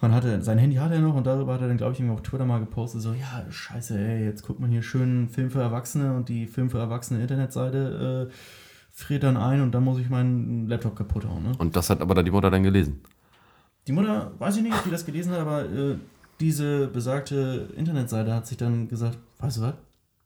Man 0.02 0.14
hatte, 0.14 0.42
sein 0.42 0.58
Handy 0.58 0.78
hatte 0.78 0.96
er 0.96 1.02
noch 1.02 1.16
und 1.16 1.28
darüber 1.28 1.54
hat 1.54 1.62
er 1.62 1.68
dann, 1.68 1.78
glaube 1.78 1.94
ich, 1.94 2.00
irgendwie 2.00 2.16
auf 2.16 2.22
Twitter 2.22 2.46
mal 2.46 2.60
gepostet, 2.60 3.02
so, 3.02 3.12
ja, 3.12 3.46
scheiße, 3.50 4.00
ey, 4.00 4.24
jetzt 4.24 4.44
guckt 4.44 4.60
man 4.60 4.72
hier 4.72 4.82
schön 4.82 5.02
einen 5.02 5.30
Film 5.30 5.52
für 5.52 5.60
Erwachsene 5.60 6.16
und 6.16 6.30
die 6.30 6.48
Film 6.48 6.70
für 6.70 6.80
Erwachsene 6.80 7.22
Internetseite 7.22 8.30
äh, 8.30 8.34
friert 8.92 9.24
dann 9.24 9.36
ein 9.36 9.62
und 9.62 9.72
dann 9.74 9.84
muss 9.84 10.00
ich 10.00 10.10
meinen 10.10 10.68
Laptop 10.68 10.96
kaputt 10.96 11.26
hauen. 11.26 11.44
Ne? 11.44 11.52
Und 11.58 11.76
das 11.76 11.90
hat 11.90 12.02
aber 12.02 12.16
dann 12.16 12.24
die 12.24 12.32
Mutter 12.32 12.50
dann 12.50 12.64
gelesen. 12.64 13.02
Die 13.88 13.92
Mutter, 13.92 14.32
weiß 14.40 14.58
ich 14.58 14.64
nicht, 14.64 14.74
ob 14.74 14.84
die 14.84 14.92
das 14.92 15.06
gelesen 15.06 15.34
hat, 15.34 15.40
aber 15.40 15.66
äh, 15.66 15.96
diese 16.40 16.88
besagte 16.88 17.70
Internetseite 17.76 18.34
hat 18.34 18.48
sich 18.48 18.58
dann 18.58 18.88
gesagt, 18.88 19.18
weißt 19.40 19.58
du 19.58 19.62
was, 19.62 19.74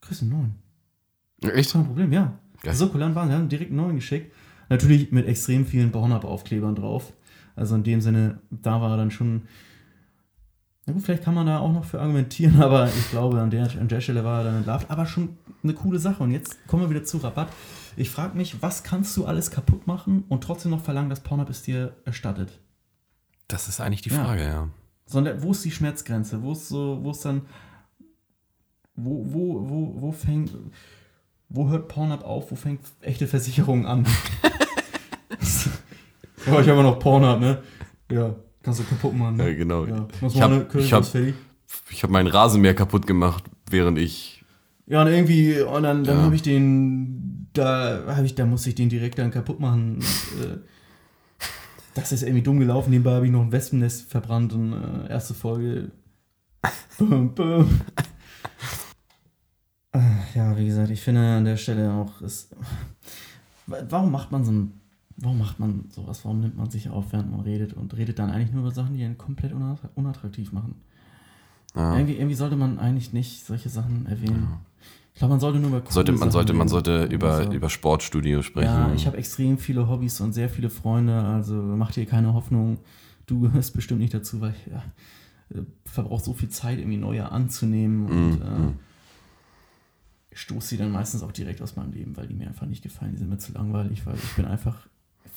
kriegst 0.02 0.22
du 0.22 0.26
einen 0.26 0.34
neuen. 0.34 1.56
Echt? 1.56 1.74
Kein 1.74 1.86
Problem, 1.86 2.14
ja. 2.14 2.34
Geil. 2.62 2.76
So 2.76 2.90
kulant 2.90 3.16
waren 3.16 3.30
sie, 3.30 3.36
haben 3.36 3.50
direkt 3.50 3.72
einen 3.72 3.78
neuen 3.78 3.96
geschickt. 3.96 4.32
Natürlich 4.70 5.12
mit 5.12 5.28
extrem 5.28 5.66
vielen 5.66 5.92
Bornab-Aufklebern 5.92 6.76
drauf. 6.76 7.14
Also 7.56 7.76
in 7.76 7.84
dem 7.84 8.02
Sinne, 8.02 8.40
da 8.50 8.82
war 8.82 8.92
er 8.92 8.98
dann 8.98 9.12
schon. 9.12 9.44
Na 10.86 10.94
gut, 10.94 11.04
vielleicht 11.04 11.24
kann 11.24 11.34
man 11.34 11.46
da 11.46 11.60
auch 11.60 11.72
noch 11.72 11.86
für 11.86 12.02
argumentieren, 12.02 12.62
aber 12.62 12.88
ich 12.88 13.10
glaube, 13.12 13.40
an 13.42 13.50
der, 13.50 13.70
an 13.80 13.88
der 13.88 14.02
Stelle 14.02 14.24
war 14.24 14.40
er 14.40 14.46
dann 14.46 14.58
entlarvt. 14.58 14.90
Aber 14.90 15.06
schon 15.06 15.38
eine 15.64 15.74
coole 15.74 16.00
Sache. 16.00 16.24
Und 16.24 16.32
jetzt 16.32 16.66
kommen 16.68 16.84
wir 16.84 16.90
wieder 16.90 17.04
zu 17.04 17.18
Rabatt. 17.18 17.50
Ich 17.96 18.10
frage 18.10 18.36
mich, 18.36 18.62
was 18.62 18.84
kannst 18.84 19.16
du 19.18 19.26
alles 19.26 19.52
kaputt 19.52 19.86
machen 19.88 20.24
und 20.28 20.44
trotzdem 20.44 20.72
noch 20.72 20.82
verlangen, 20.84 21.10
dass 21.10 21.20
Pornhub 21.22 21.50
es 21.50 21.62
dir 21.62 21.96
erstattet? 22.06 22.60
Das 23.48 23.68
ist 23.68 23.80
eigentlich 23.80 24.02
die 24.02 24.10
Ja. 24.10 24.24
Frage, 24.24 24.44
ja. 24.44 24.70
Sondern 25.06 25.44
wo 25.44 25.52
ist 25.52 25.64
die 25.64 25.72
Schmerzgrenze? 25.72 26.42
Wo 26.42 26.54
ist 26.54 26.70
so, 26.70 27.00
wo 27.04 27.12
ist 27.12 27.24
dann, 27.24 27.42
wo, 28.96 29.24
wo, 29.32 29.70
wo, 29.70 30.02
wo 30.02 30.12
fängt, 30.12 30.52
wo 31.50 31.70
hört 31.70 31.88
Pornhub 31.88 32.24
auf? 32.24 32.52
Wo 32.52 32.56
fängt 32.56 32.82
echte 33.02 33.28
Versicherung 33.28 33.86
an? 33.86 34.08
oh, 36.52 36.60
ich 36.60 36.68
habe 36.70 36.84
noch 36.84 37.00
Pornhub, 37.00 37.40
ne? 37.40 37.62
Ja, 38.12 38.36
kannst 38.62 38.80
du 38.80 38.84
kaputt 38.84 39.16
machen. 39.16 39.38
Ne? 39.38 39.50
Ja, 39.50 39.56
genau. 39.58 39.86
Ja, 39.86 40.08
Ich 40.28 40.36
mal 40.36 40.52
hab- 40.52 40.74
hab- 40.74 41.14
habe 42.04 42.14
meinen 42.14 42.28
Rasenmäher 42.28 42.74
kaputt 42.76 43.08
gemacht, 43.08 43.44
während 43.70 43.98
ich. 43.98 44.44
Ja, 44.86 45.02
und 45.02 45.08
irgendwie, 45.08 45.62
und 45.62 45.84
dann, 45.84 46.04
dann 46.04 46.18
Ja. 46.18 46.24
habe 46.24 46.36
ich 46.36 46.42
den, 46.42 47.48
da 47.54 48.04
habe 48.16 48.26
ich, 48.26 48.36
da 48.36 48.46
musste 48.46 48.70
ich 48.70 48.76
den 48.76 48.90
direkt 48.90 49.18
dann 49.18 49.32
kaputt 49.32 49.60
machen. 49.60 49.96
Und, 49.96 50.04
äh, 50.44 50.58
das 51.96 52.12
ist 52.12 52.24
irgendwie 52.24 52.42
dumm 52.44 52.60
gelaufen. 52.60 52.90
Nebenbei 52.90 53.14
habe 53.14 53.26
ich 53.26 53.32
noch 53.32 53.42
ein 53.42 53.52
Wespennest 53.52 54.10
verbrannt 54.12 54.52
und 54.54 54.74
äh, 54.74 55.10
erste 55.10 55.34
Folge. 55.34 55.92
Bum, 56.98 57.34
bum. 57.34 57.82
Äh, 59.94 60.00
Ja, 60.36 60.58
wie 60.58 60.66
gesagt, 60.66 60.90
ich 60.90 61.02
finde 61.02 61.22
an 61.22 61.46
der 61.46 61.58
Stelle 61.58 61.92
auch, 61.92 62.22
ist, 62.22 62.56
warum 63.68 64.12
macht 64.12 64.32
man 64.32 64.44
so 64.44 64.52
ein, 64.52 64.74
warum 65.18 65.38
macht 65.40 65.60
man 65.60 65.86
sowas? 65.90 66.24
Warum 66.26 66.40
nimmt 66.42 66.58
man 66.58 66.70
sich 66.70 66.90
auf, 66.90 67.12
während 67.12 67.32
man 67.32 67.42
redet 67.42 67.74
und 67.74 67.96
redet 67.96 68.20
dann 68.20 68.30
eigentlich 68.32 68.52
nur 68.52 68.62
über 68.62 68.72
Sachen, 68.72 68.96
die 68.96 69.04
einen 69.04 69.18
komplett 69.18 69.54
unatt- 69.54 69.90
unattraktiv 69.96 70.52
machen? 70.52 70.76
Ja. 71.76 71.96
Irgendwie, 71.98 72.16
irgendwie 72.18 72.36
sollte 72.36 72.56
man 72.56 72.78
eigentlich 72.80 73.14
nicht 73.14 73.46
solche 73.46 73.70
Sachen 73.70 74.06
erwähnen. 74.06 74.48
Ich 75.14 75.20
glaube, 75.20 75.32
man 75.34 75.40
sollte 75.40 75.60
nur 75.60 75.70
über 75.70 75.92
Sollte, 75.92 76.12
man 76.12 76.20
Sachen 76.20 76.32
sollte, 76.32 76.54
man 76.54 76.68
sollte 76.68 77.04
über, 77.06 77.34
Also, 77.34 77.52
über 77.52 77.70
Sportstudio 77.70 78.42
sprechen. 78.42 78.66
Ja, 78.68 78.94
ich 78.94 79.06
habe 79.06 79.18
extrem 79.18 79.58
viele 79.58 79.88
Hobbys 79.88 80.20
und 80.22 80.34
sehr 80.34 80.50
viele 80.50 80.70
Freunde, 80.70 81.20
also 81.24 81.54
mach 81.56 81.92
dir 81.92 82.06
keine 82.06 82.34
Hoffnung. 82.34 82.80
Du 83.28 83.40
gehörst 83.40 83.74
bestimmt 83.76 84.02
nicht 84.02 84.14
dazu, 84.14 84.42
weil 84.42 84.52
ich 84.56 84.72
ja, 84.72 84.84
äh, 85.56 85.64
verbrauche 85.86 86.24
so 86.24 86.34
viel 86.34 86.50
Zeit, 86.50 86.80
irgendwie 86.80 86.98
neue 86.98 87.32
anzunehmen 87.32 88.06
und 88.08 88.32
Mhm, 88.40 88.42
äh, 88.42 88.60
mhm. 88.60 88.74
ich 90.32 90.40
stoße 90.40 90.68
sie 90.70 90.78
dann 90.78 90.92
meistens 90.92 91.22
auch 91.24 91.32
direkt 91.32 91.62
aus 91.62 91.76
meinem 91.76 91.92
Leben, 91.94 92.18
weil 92.18 92.28
die 92.28 92.34
mir 92.34 92.48
einfach 92.48 92.66
nicht 92.66 92.82
gefallen. 92.84 93.12
Die 93.14 93.18
sind 93.20 93.30
mir 93.30 93.38
zu 93.38 93.54
langweilig, 93.54 94.06
weil 94.06 94.16
ich 94.16 94.36
bin 94.36 94.46
einfach 94.46 94.88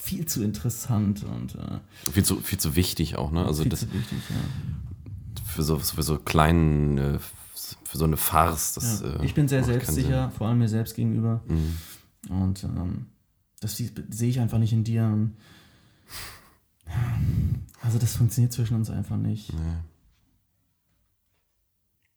viel 0.07 0.25
zu 0.27 0.43
interessant 0.45 1.25
und 1.25 1.57
äh, 1.57 1.81
viel, 2.13 2.25
zu, 2.25 2.37
viel 2.41 2.59
zu 2.61 2.77
wichtig 2.77 3.17
auch, 3.17 3.33
ne? 3.33 3.45
Also 3.45 3.65
das 3.65 3.83
wichtig. 3.93 4.19
Ja. 4.31 4.37
für 5.45 5.63
so, 5.65 5.79
für 5.79 6.03
so 6.05 6.17
kleinen, 6.19 6.97
äh, 6.99 7.19
für 7.85 7.99
so 7.99 8.05
eine 8.05 8.17
Farce. 8.17 8.75
Das, 8.75 9.01
Ja. 9.01 9.21
äh, 9.21 9.25
ich 9.25 9.35
bin 9.35 9.49
sehr 9.49 9.65
selbstsicher, 9.65 10.31
vor 10.31 10.47
allem 10.49 10.59
mir 10.59 10.69
selbst 10.69 10.95
gegenüber. 10.95 11.43
Mhm. 11.49 11.77
Und 12.31 12.63
ähm, 12.65 13.07
das 13.61 13.77
sehe 13.77 14.29
ich 14.31 14.39
einfach 14.41 14.59
nicht 14.59 14.73
in 14.73 14.85
dir. 14.85 15.29
Also 17.83 17.99
das 17.99 18.15
funktioniert 18.17 18.53
zwischen 18.53 18.75
uns 18.77 18.91
einfach 18.91 19.17
nicht. 19.17 19.53
Nee. 19.53 19.59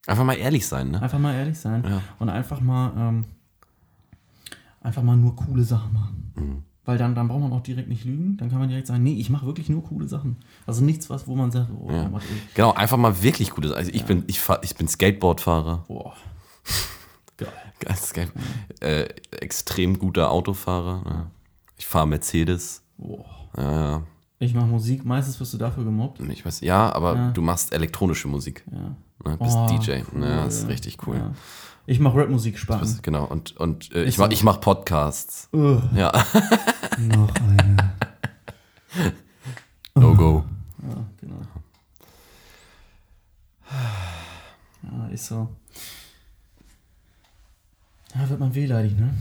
Einfach 0.05 0.23
mal 0.23 0.35
ehrlich 0.37 0.67
sein, 0.67 0.91
ne? 0.91 1.01
Einfach 1.01 1.19
mal 1.19 1.33
ehrlich 1.33 1.57
sein 1.59 1.83
Ja. 1.83 2.01
und 2.19 2.29
einfach 2.29 2.61
mal 2.61 2.93
ähm, 2.97 3.25
einfach 4.81 5.03
mal 5.03 5.17
nur 5.17 5.35
coole 5.35 5.63
Sachen 5.63 5.93
machen. 5.93 6.31
Mhm. 6.35 6.63
Weil 6.89 6.97
dann, 6.97 7.13
dann 7.13 7.27
braucht 7.27 7.41
man 7.41 7.53
auch 7.53 7.61
direkt 7.61 7.87
nicht 7.87 8.03
lügen. 8.03 8.35
Dann 8.37 8.49
kann 8.49 8.57
man 8.57 8.67
direkt 8.67 8.87
sagen, 8.87 9.03
nee, 9.03 9.13
ich 9.13 9.29
mache 9.29 9.45
wirklich 9.45 9.69
nur 9.69 9.83
coole 9.83 10.07
Sachen. 10.07 10.37
Also 10.65 10.83
nichts, 10.83 11.07
was, 11.11 11.27
wo 11.27 11.35
man 11.35 11.51
sagt, 11.51 11.69
oh, 11.79 11.91
Ja. 11.91 12.09
Mann, 12.09 12.19
ey, 12.21 12.41
Genau, 12.55 12.73
einfach 12.73 12.97
mal 12.97 13.21
wirklich 13.21 13.51
gutes. 13.51 13.71
Also 13.71 13.91
ich 13.93 14.05
bin, 14.05 14.23
ich 14.25 14.39
fahr, 14.39 14.57
ich 14.63 14.75
bin 14.75 14.87
Skateboardfahrer. 14.87 15.83
boah. 15.87 16.15
Geil. 17.37 17.49
Geil. 18.13 18.27
Äh, 18.79 19.03
extrem 19.37 19.99
guter 19.99 20.31
Autofahrer. 20.31 21.03
Ja. 21.05 21.31
Ich 21.77 21.85
fahre 21.85 22.07
Mercedes. 22.07 22.81
Boah. 22.97 23.25
Ja, 23.55 23.71
ja. 23.71 24.03
Ich 24.39 24.55
mache 24.55 24.65
Musik, 24.65 25.05
meistens 25.05 25.39
wirst 25.39 25.53
du 25.53 25.57
dafür 25.59 25.83
gemobbt. 25.83 26.19
Ich 26.21 26.43
weiß, 26.43 26.61
ja, 26.61 26.91
aber 26.91 27.15
Ja. 27.15 27.31
du 27.31 27.41
machst 27.43 27.71
elektronische 27.71 28.27
Musik. 28.27 28.63
Ja. 28.71 28.95
Ne? 29.29 29.37
Bist 29.37 29.55
Oh, 29.55 29.67
DJ. 29.67 30.01
cool. 30.15 30.23
Ja, 30.23 30.45
das 30.45 30.55
ist 30.61 30.67
richtig 30.69 30.97
cool. 31.05 31.17
Ja. 31.17 31.31
Ich 31.85 31.99
mache 31.99 32.17
Rapmusik 32.19 32.57
Spaß. 32.57 32.79
Das- 32.81 33.01
Genau. 33.01 33.25
Und, 33.25 33.57
und 33.57 33.91
äh, 33.93 34.03
Ist 34.03 34.09
ich, 34.13 34.17
mach, 34.17 34.29
ich 34.31 34.43
mach 34.43 34.59
Podcasts. 34.61 35.49
Ugh, 35.53 35.81
Ja. 35.95 36.11
noch 37.07 37.33
eine. 37.35 37.93
No 39.95 40.15
go. 40.15 40.45
Ja, 40.81 41.05
genau. 41.19 41.41
Ja, 44.83 45.07
ist 45.09 45.27
so. 45.27 45.49
Ja, 48.15 48.29
wird 48.29 48.39
man 48.39 48.55
wehleidig, 48.55 48.97
ne? 48.97 49.13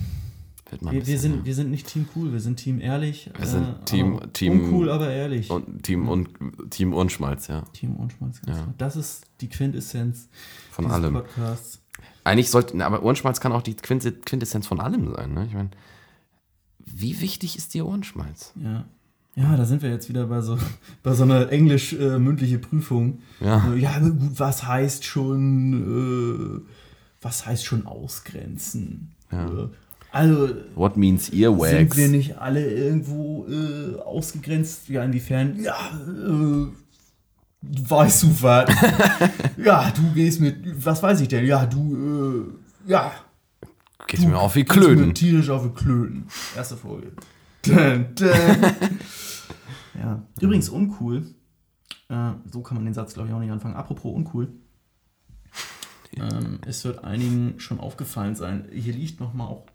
Wird 0.70 0.82
mal 0.82 0.90
ein 0.90 0.96
Wir, 0.96 1.06
wir, 1.06 1.18
sind, 1.18 1.44
wir 1.44 1.54
sind 1.54 1.70
nicht 1.70 1.86
Team 1.88 2.08
cool, 2.14 2.32
wir 2.32 2.40
sind 2.40 2.56
Team 2.56 2.80
ehrlich. 2.80 3.30
Wir 3.36 3.46
sind 3.46 3.86
Team- 3.86 4.16
aber 4.16 4.32
Team- 4.32 4.52
Uncool, 4.64 4.90
aber 4.90 5.10
ehrlich. 5.10 5.50
Und 5.50 5.82
Team, 5.82 6.08
und, 6.08 6.28
Team 6.70 6.94
Ohrenschmalz, 6.94 7.48
ja. 7.48 7.62
Team 7.72 7.96
Ohrenschmalz. 7.98 8.40
ganz 8.42 8.56
Ja. 8.58 8.62
klar. 8.64 8.74
Das 8.78 8.96
ist 8.96 9.26
die 9.40 9.48
Quintessenz 9.48 10.28
Von 10.70 10.86
allem. 10.90 11.14
Podcasts. 11.14 11.80
Eigentlich 12.24 12.50
sollte, 12.50 12.76
na, 12.76 12.86
aber 12.86 13.02
Ohrenschmalz 13.02 13.40
kann 13.40 13.52
auch 13.52 13.62
die 13.62 13.74
Quinte- 13.74 14.12
Quintessenz 14.12 14.66
von 14.66 14.80
allem 14.80 15.12
sein. 15.14 15.34
Ne? 15.34 15.46
Ich 15.46 15.54
meine, 15.54 15.70
wie 16.94 17.20
wichtig 17.20 17.56
ist 17.56 17.74
dir 17.74 17.86
Ohrenschmalz? 17.86 18.52
Ja. 18.62 18.84
Ja, 19.36 19.56
da 19.56 19.64
sind 19.66 19.82
wir 19.82 19.90
jetzt 19.90 20.08
wieder 20.08 20.26
bei 20.26 20.40
so, 20.40 20.58
bei 21.02 21.14
so 21.14 21.22
einer 21.22 21.50
englisch-mündliche 21.50 22.58
Prüfung. 22.58 23.20
Ja. 23.40 23.72
Äh, 23.72 23.78
Ja, 23.78 23.98
gut, 23.98 24.16
was 24.38 24.66
heißt 24.66 25.04
schon, 25.04 26.64
äh, 26.64 26.72
was 27.22 27.46
heißt 27.46 27.64
schon 27.64 27.86
ausgrenzen? 27.86 29.12
Ja. 29.30 29.46
Äh, 29.46 29.68
Also, 30.10 30.48
What 30.74 30.96
means 30.96 31.26
sind 31.26 31.38
earwax? 31.40 31.96
wir 31.96 32.08
nicht 32.08 32.38
alle 32.38 32.68
irgendwo 32.68 33.46
äh, 33.46 33.96
ausgegrenzt? 34.00 34.88
Ja, 34.88 35.04
inwiefern? 35.04 35.60
Ja, 35.62 35.76
äh, 36.06 36.66
weißt 37.62 38.22
du 38.24 38.42
was? 38.42 38.70
ja, 39.64 39.90
du 39.92 40.02
gehst 40.14 40.40
mit, 40.40 40.56
was 40.84 41.02
weiß 41.02 41.20
ich 41.20 41.28
denn? 41.28 41.44
Ja, 41.46 41.66
du, 41.66 42.50
äh, 42.86 42.90
ja. 42.90 43.12
Geht 44.08 44.26
mir 44.26 44.38
auf 44.38 44.54
wie 44.54 44.60
mir 44.60 44.64
Klöten. 44.64 45.14
tierisch 45.14 45.50
auf 45.50 45.62
die 45.62 45.74
Klöten. 45.74 46.26
Erste 46.56 46.76
Folge. 46.76 47.12
Dun, 47.62 48.06
dun. 48.14 48.28
ja. 49.94 50.22
Übrigens 50.40 50.70
uncool. 50.70 51.26
Äh, 52.08 52.32
so 52.50 52.62
kann 52.62 52.76
man 52.76 52.86
den 52.86 52.94
Satz, 52.94 53.12
glaube 53.12 53.28
ich, 53.28 53.34
auch 53.34 53.38
nicht 53.38 53.52
anfangen. 53.52 53.76
Apropos 53.76 54.14
uncool. 54.14 54.48
Ähm, 56.16 56.58
es 56.66 56.84
wird 56.84 57.04
einigen 57.04 57.60
schon 57.60 57.80
aufgefallen 57.80 58.34
sein. 58.34 58.66
Hier 58.72 58.94
liegt 58.94 59.20
nochmal 59.20 59.48
auch 59.48 59.66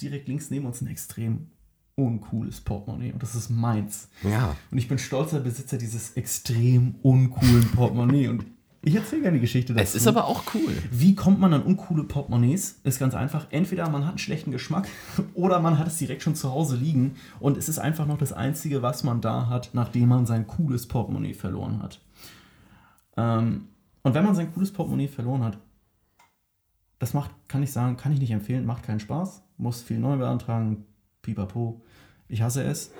direkt 0.00 0.28
links 0.28 0.50
neben 0.50 0.66
uns 0.66 0.82
ein 0.82 0.88
extrem 0.88 1.50
uncooles 1.96 2.60
Portemonnaie. 2.60 3.12
Und 3.12 3.22
das 3.22 3.34
ist 3.34 3.48
meins. 3.48 4.08
Ja. 4.22 4.56
Und 4.70 4.76
ich 4.76 4.88
bin 4.88 4.98
stolzer 4.98 5.40
Besitzer 5.40 5.78
dieses 5.78 6.12
extrem 6.12 6.96
uncoolen 7.02 7.70
Portemonnaie. 7.70 8.28
Und 8.28 8.44
ich 8.84 8.94
erzähle 8.94 9.22
gerne 9.22 9.36
die 9.38 9.40
Geschichte 9.40 9.72
dazu. 9.72 9.82
Es 9.82 9.94
ist 9.94 10.06
aber 10.06 10.26
auch 10.26 10.42
cool. 10.54 10.72
Wie 10.90 11.14
kommt 11.14 11.40
man 11.40 11.54
an 11.54 11.62
uncoole 11.62 12.04
Portemonnaies? 12.04 12.80
Ist 12.84 12.98
ganz 12.98 13.14
einfach. 13.14 13.46
Entweder 13.50 13.88
man 13.88 14.02
hat 14.02 14.10
einen 14.10 14.18
schlechten 14.18 14.50
Geschmack 14.50 14.88
oder 15.34 15.60
man 15.60 15.78
hat 15.78 15.86
es 15.86 15.98
direkt 15.98 16.22
schon 16.22 16.34
zu 16.34 16.50
Hause 16.50 16.76
liegen 16.76 17.16
und 17.40 17.56
es 17.56 17.68
ist 17.68 17.78
einfach 17.78 18.06
noch 18.06 18.18
das 18.18 18.32
Einzige, 18.32 18.82
was 18.82 19.02
man 19.02 19.20
da 19.20 19.48
hat, 19.48 19.70
nachdem 19.72 20.08
man 20.08 20.26
sein 20.26 20.46
cooles 20.46 20.86
Portemonnaie 20.86 21.34
verloren 21.34 21.82
hat. 21.82 22.00
Ähm, 23.16 23.68
und 24.02 24.14
wenn 24.14 24.24
man 24.24 24.34
sein 24.34 24.52
cooles 24.52 24.72
Portemonnaie 24.72 25.08
verloren 25.08 25.44
hat, 25.44 25.58
das 26.98 27.14
macht, 27.14 27.30
kann 27.48 27.62
ich 27.62 27.72
sagen, 27.72 27.96
kann 27.96 28.12
ich 28.12 28.20
nicht 28.20 28.30
empfehlen, 28.30 28.66
macht 28.66 28.82
keinen 28.82 29.00
Spaß, 29.00 29.42
muss 29.56 29.82
viel 29.82 29.98
neu 29.98 30.16
beantragen, 30.16 30.84
pipapo, 31.22 31.82
ich 32.28 32.42
hasse 32.42 32.62
es. 32.64 32.92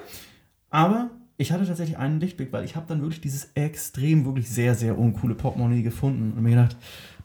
Aber 0.71 1.11
ich 1.37 1.53
hatte 1.53 1.67
tatsächlich 1.67 1.99
einen 1.99 2.21
Lichtblick, 2.21 2.53
weil 2.53 2.65
ich 2.65 2.77
habe 2.77 2.87
dann 2.87 3.01
wirklich 3.01 3.21
dieses 3.21 3.51
extrem, 3.55 4.25
wirklich 4.25 4.49
sehr, 4.49 4.75
sehr 4.75 4.99
uncoole 4.99 5.35
Portemonnaie 5.35 5.83
gefunden 5.83 6.33
und 6.37 6.43
mir 6.43 6.51
gedacht, 6.51 6.77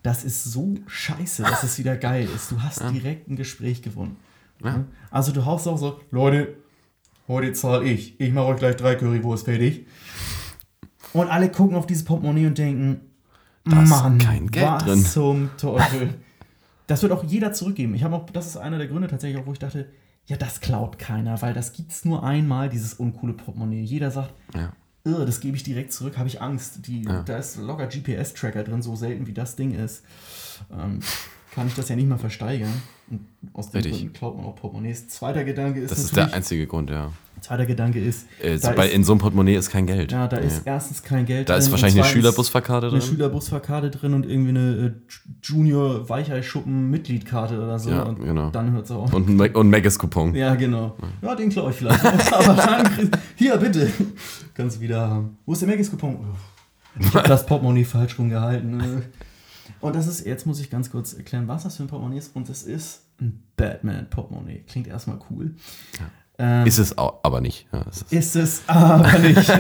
das 0.01 0.23
ist 0.23 0.45
so 0.45 0.75
scheiße, 0.87 1.43
dass 1.43 1.63
es 1.63 1.77
wieder 1.77 1.97
geil 1.97 2.27
ist. 2.33 2.51
Du 2.51 2.61
hast 2.61 2.81
direkt 2.91 3.27
ein 3.29 3.35
Gespräch 3.35 3.81
gewonnen. 3.81 4.15
Ja. 4.63 4.85
Also 5.11 5.31
du 5.31 5.45
haust 5.45 5.67
auch 5.67 5.77
so, 5.77 5.99
Leute, 6.11 6.55
heute 7.27 7.53
zahle 7.53 7.85
ich. 7.85 8.19
Ich 8.19 8.31
mache 8.33 8.47
euch 8.47 8.57
gleich 8.59 8.75
drei 8.77 8.95
Currywurst 8.95 9.45
fertig. 9.45 9.85
Und 11.13 11.27
alle 11.27 11.49
gucken 11.49 11.75
auf 11.75 11.85
dieses 11.85 12.05
Portemonnaie 12.05 12.47
und 12.47 12.57
denken, 12.57 13.01
Da 13.65 13.75
Mann, 13.75 14.17
kein 14.17 14.47
Geld 14.49 14.65
was 14.65 14.83
drin. 14.85 15.05
zum 15.05 15.49
Teufel. 15.57 16.15
Das 16.87 17.01
wird 17.03 17.11
auch 17.11 17.23
jeder 17.23 17.53
zurückgeben. 17.53 17.93
Ich 17.93 18.03
habe 18.03 18.15
auch, 18.15 18.29
das 18.31 18.47
ist 18.47 18.57
einer 18.57 18.77
der 18.77 18.87
Gründe 18.87 19.07
tatsächlich 19.07 19.39
auch, 19.41 19.45
wo 19.45 19.53
ich 19.53 19.59
dachte, 19.59 19.89
ja, 20.29 20.37
das 20.37 20.61
klaut 20.61 20.99
keiner, 20.99 21.41
weil 21.41 21.53
das 21.55 21.73
gibt 21.73 21.91
es 21.91 22.05
nur 22.05 22.23
einmal, 22.23 22.69
dieses 22.69 22.93
uncoole 22.93 23.33
Portemonnaie. 23.33 23.81
Jeder 23.83 24.11
sagt, 24.11 24.31
Ja. 24.53 24.71
"Irr, 25.03 25.25
das 25.25 25.39
gebe 25.39 25.57
ich 25.57 25.63
direkt 25.63 25.91
zurück, 25.91 26.17
habe 26.19 26.27
ich 26.27 26.39
Angst. 26.41 26.85
Die, 26.87 27.01
Da 27.01 27.37
ist 27.37 27.57
locker 27.57 27.87
GPS-Tracker 27.87 28.63
drin, 28.63 28.81
so 28.83 28.95
selten 28.95 29.25
wie 29.25 29.33
das 29.33 29.55
Ding 29.55 29.71
ist. 29.73 30.03
Ähm, 30.71 30.99
kann 31.53 31.67
ich 31.67 31.73
das 31.75 31.89
ja 31.89 31.95
nicht 31.95 32.07
mal 32.07 32.17
versteigern. 32.17 32.71
Und 33.09 33.21
aus 33.53 33.71
dem. 33.71 33.81
Gründen 33.81 34.13
klaut 34.13 34.37
man 34.37 34.45
auch 34.45 34.55
Portemonnaies. 34.55 35.07
Zweiter 35.09 35.43
Gedanke 35.43 35.81
ist 35.81 35.91
Das 35.91 35.99
ist 35.99 36.15
der 36.15 36.31
einzige 36.33 36.67
Grund, 36.67 36.89
ja. 36.91 37.11
zweiter 37.41 37.65
Gedanke 37.65 37.99
ist, 37.99 38.27
Äh, 38.41 38.59
da 38.59 38.71
bei, 38.73 38.87
ist, 38.87 38.93
in 38.93 39.03
so 39.03 39.13
einem 39.13 39.19
Portemonnaie 39.21 39.55
ist 39.55 39.71
kein 39.71 39.87
Geld. 39.87 40.11
ja, 40.11 40.27
da 40.27 40.37
ist 40.37 40.65
Ja. 40.65 40.73
erstens 40.73 41.01
kein 41.01 41.25
Geld 41.25 41.49
Da 41.49 41.55
ist 41.55 41.65
drin 41.65 41.71
wahrscheinlich 41.71 41.95
und 41.95 42.01
eine 42.01 42.07
zweitens 42.11 42.21
Schülerbusfahrkarte 42.21 42.87
eine 42.87 42.99
drin. 42.99 43.09
Schülerbusfahrkarte 43.09 43.89
drin 43.89 44.13
und 44.13 44.25
irgendwie 44.27 44.49
eine 44.49 44.85
äh, 44.85 44.91
Junior 45.41 46.07
Weichei-Schuppen 46.07 46.91
Mitgliedkarte 46.91 47.57
oder 47.59 47.79
so. 47.79 47.89
Ja, 47.89 48.03
und 48.03 48.23
genau. 48.23 48.51
dann 48.51 48.71
hört 48.73 48.85
es 48.85 48.91
auf. 48.91 49.11
Und 49.11 49.27
ein, 49.29 49.39
und 49.55 49.67
ein 49.67 49.69
Maggis-Coupon. 49.71 50.35
Ja, 50.35 50.53
genau. 50.55 50.95
Ja, 51.23 51.33
den 51.33 51.49
klaue 51.49 51.71
ich 51.71 51.77
vielleicht. 51.77 52.05
Aber 52.33 52.53
dann, 52.53 53.09
hier, 53.37 53.57
bitte. 53.57 53.89
Kannst 54.53 54.77
du 54.77 54.81
wieder 54.81 55.09
haben. 55.09 55.37
Wo 55.47 55.53
ist 55.53 55.61
der 55.63 55.69
Maggis-Coupon? 55.69 56.17
Ich 56.99 57.13
habe 57.13 57.27
das 57.27 57.45
Portemonnaie 57.45 57.85
falsch 57.85 58.19
rumgehalten. 58.19 58.79
äh. 58.81 59.01
Und 59.81 59.95
das 59.95 60.07
ist, 60.07 60.25
jetzt 60.25 60.45
muss 60.45 60.59
ich 60.59 60.69
ganz 60.69 60.91
kurz 60.91 61.13
erklären, 61.13 61.47
was 61.47 61.63
das 61.63 61.77
für 61.77 61.83
ein 61.83 61.87
Portemonnaie 61.87 62.17
ist. 62.17 62.35
Und 62.35 62.49
es 62.49 62.63
ist 62.63 63.03
ein 63.21 63.43
Batman-Portemonnaie. 63.55 64.63
Klingt 64.67 64.87
erstmal 64.87 65.19
cool. 65.29 65.55
Ähm, 66.37 66.65
Ist 66.65 66.77
es 66.77 66.97
aber 66.97 67.41
nicht. 67.41 67.67
Ja, 67.71 67.85
es 67.89 68.01
ist, 68.03 68.13
ist 68.13 68.35
es 68.35 68.61
aber 68.67 69.19
nicht. 69.19 69.51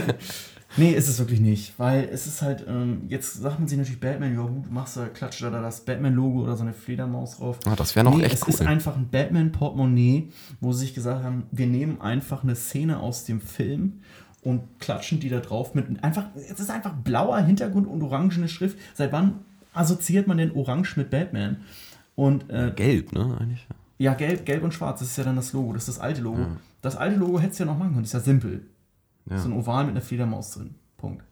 nee, 0.77 0.91
ist 0.91 1.09
es 1.09 1.19
wirklich 1.19 1.41
nicht. 1.41 1.77
Weil 1.77 2.07
es 2.11 2.25
ist 2.25 2.41
halt, 2.41 2.65
ähm, 2.67 3.03
jetzt 3.09 3.33
sagt 3.33 3.59
man 3.59 3.67
sich 3.67 3.77
natürlich 3.77 3.99
Batman, 3.99 4.33
ja 4.33 4.41
gut, 4.41 4.71
machst 4.71 4.95
du, 4.95 5.05
klatscht 5.07 5.41
da 5.41 5.49
das 5.49 5.81
Batman-Logo 5.81 6.43
oder 6.43 6.55
so 6.55 6.63
eine 6.63 6.73
Fledermaus 6.73 7.37
drauf. 7.37 7.59
Ah, 7.65 7.75
das 7.75 7.95
wäre 7.95 8.05
noch 8.05 8.15
nee, 8.15 8.23
echt 8.23 8.35
es 8.35 8.43
cool. 8.43 8.53
ist 8.53 8.61
einfach 8.61 8.95
ein 8.95 9.09
Batman-Portemonnaie, 9.09 10.31
wo 10.61 10.71
sie 10.71 10.81
sich 10.85 10.93
gesagt 10.93 11.23
haben, 11.23 11.43
wir 11.51 11.67
nehmen 11.67 11.99
einfach 12.01 12.43
eine 12.43 12.55
Szene 12.55 12.99
aus 12.99 13.25
dem 13.25 13.41
Film 13.41 14.01
und 14.41 14.79
klatschen 14.79 15.19
die 15.19 15.29
da 15.29 15.39
drauf 15.41 15.75
mit 15.75 16.01
einfach, 16.01 16.27
es 16.35 16.59
ist 16.59 16.71
einfach 16.71 16.93
blauer 16.93 17.39
Hintergrund 17.39 17.87
und 17.87 18.01
orangene 18.01 18.47
Schrift. 18.47 18.77
Seit 18.93 19.11
wann 19.11 19.39
assoziiert 19.79 20.27
man 20.27 20.37
denn 20.37 20.51
Orange 20.51 20.97
mit 20.97 21.09
Batman? 21.09 21.57
Und 22.15 22.49
äh, 22.49 22.71
Gelb, 22.75 23.13
ne? 23.13 23.37
Eigentlich. 23.39 23.65
ja, 23.97 24.13
gelb, 24.13 24.45
gelb 24.45 24.63
und 24.63 24.73
schwarz, 24.73 24.99
das 24.99 25.09
ist 25.09 25.17
ja 25.17 25.23
dann 25.23 25.37
das 25.37 25.53
Logo, 25.53 25.73
das 25.73 25.87
ist 25.87 25.97
das 25.97 25.99
alte 26.03 26.21
Logo. 26.21 26.45
Das 26.81 26.95
alte 26.95 27.17
Logo 27.17 27.39
hättest 27.39 27.59
du 27.59 27.63
ja 27.63 27.71
noch 27.71 27.77
machen 27.77 27.91
können, 27.91 28.03
das 28.03 28.09
ist 28.09 28.13
ja 28.13 28.19
simpel. 28.19 28.65
Ja. 29.29 29.37
So 29.37 29.49
ein 29.49 29.53
Oval 29.53 29.85
mit 29.85 29.91
einer 29.91 30.01
Fledermaus 30.01 30.51
drin. 30.51 30.75
Punkt. 30.97 31.23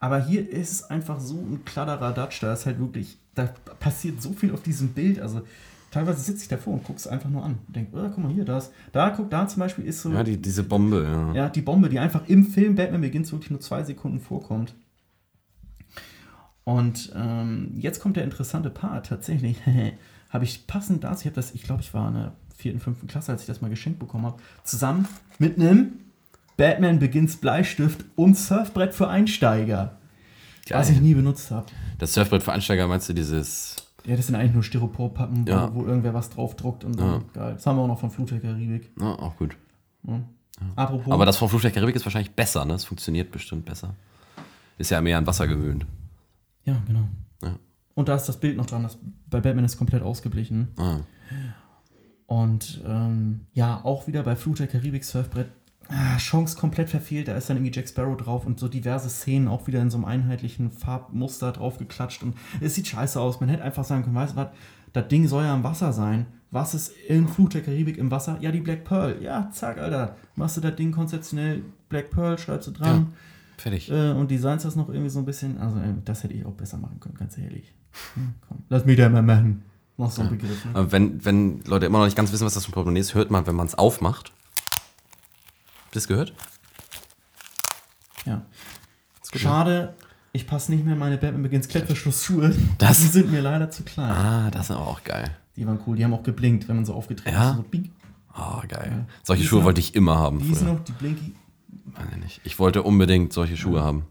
Aber 0.00 0.18
hier 0.18 0.48
ist 0.50 0.72
es 0.72 0.90
einfach 0.90 1.20
so 1.20 1.36
ein 1.36 1.64
Kladderadatsch, 1.64 2.42
da 2.42 2.52
ist 2.52 2.66
halt 2.66 2.78
wirklich, 2.78 3.16
da 3.34 3.44
passiert 3.80 4.20
so 4.20 4.32
viel 4.32 4.52
auf 4.52 4.62
diesem 4.62 4.88
Bild. 4.88 5.20
Also 5.20 5.42
teilweise 5.90 6.20
sitze 6.20 6.42
ich 6.42 6.48
davor 6.48 6.74
und 6.74 6.84
gucke 6.84 6.98
es 6.98 7.06
einfach 7.06 7.30
nur 7.30 7.44
an. 7.44 7.58
Und 7.66 7.76
denke, 7.76 7.96
oh, 7.96 8.10
guck 8.12 8.18
mal 8.18 8.32
hier, 8.32 8.44
das. 8.44 8.70
Da, 8.92 9.10
guck, 9.10 9.30
da 9.30 9.46
zum 9.46 9.60
Beispiel 9.60 9.86
ist 9.86 10.02
so 10.02 10.10
Ja, 10.12 10.22
die, 10.22 10.36
diese 10.36 10.62
Bombe, 10.62 11.04
ja. 11.04 11.32
ja, 11.34 11.48
die 11.48 11.62
Bombe, 11.62 11.88
die 11.88 11.98
einfach 11.98 12.28
im 12.28 12.44
Film 12.44 12.74
Batman 12.74 13.00
Begins 13.00 13.32
wirklich 13.32 13.50
nur 13.50 13.60
zwei 13.60 13.82
Sekunden 13.84 14.20
vorkommt. 14.20 14.74
Und 16.64 17.12
ähm, 17.14 17.72
jetzt 17.76 18.00
kommt 18.00 18.16
der 18.16 18.24
interessante 18.24 18.70
Part. 18.70 19.06
Tatsächlich 19.06 19.58
habe 20.30 20.44
ich 20.44 20.66
passend 20.66 21.04
dazu, 21.04 21.20
ich 21.20 21.26
habe 21.26 21.34
das, 21.36 21.52
ich 21.54 21.62
glaube, 21.62 21.82
ich 21.82 21.92
war 21.94 22.08
in 22.08 22.14
der 22.14 22.32
vierten, 22.56 22.80
fünften 22.80 23.06
Klasse, 23.06 23.32
als 23.32 23.42
ich 23.42 23.46
das 23.46 23.60
mal 23.60 23.68
geschenkt 23.70 23.98
bekommen 23.98 24.24
habe, 24.26 24.40
zusammen 24.62 25.06
mit 25.38 25.58
einem 25.58 25.92
Batman 26.56 26.98
Begins 26.98 27.36
Bleistift 27.36 28.04
und 28.16 28.36
Surfbrett 28.38 28.94
für 28.94 29.08
Einsteiger. 29.08 29.98
Was 30.70 30.88
ich 30.88 31.00
nie 31.00 31.12
benutzt 31.14 31.50
habe. 31.50 31.66
Das 31.98 32.14
Surfbrett 32.14 32.42
für 32.42 32.52
Einsteiger 32.52 32.88
meinst 32.88 33.08
du 33.08 33.12
dieses. 33.12 33.76
Ja, 34.06 34.16
das 34.16 34.26
sind 34.26 34.34
eigentlich 34.34 34.54
nur 34.54 34.62
Styroporpappen, 34.62 35.46
wo, 35.46 35.50
Ja. 35.50 35.74
wo 35.74 35.84
irgendwer 35.84 36.14
was 36.14 36.30
draufdruckt 36.30 36.84
und 36.84 36.94
so. 36.98 37.04
Ja. 37.04 37.20
Geil. 37.34 37.54
Das 37.54 37.66
haben 37.66 37.76
wir 37.76 37.82
auch 37.82 37.88
noch 37.88 38.00
von 38.00 38.10
Flut 38.10 38.30
der 38.30 38.40
Karibik. 38.40 38.90
Na, 38.96 39.14
auch 39.18 39.36
gut. 39.36 39.56
Apropos. 40.76 41.12
Aber 41.12 41.26
das 41.26 41.36
vom 41.36 41.48
Flug 41.48 41.62
der 41.62 41.70
Karibik 41.70 41.96
ist 41.96 42.04
wahrscheinlich 42.06 42.30
besser, 42.30 42.64
ne? 42.64 42.74
Es 42.74 42.84
funktioniert 42.84 43.30
bestimmt 43.30 43.64
besser. 43.64 43.94
Ist 44.78 44.90
ja 44.90 45.00
mehr 45.00 45.18
an 45.18 45.26
Wasser 45.26 45.46
gewöhnt. 45.46 45.84
Ja, 46.64 46.82
genau. 46.86 47.08
Ja. 47.42 47.58
Und 47.94 48.08
da 48.08 48.16
ist 48.16 48.26
das 48.26 48.38
Bild 48.38 48.56
noch 48.56 48.66
dran. 48.66 48.82
Das, 48.82 48.98
bei 49.28 49.40
Batman 49.40 49.64
ist 49.64 49.76
komplett 49.76 50.02
ausgeblichen. 50.02 50.68
Ah. 50.76 51.00
Und 52.26 52.82
ähm, 52.86 53.46
ja, 53.52 53.84
auch 53.84 54.06
wieder 54.06 54.22
bei 54.22 54.36
Flut 54.36 54.58
der 54.58 54.66
Karibik 54.66 55.04
Surfbrett. 55.04 55.48
Ah, 55.88 56.16
Chance 56.16 56.56
komplett 56.56 56.88
verfehlt. 56.88 57.28
Da 57.28 57.36
ist 57.36 57.50
dann 57.50 57.58
irgendwie 57.58 57.74
Jack 57.74 57.88
Sparrow 57.88 58.16
drauf 58.16 58.46
und 58.46 58.58
so 58.58 58.68
diverse 58.68 59.10
Szenen 59.10 59.48
auch 59.48 59.66
wieder 59.66 59.82
in 59.82 59.90
so 59.90 59.98
einem 59.98 60.06
einheitlichen 60.06 60.70
Farbmuster 60.70 61.52
drauf 61.52 61.78
geklatscht. 61.78 62.22
Und 62.22 62.34
es 62.60 62.74
sieht 62.74 62.88
scheiße 62.88 63.20
aus. 63.20 63.40
Man 63.40 63.50
hätte 63.50 63.62
einfach 63.62 63.84
sagen 63.84 64.02
können, 64.02 64.14
weißt 64.14 64.32
du 64.32 64.36
was, 64.36 64.48
das 64.94 65.08
Ding 65.08 65.28
soll 65.28 65.44
ja 65.44 65.54
im 65.54 65.64
Wasser 65.64 65.92
sein. 65.92 66.26
Was 66.50 66.72
ist 66.72 66.92
in 67.08 67.28
Flut 67.28 67.52
der 67.54 67.62
Karibik 67.62 67.98
im 67.98 68.10
Wasser? 68.10 68.38
Ja, 68.40 68.52
die 68.52 68.60
Black 68.60 68.84
Pearl. 68.84 69.20
Ja, 69.20 69.50
zack, 69.52 69.78
Alter. 69.78 70.16
Machst 70.36 70.56
du 70.56 70.60
das 70.60 70.76
Ding 70.76 70.92
konzeptionell 70.92 71.64
Black 71.88 72.10
Pearl, 72.10 72.38
schreibst 72.38 72.68
du 72.68 72.70
dran. 72.70 73.12
Fertig. 73.56 73.90
Äh, 73.90 74.10
und 74.12 74.30
designst 74.30 74.64
das 74.64 74.76
noch 74.76 74.88
irgendwie 74.88 75.10
so 75.10 75.18
ein 75.20 75.24
bisschen. 75.24 75.58
Also, 75.58 75.78
äh, 75.78 75.94
das 76.04 76.22
hätte 76.24 76.34
ich 76.34 76.44
auch 76.44 76.52
besser 76.52 76.76
machen 76.78 76.98
können, 77.00 77.14
ganz 77.14 77.38
ehrlich. 77.38 77.72
Hm, 78.14 78.34
komm, 78.48 78.58
lass 78.68 78.84
mich 78.84 78.96
da 78.96 79.08
mal 79.08 79.22
machen. 79.22 79.62
Noch 79.96 80.10
so 80.10 80.22
ein 80.22 80.30
Begriff. 80.30 80.64
Ne? 80.64 80.90
Wenn, 80.90 81.24
wenn 81.24 81.60
Leute 81.64 81.86
immer 81.86 81.98
noch 81.98 82.06
nicht 82.06 82.16
ganz 82.16 82.32
wissen, 82.32 82.44
was 82.44 82.54
das 82.54 82.64
für 82.64 82.70
ein 82.72 82.74
Portemonnaie 82.74 82.98
ist, 83.00 83.14
hört 83.14 83.30
man, 83.30 83.46
wenn 83.46 83.54
man 83.54 83.66
es 83.68 83.76
aufmacht. 83.76 84.32
Habt 85.86 85.94
ihr 85.94 85.98
es 85.98 86.08
gehört? 86.08 86.34
Ja. 88.26 88.42
Schade, 89.36 89.94
ich 90.32 90.46
passe 90.46 90.72
nicht 90.72 90.84
mehr 90.84 90.94
in 90.94 90.98
meine 90.98 91.16
Batman 91.18 91.42
Begins 91.42 91.68
Klettverschlussschuhe. 91.68 92.54
Das- 92.78 93.00
Die 93.02 93.06
sind 93.08 93.30
mir 93.30 93.40
leider 93.40 93.70
zu 93.70 93.82
klein. 93.84 94.10
Ah, 94.10 94.50
das 94.50 94.66
ist 94.66 94.70
aber 94.72 94.86
auch 94.86 95.02
geil. 95.04 95.30
Die 95.56 95.66
waren 95.66 95.78
cool, 95.86 95.96
die 95.96 96.04
haben 96.04 96.14
auch 96.14 96.22
geblinkt, 96.22 96.68
wenn 96.68 96.76
man 96.76 96.84
so 96.84 96.94
aufgetreten 96.94 97.34
Ja? 97.36 97.50
ist. 97.50 97.56
So 97.56 97.62
bing. 97.62 97.90
Oh, 98.36 98.62
geil. 98.66 99.06
Solche 99.22 99.42
Die 99.42 99.48
Schuhe 99.48 99.58
sind 99.60 99.64
wollte 99.66 99.80
ich 99.80 99.94
immer 99.94 100.18
haben. 100.18 100.38
Die 100.40 100.46
sind 100.46 100.66
Früher. 100.66 100.72
noch, 100.74 100.84
die 100.84 100.92
Blinky. 100.92 101.34
Ich. 102.26 102.40
Ich 102.44 102.58
wollte 102.58 102.82
unbedingt 102.82 103.32
solche 103.32 103.56
Schuhe 103.56 103.82
haben. 103.82 104.04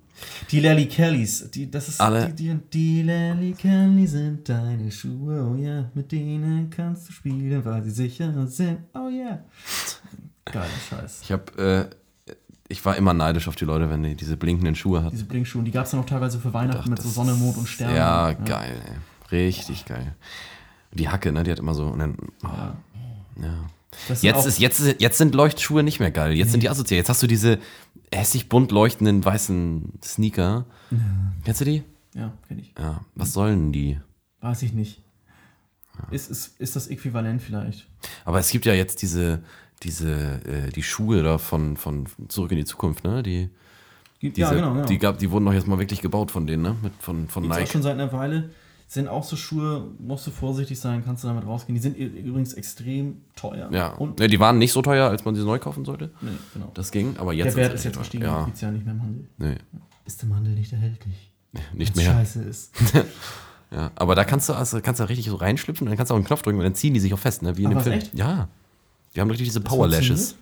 Die 0.52 0.60
Lally 0.62 0.86
Kellys, 0.88 1.50
die, 1.52 1.70
das 1.70 1.90
ist 1.90 2.00
Alle- 2.00 2.28
die, 2.32 2.34
die, 2.54 2.60
die 2.72 3.02
Lally 3.02 3.54
Kelly 3.54 4.08
sind 4.08 4.48
deine 4.48 4.90
Schuhe, 4.92 5.44
oh 5.52 5.56
ja, 5.56 5.90
mit 5.94 6.12
denen 6.12 6.70
kannst 6.70 7.10
du 7.10 7.14
spielen, 7.14 7.66
weil 7.66 7.84
sie 7.84 7.90
sicher 7.92 8.48
sind, 8.48 8.80
oh 8.94 9.10
ja. 9.10 9.40
Geiler 10.46 10.66
Scheiß. 10.90 11.22
Ich 11.24 11.32
habe, 11.32 11.90
äh, 12.28 12.34
ich 12.70 12.86
war 12.86 12.96
immer 12.96 13.14
neidisch 13.14 13.48
auf 13.48 13.56
die 13.56 13.66
Leute, 13.66 13.90
wenn 13.90 14.04
die 14.04 14.16
diese 14.16 14.38
blinkenden 14.38 14.76
Schuhe 14.76 15.00
hatten. 15.04 15.12
Diese 15.16 15.26
Blinkschuhe, 15.26 15.64
die 15.64 15.72
gab 15.72 15.86
es 15.88 15.92
ja 15.92 15.98
noch 15.98 16.06
teilweise 16.06 16.40
für 16.40 16.54
Weihnachten 16.54 16.90
mit 16.90 17.02
so 17.02 17.10
Sonne, 17.10 17.34
Mond 17.34 17.58
und 17.58 17.68
Sternen. 17.68 17.96
Ja, 17.96 18.32
geil, 18.34 18.82
ey. 18.86 19.38
Richtig 19.38 19.86
geil. 19.86 20.16
Die 20.94 21.10
Hacke, 21.10 21.32
ne, 21.32 21.44
die 21.44 21.52
hat 21.52 21.60
immer 21.60 21.74
so. 21.74 21.88
Und 21.88 22.00
dann, 22.00 22.16
oh, 22.44 22.48
Ja. 22.48 22.76
ja. 23.42 23.54
Jetzt, 24.22 24.46
ist, 24.46 24.60
jetzt, 24.60 24.80
ist- 24.80 25.02
jetzt 25.02 25.18
sind 25.18 25.36
Leuchtschuhe 25.36 25.84
nicht 25.84 26.00
mehr 26.00 26.12
geil. 26.12 26.34
Jetzt 26.34 26.52
sind 26.52 26.62
die 26.64 26.70
asozial. 26.70 26.98
Jetzt 26.98 27.10
hast 27.10 27.22
du 27.24 27.28
diese 27.28 27.60
hässlich 28.14 28.50
bunt 28.50 28.72
leuchtenden 28.72 29.24
weißen 29.24 29.94
Sneaker. 30.04 30.66
Kennst 31.46 31.62
du 31.62 31.66
die? 31.66 31.84
Ja, 32.16 32.34
kenne 32.48 32.62
ich. 32.62 32.74
Ja. 32.78 33.02
Was 33.16 33.34
sollen 33.34 33.72
die? 33.72 34.00
Weiß 34.42 34.62
ich 34.64 34.74
nicht. 34.74 35.02
Ist, 36.12 36.30
ist, 36.32 36.60
ist 36.60 36.76
das 36.76 36.88
äquivalent 36.88 37.42
vielleicht? 37.42 37.88
Aber 38.26 38.40
es 38.40 38.50
gibt 38.50 38.66
ja 38.66 38.74
jetzt 38.74 39.02
diese, 39.02 39.44
diese, 39.84 40.12
äh, 40.46 40.70
die 40.72 40.84
Schuhe 40.84 41.22
da 41.24 41.38
von, 41.38 41.78
von 41.78 42.08
Zurück 42.30 42.52
in 42.52 42.58
die 42.58 42.66
Zukunft, 42.66 43.04
ne? 43.04 43.22
Die, 43.24 43.50
Gibt- 44.20 44.38
diese, 44.38 44.48
ja, 44.50 44.54
genau, 44.56 44.74
genau. 44.74 44.86
Die, 44.88 44.98
gab, 44.98 45.20
die 45.20 45.30
wurden 45.30 45.46
doch 45.46 45.54
jetzt 45.54 45.68
mal 45.68 45.78
wirklich 45.80 46.02
gebaut 46.02 46.32
von 46.32 46.48
denen, 46.48 46.64
ne? 46.64 46.76
Mit, 46.82 46.94
von, 47.00 47.28
von 47.28 47.44
Gibt's 47.44 47.58
auch 47.58 47.62
Nike. 47.62 47.72
schon 47.72 47.84
seit 47.84 47.94
einer 47.94 48.12
Weile. 48.12 48.50
Sind 48.88 49.08
auch 49.08 49.24
so 49.24 49.36
Schuhe, 49.36 49.88
musst 49.98 50.28
du 50.28 50.32
vorsichtig 50.32 50.80
sein, 50.80 51.04
kannst 51.04 51.24
du 51.24 51.28
damit 51.28 51.46
rausgehen. 51.46 51.74
Die 51.76 51.82
sind 51.82 51.98
übrigens 51.98 52.54
extrem 52.54 53.22
teuer. 53.36 53.70
Ja. 53.72 53.94
Und, 53.94 54.20
Ne, 54.20 54.28
die 54.28 54.40
waren 54.40 54.60
nicht 54.60 54.72
so 54.72 54.82
teuer, 54.84 55.10
als 55.10 55.26
man 55.26 55.34
sie 55.36 55.44
neu 55.44 55.58
kaufen 55.58 55.84
sollte. 55.84 56.12
nee, 56.22 56.30
genau. 56.54 56.70
Das 56.76 56.92
ging, 56.92 57.16
aber 57.18 57.34
Der 57.34 57.46
jetzt 57.46 57.56
Wert 57.56 57.68
sind 57.72 57.76
ist 57.78 57.84
jetzt 57.86 57.98
gestiegen, 57.98 58.24
teuer. 58.26 58.46
gibt's 58.46 58.62
ja 58.62 58.70
nicht 58.72 58.86
mehr 58.86 58.94
im 58.94 59.02
Handel. 59.02 59.28
Ja, 59.40 59.46
nee, 59.48 59.58
Ist 60.06 60.22
im 60.24 60.36
Handel 60.36 60.54
nicht 60.54 60.72
erhältlich? 60.74 61.32
nicht 61.74 61.96
mehr. 61.96 62.12
scheiße 62.14 62.44
ist. 62.44 62.72
Ja, 63.72 63.90
aber 63.96 64.14
da 64.14 64.24
kannst 64.24 64.50
du, 64.50 64.54
also 64.54 64.80
kannst 64.82 65.00
du 65.02 65.10
richtig 65.10 65.26
so 65.26 65.36
reinschlüpfen 65.36 65.88
und 65.88 65.90
dann 65.90 65.98
kannst 65.98 66.12
du 66.12 66.14
auch 66.14 66.18
einen 66.20 66.28
Knopf 66.28 66.44
drücken 66.44 66.60
und 66.60 66.64
dann 66.64 66.76
ziehen 66.76 66.94
die 66.94 67.00
sich 67.00 67.12
auch 67.12 67.18
fest, 67.18 67.42
ne? 67.42 67.58
Wie 67.58 67.64
in 67.64 67.70
Ach, 67.70 67.74
dem 67.74 67.82
Film. 67.82 67.96
echt? 67.96 68.14
Ja. 68.14 68.48
Die 69.16 69.20
haben 69.20 69.32
richtig 69.32 69.48
diese 69.48 69.62
Power 69.62 69.88
Lashes. 69.88 70.36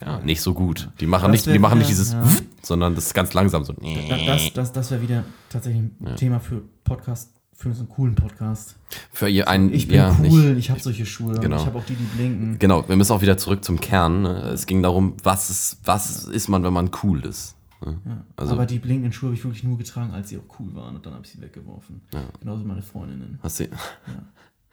Ja, 0.00 0.20
nicht 0.20 0.40
so 0.40 0.54
gut. 0.54 0.88
Die 1.00 1.06
machen 1.08 1.24
Das 1.24 1.32
nicht, 1.32 1.46
die 1.46 1.50
wär 1.54 1.58
machen 1.58 1.78
nicht 1.78 1.88
wieder- 1.90 1.98
dieses, 1.98 2.12
ja. 2.12 2.22
Sondern 2.62 2.94
das 2.94 3.06
ist 3.06 3.14
ganz 3.14 3.34
langsam 3.34 3.64
so. 3.64 3.72
Da- 3.72 4.16
Das, 4.26 4.52
das, 4.52 4.72
das 4.72 4.90
wäre 4.92 5.02
wieder 5.02 5.24
tatsächlich 5.48 5.82
ein 5.82 6.14
Thema 6.14 6.38
für 6.38 6.62
Podcast, 6.84 7.32
für 7.56 7.72
so 7.72 7.80
einen 7.80 7.88
coolen 7.88 8.14
Podcast. 8.14 8.76
Für 9.10 9.28
ihr 9.28 9.48
einen, 9.48 9.72
Ich 9.72 9.88
bin 9.88 9.96
ja, 9.96 10.14
cool, 10.28 10.50
nicht. 10.54 10.58
ich 10.58 10.70
habe 10.70 10.80
solche 10.80 11.06
Schuhe. 11.06 11.38
Genau. 11.40 11.56
Ich 11.56 11.66
habe 11.66 11.78
auch 11.78 11.84
die, 11.84 11.94
die 11.94 12.04
blinken. 12.04 12.58
Genau, 12.58 12.86
wir 12.88 12.96
müssen 12.96 13.12
auch 13.12 13.22
wieder 13.22 13.38
zurück 13.38 13.64
zum 13.64 13.80
Kern. 13.80 14.22
Ne? 14.22 14.50
Es 14.52 14.66
ging 14.66 14.82
darum, 14.82 15.14
was 15.22 15.48
ist, 15.50 15.78
was 15.84 16.24
ist 16.26 16.48
man, 16.48 16.62
wenn 16.64 16.72
man 16.74 16.90
cool 17.02 17.24
ist. 17.24 17.56
Ne? 17.84 17.98
Ja. 18.06 18.24
Also- 18.36 18.52
Aber 18.52 18.66
die 18.66 18.78
blinkenden 18.78 19.12
Schuhe 19.12 19.28
habe 19.28 19.36
ich 19.36 19.44
wirklich 19.44 19.64
nur 19.64 19.78
getragen, 19.78 20.12
als 20.12 20.28
sie 20.28 20.38
auch 20.38 20.60
cool 20.60 20.74
waren 20.74 20.96
und 20.96 21.06
dann 21.06 21.14
habe 21.14 21.24
ich 21.24 21.32
sie 21.32 21.40
weggeworfen. 21.40 22.02
Ja. 22.12 22.24
Genauso 22.40 22.62
wie 22.64 22.68
meine 22.68 22.82
Freundinnen. 22.82 23.38
Hast 23.42 23.60
du, 23.60 23.64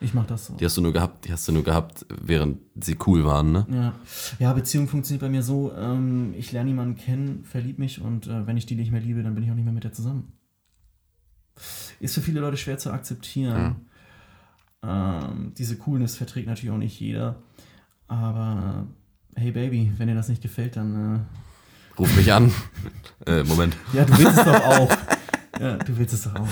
Ich 0.01 0.13
mache 0.13 0.27
das 0.27 0.47
so. 0.47 0.55
die 0.55 0.65
hast 0.65 0.75
du 0.75 0.81
nur 0.81 0.91
gehabt, 0.91 1.23
die 1.25 1.31
hast 1.31 1.47
du 1.47 1.53
nur 1.53 1.63
gehabt, 1.63 2.05
während 2.21 2.57
sie 2.81 2.97
cool 3.07 3.23
waren, 3.23 3.53
ne? 3.53 3.65
Ja. 3.71 3.93
ja, 4.39 4.51
Beziehung 4.53 4.89
funktioniert 4.89 5.21
bei 5.21 5.29
mir 5.29 5.41
so, 5.43 5.71
ähm, 5.73 6.33
ich 6.37 6.51
lerne 6.51 6.69
jemanden 6.71 6.95
kennen, 6.95 7.45
verlieb 7.45 7.79
mich 7.79 8.01
und 8.01 8.27
äh, 8.27 8.45
wenn 8.45 8.57
ich 8.57 8.65
die 8.65 8.75
nicht 8.75 8.91
mehr 8.91 8.99
liebe, 8.99 9.23
dann 9.23 9.33
bin 9.35 9.45
ich 9.45 9.51
auch 9.51 9.55
nicht 9.55 9.63
mehr 9.63 9.73
mit 9.73 9.85
der 9.85 9.93
zusammen. 9.93 10.33
Ist 11.99 12.15
für 12.15 12.21
viele 12.21 12.39
Leute 12.39 12.57
schwer 12.57 12.77
zu 12.77 12.91
akzeptieren. 12.91 13.87
Ähm, 14.83 15.53
diese 15.57 15.77
Coolness 15.77 16.15
verträgt 16.17 16.47
natürlich 16.47 16.71
auch 16.73 16.77
nicht 16.77 16.99
jeder. 16.99 17.41
Aber 18.07 18.87
äh, 19.35 19.39
hey 19.41 19.51
Baby, 19.51 19.91
wenn 19.97 20.07
dir 20.07 20.15
das 20.15 20.27
nicht 20.29 20.41
gefällt, 20.41 20.75
dann 20.75 21.25
Ruf 21.97 22.15
mich 22.15 22.33
an. 22.33 22.51
äh, 23.27 23.43
Moment. 23.43 23.77
äh, 23.93 23.97
ja, 23.97 24.05
du 24.05 24.17
willst 24.17 24.37
es 24.37 24.43
doch 24.45 24.65
auch. 24.65 24.97
Ja, 25.59 25.77
du 25.77 25.97
willst 25.97 26.13
es 26.13 26.23
doch 26.23 26.35
auch. 26.35 26.47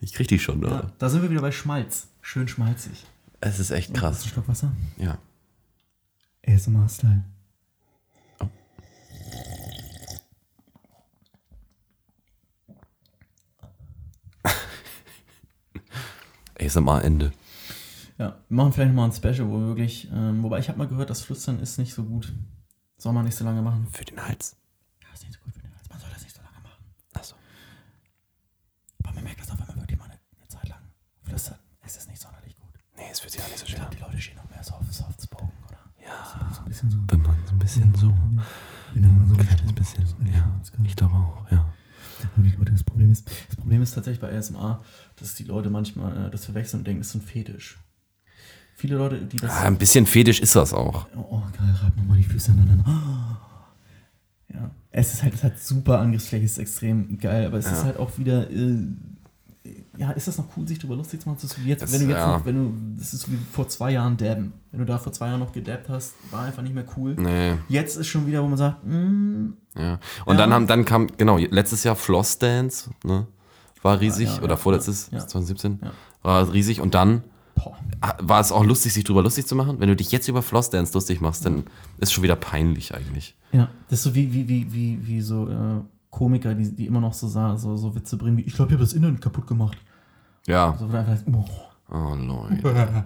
Ich 0.00 0.12
krieg 0.14 0.28
die 0.28 0.38
schon, 0.38 0.60
Ja, 0.62 0.68
oder? 0.68 0.92
da 0.98 1.08
sind 1.08 1.22
wir 1.22 1.30
wieder 1.30 1.42
bei 1.42 1.52
Schmalz. 1.52 2.08
Schön 2.22 2.48
schmalzig. 2.48 3.04
Es 3.40 3.60
ist 3.60 3.70
echt 3.70 3.92
krass. 3.94 4.22
einen 4.22 4.30
Schluck 4.30 4.48
Wasser? 4.48 4.72
Ja. 4.96 5.18
ASMR-Style. 6.46 7.22
ASMR 16.60 17.04
Ende. 17.04 17.32
Ja, 18.18 18.36
wir 18.48 18.56
machen 18.56 18.72
vielleicht 18.72 18.90
nochmal 18.90 19.08
ein 19.10 19.12
Special, 19.12 19.48
wo 19.48 19.58
wir 19.58 19.66
wirklich, 19.68 20.08
ähm, 20.10 20.42
wobei 20.42 20.58
ich 20.58 20.68
habe 20.68 20.78
mal 20.78 20.88
gehört, 20.88 21.10
das 21.10 21.22
Flüstern 21.22 21.60
ist 21.60 21.78
nicht 21.78 21.92
so 21.92 22.04
gut. 22.04 22.32
Soll 22.96 23.12
man 23.12 23.26
nicht 23.26 23.36
so 23.36 23.44
lange 23.44 23.60
machen. 23.60 23.86
Für 23.92 24.04
den 24.04 24.22
Hals. 24.22 24.56
Ja, 25.02 25.08
ist 25.12 25.22
nicht 25.22 25.34
so 25.34 25.40
gut 25.40 25.52
für 25.52 25.60
den 25.60 25.74
Hals. 25.74 25.88
Man 25.90 26.00
soll 26.00 26.08
das 26.10 26.22
nicht 26.22 26.34
so 26.34 26.40
lange 26.42 26.60
machen. 26.62 26.82
Achso. 27.12 27.36
Aber 29.04 29.14
man 29.14 29.24
merkt 29.24 29.40
das 29.40 29.50
auch, 29.50 29.58
wenn 29.58 29.66
man 29.66 29.76
wirklich 29.80 29.98
mal 29.98 30.04
eine, 30.04 30.18
eine 30.38 30.48
Zeit 30.48 30.68
lang 30.68 30.80
flüstert. 31.24 31.60
Es 31.82 31.96
ist 31.98 32.08
nicht 32.08 32.20
sonderlich 32.20 32.56
gut. 32.58 32.72
Nee, 32.96 33.02
es 33.12 33.20
fühlt 33.20 33.32
sich 33.32 33.42
auch 33.42 33.48
nicht 33.48 33.58
so 33.58 33.66
schön 33.66 33.80
an. 33.80 33.90
die 33.90 33.98
Leute 34.00 34.18
stehen 34.18 34.36
noch 34.36 34.48
mehr 34.48 34.64
so 34.64 34.74
auf 34.74 34.90
Soft 34.90 35.20
Spoken, 35.20 35.52
oder? 35.68 35.78
Ja. 36.02 36.50
So 36.54 36.60
ein 36.62 36.68
bisschen 36.68 36.90
so. 36.90 36.98
Wenn 37.08 37.20
man 37.20 37.36
so 37.46 37.52
ein 37.52 37.58
bisschen 37.58 37.94
so. 37.94 38.08
Ein 38.08 39.36
kleines 39.36 39.72
bisschen. 39.74 40.06
Ja. 40.32 40.60
Ich 40.84 40.96
glaube 40.96 41.14
auch, 41.14 41.50
ja. 41.50 41.70
Leute, 42.58 42.72
das 42.72 42.84
Problem 42.84 43.10
ist, 43.10 43.28
das 43.48 43.56
Problem 43.56 43.82
ist 43.82 43.94
tatsächlich 43.94 44.20
bei 44.20 44.36
ASMR, 44.36 44.82
dass 45.16 45.34
die 45.34 45.44
Leute 45.44 45.70
manchmal 45.70 46.26
äh, 46.26 46.30
das 46.30 46.44
verwechseln 46.44 46.80
und 46.80 46.86
denken, 46.86 47.00
das 47.00 47.08
ist 47.08 47.14
ein 47.16 47.22
Fetisch. 47.22 47.78
Viele 48.74 48.96
Leute, 48.96 49.22
die 49.22 49.38
das. 49.38 49.50
Ah, 49.50 49.62
ein 49.62 49.78
bisschen 49.78 50.04
fetisch 50.04 50.38
ist 50.40 50.54
das 50.54 50.74
auch. 50.74 51.06
Oh, 51.16 51.24
oh 51.30 51.42
geil, 51.56 51.74
reib 51.82 51.96
nochmal 51.96 52.18
die 52.18 52.24
Füße 52.24 52.52
aneinander. 52.52 53.40
Ja, 54.52 54.70
es 54.90 55.14
ist 55.14 55.22
halt, 55.22 55.34
es 55.34 55.42
hat 55.42 55.58
super 55.58 55.98
Angriffsfläche, 55.98 56.44
es 56.44 56.52
ist 56.52 56.58
extrem 56.58 57.18
geil, 57.18 57.46
aber 57.46 57.56
es 57.56 57.66
ist 57.66 57.84
halt 57.84 57.98
auch 57.98 58.18
wieder, 58.18 58.50
äh, 58.50 58.76
ja, 59.98 60.10
ist 60.12 60.28
das 60.28 60.38
noch 60.38 60.46
cool, 60.56 60.66
sich 60.68 60.78
darüber 60.78 60.96
lustig 60.96 61.20
zu 61.22 61.28
machen? 61.28 61.38
Das 61.40 61.50
ist 61.52 61.64
wie 61.64 61.68
jetzt, 61.68 61.82
Das- 61.82 61.92
wenn 61.92 62.00
du 62.00 62.06
jetzt 62.08 62.18
ja. 62.18 62.38
noch, 62.38 62.44
wenn 62.44 62.54
du, 62.56 62.98
das 62.98 63.14
ist 63.14 63.30
wie 63.30 63.38
vor 63.52 63.68
zwei 63.68 63.92
Jahren 63.92 64.16
dabben. 64.16 64.52
Wenn 64.70 64.80
du 64.80 64.86
da 64.86 64.98
vor 64.98 65.12
zwei 65.12 65.28
Jahren 65.28 65.40
noch 65.40 65.52
gedabbt 65.52 65.88
hast, 65.88 66.14
war 66.30 66.42
einfach 66.44 66.62
nicht 66.62 66.74
mehr 66.74 66.84
cool. 66.96 67.14
Nee. 67.18 67.54
Jetzt 67.68 67.96
ist 67.96 68.06
schon 68.08 68.26
wieder, 68.26 68.42
wo 68.42 68.48
man 68.48 68.58
sagt, 68.58 68.84
mm, 68.86 69.54
Ja. 69.76 69.98
Und 70.24 70.34
Ja. 70.36 70.42
dann 70.42 70.52
haben, 70.52 70.66
dann 70.66 70.84
kam, 70.84 71.06
genau, 71.16 71.36
letztes 71.38 71.84
Jahr 71.84 71.96
Floss 71.96 72.38
Dance, 72.38 72.90
ne? 73.04 73.26
War 73.82 74.00
riesig, 74.00 74.36
ja, 74.36 74.42
oder 74.42 74.56
vorletztes, 74.56 75.10
ja. 75.12 75.18
2017, 75.18 75.78
Ja. 75.82 75.92
war 76.22 76.52
riesig. 76.52 76.80
Und 76.80 76.94
dann 76.94 77.22
boah, 77.54 77.76
ah, 78.00 78.14
war 78.20 78.40
es 78.40 78.50
auch 78.52 78.64
lustig, 78.64 78.92
sich 78.92 79.04
drüber 79.04 79.22
lustig 79.22 79.46
zu 79.46 79.54
machen. 79.54 79.78
Wenn 79.80 79.88
du 79.88 79.96
dich 79.96 80.10
jetzt 80.12 80.28
über 80.28 80.42
Floss 80.42 80.70
Dance 80.70 80.92
lustig 80.94 81.20
machst, 81.20 81.44
dann 81.46 81.64
ist 81.98 82.12
schon 82.12 82.22
wieder 82.24 82.36
peinlich 82.36 82.94
eigentlich. 82.94 83.36
ja, 83.52 83.68
das 83.88 84.00
ist 84.00 84.04
so 84.04 84.14
wie, 84.14 84.32
wie, 84.32 84.48
wie, 84.48 84.72
wie, 84.72 85.06
wie 85.06 85.20
so 85.22 85.48
äh, 85.48 85.80
Komiker, 86.16 86.54
die, 86.54 86.74
die 86.74 86.86
immer 86.86 87.00
noch 87.02 87.12
so, 87.12 87.28
so, 87.28 87.76
so 87.76 87.94
Witze 87.94 88.16
bringen, 88.16 88.38
wie, 88.38 88.42
ich 88.42 88.54
glaube, 88.54 88.70
ich 88.70 88.74
habe 88.74 88.84
das 88.84 88.94
Internet 88.94 89.20
kaputt 89.20 89.46
gemacht. 89.46 89.76
Ja. 90.46 90.74
So, 90.78 90.88
wo 90.88 90.92
du 90.92 90.98
einfach, 90.98 91.18
oh, 91.32 91.44
Oh, 91.88 92.14
Leute. 92.16 93.04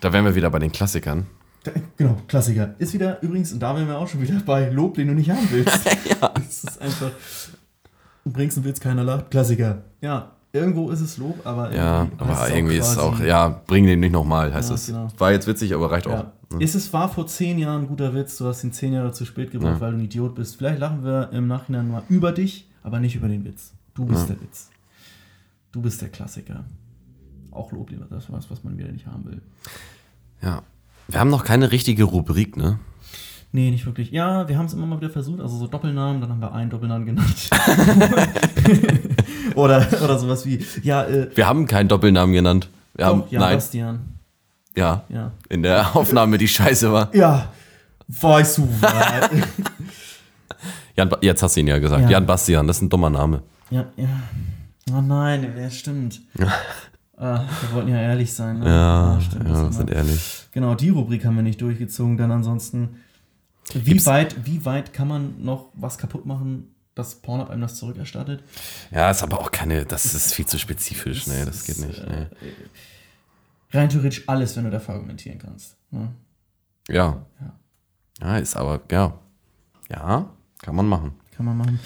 Da 0.00 0.12
wären 0.12 0.24
wir 0.26 0.34
wieder 0.34 0.50
bei 0.50 0.58
den 0.58 0.70
Klassikern. 0.70 1.26
Da- 1.64 1.72
Genau, 1.96 2.16
Klassiker. 2.28 2.74
Ist 2.78 2.92
wieder, 2.94 3.20
übrigens, 3.22 3.52
und 3.52 3.60
da 3.60 3.74
wären 3.74 3.88
wir 3.88 3.98
auch 3.98 4.06
schon 4.06 4.20
wieder 4.20 4.38
bei 4.44 4.68
Lob, 4.70 4.94
den 4.94 5.08
du 5.08 5.14
nicht 5.14 5.30
haben 5.30 5.48
willst. 5.50 5.84
ja. 6.20 6.28
Das 6.28 6.62
ist 6.64 6.80
einfach, 6.80 7.10
du 8.24 8.30
bringst 8.32 8.58
einen 8.58 8.66
Witz, 8.66 8.78
keiner 8.78 9.02
lacht. 9.02 9.30
Klassiker. 9.30 9.82
Ja, 10.00 10.35
irgendwo 10.56 10.90
ist 10.90 11.00
es 11.00 11.16
Lob, 11.18 11.44
aber 11.46 11.74
Ja, 11.74 12.02
irgendwie 12.02 12.20
aber 12.22 12.38
heißt 12.40 12.54
irgendwie 12.54 12.76
ist 12.76 12.88
es 12.92 12.98
auch, 12.98 13.20
ja, 13.20 13.48
bring 13.66 13.86
den 13.86 14.00
nicht 14.00 14.12
nochmal, 14.12 14.52
heißt 14.52 14.70
Ja, 14.70 14.74
es. 14.74 14.86
genau. 14.86 15.08
War 15.18 15.32
jetzt 15.32 15.46
witzig, 15.46 15.74
aber 15.74 15.90
reicht 15.90 16.06
auch. 16.06 16.26
Ja. 16.52 16.58
Ist 16.58 16.74
es 16.74 16.92
war 16.92 17.08
vor 17.08 17.26
zehn 17.26 17.58
Jahren 17.58 17.82
ein 17.82 17.88
guter 17.88 18.14
Witz, 18.14 18.36
du 18.38 18.46
hast 18.46 18.62
ihn 18.64 18.72
zehn 18.72 18.92
Jahre 18.92 19.12
zu 19.12 19.24
spät 19.24 19.50
gebracht, 19.50 19.74
Ja. 19.74 19.80
weil 19.80 19.92
du 19.92 19.98
ein 19.98 20.04
Idiot 20.04 20.34
bist. 20.34 20.56
Vielleicht 20.56 20.78
lachen 20.78 21.04
wir 21.04 21.30
im 21.32 21.46
Nachhinein 21.46 21.90
mal 21.90 22.02
über 22.08 22.32
dich, 22.32 22.68
aber 22.82 23.00
nicht 23.00 23.16
über 23.16 23.28
den 23.28 23.44
Witz. 23.44 23.72
Du 23.94 24.04
bist 24.04 24.28
Ja. 24.28 24.34
der 24.34 24.42
Witz. 24.42 24.70
Du 25.72 25.82
bist 25.82 26.00
der 26.02 26.08
Klassiker. 26.08 26.64
Auch 27.50 27.72
Lob, 27.72 27.90
lieber 27.90 28.06
das 28.08 28.30
was, 28.32 28.50
was 28.50 28.62
man 28.64 28.76
wieder 28.78 28.92
nicht 28.92 29.06
haben 29.06 29.24
will. 29.24 29.40
Ja. 30.42 30.62
Wir 31.08 31.20
haben 31.20 31.30
noch 31.30 31.44
keine 31.44 31.70
richtige 31.72 32.04
Rubrik, 32.04 32.56
ne? 32.56 32.78
Nee, 33.52 33.70
nicht 33.70 33.86
wirklich. 33.86 34.10
Ja, 34.10 34.48
wir 34.48 34.58
haben 34.58 34.66
es 34.66 34.74
immer 34.74 34.86
mal 34.86 34.98
wieder 35.00 35.10
versucht, 35.10 35.40
also 35.40 35.56
so 35.56 35.66
Doppelnamen, 35.66 36.20
dann 36.20 36.30
haben 36.30 36.40
wir 36.40 36.52
einen 36.52 36.68
Doppelnamen 36.68 37.06
genannt. 37.06 37.48
oder, 39.54 39.86
oder 40.02 40.18
sowas 40.18 40.44
wie, 40.46 40.64
ja, 40.82 41.04
äh, 41.04 41.28
Wir 41.34 41.46
haben 41.46 41.66
keinen 41.66 41.88
Doppelnamen 41.88 42.34
genannt. 42.34 42.68
Wir 42.94 43.06
haben, 43.06 43.20
doch, 43.22 43.30
Jan 43.32 43.40
nein, 43.42 43.54
Bastian. 43.56 43.98
ja, 44.76 45.04
Ja. 45.08 45.32
in 45.48 45.62
der 45.62 45.90
Aufnahme, 45.96 46.38
die 46.38 46.48
scheiße 46.48 46.92
war. 46.92 47.14
Ja, 47.14 47.48
weißt 48.08 48.58
du 48.58 48.68
was? 48.80 49.30
Jan, 50.96 51.08
Ba- 51.08 51.18
jetzt 51.20 51.42
hast 51.42 51.56
du 51.56 51.60
ihn 51.60 51.66
ja 51.68 51.78
gesagt. 51.78 52.02
Ja. 52.04 52.10
Jan 52.10 52.26
Bastian, 52.26 52.66
das 52.66 52.76
ist 52.78 52.82
ein 52.82 52.88
dummer 52.90 53.10
Name. 53.10 53.42
ja, 53.70 53.84
ja. 53.96 54.08
Oh 54.94 55.00
nein, 55.00 55.52
ja, 55.58 55.70
stimmt. 55.70 56.20
Ah, 57.18 57.44
wir 57.62 57.72
wollten 57.74 57.88
ja 57.88 57.98
ehrlich 57.98 58.30
sein. 58.30 58.58
Ne? 58.58 58.66
Ja, 58.66 59.18
stimmt, 59.22 59.44
ja, 59.44 59.48
das 59.52 59.60
wir 59.62 59.68
ist 59.70 59.76
sind 59.76 59.90
ehrlich. 59.90 60.46
Genau, 60.52 60.74
die 60.74 60.90
Rubrik 60.90 61.24
haben 61.24 61.34
wir 61.36 61.42
nicht 61.42 61.58
durchgezogen. 61.62 62.18
Dann 62.18 62.30
ansonsten, 62.30 62.96
wie 63.74 63.80
Gibt's- 63.80 64.06
weit, 64.06 64.46
wie 64.46 64.64
weit 64.64 64.92
kann 64.92 65.08
man 65.08 65.42
noch 65.44 65.66
was 65.74 65.98
kaputt 65.98 66.24
machen, 66.26 66.74
dass 66.94 67.16
Pornhub 67.16 67.50
einem 67.50 67.60
das 67.62 67.76
zurückerstattet? 67.76 68.42
Ja, 68.90 69.10
ist 69.10 69.22
aber 69.22 69.40
auch 69.40 69.50
keine, 69.50 69.84
das 69.84 70.14
ist 70.14 70.32
viel 70.34 70.46
zu 70.46 70.58
spezifisch. 70.58 71.26
Nee, 71.26 71.44
das 71.44 71.64
geht 71.64 71.78
nicht. 71.78 72.02
Nee. 72.08 72.26
Rein 73.72 73.88
theoretisch 73.88 74.28
alles, 74.28 74.56
wenn 74.56 74.64
du 74.64 74.70
dafür 74.70 74.94
argumentieren 74.94 75.38
kannst. 75.38 75.76
Ne? 75.90 76.08
Ja. 76.88 77.26
Ja. 77.40 77.52
Ja, 78.20 78.38
ist 78.38 78.56
aber, 78.56 78.80
ja. 78.90 79.18
Ja, 79.90 80.30
kann 80.62 80.74
man 80.74 80.86
machen. 80.86 81.12
Kann 81.36 81.46
man 81.46 81.56
machen. 81.58 81.80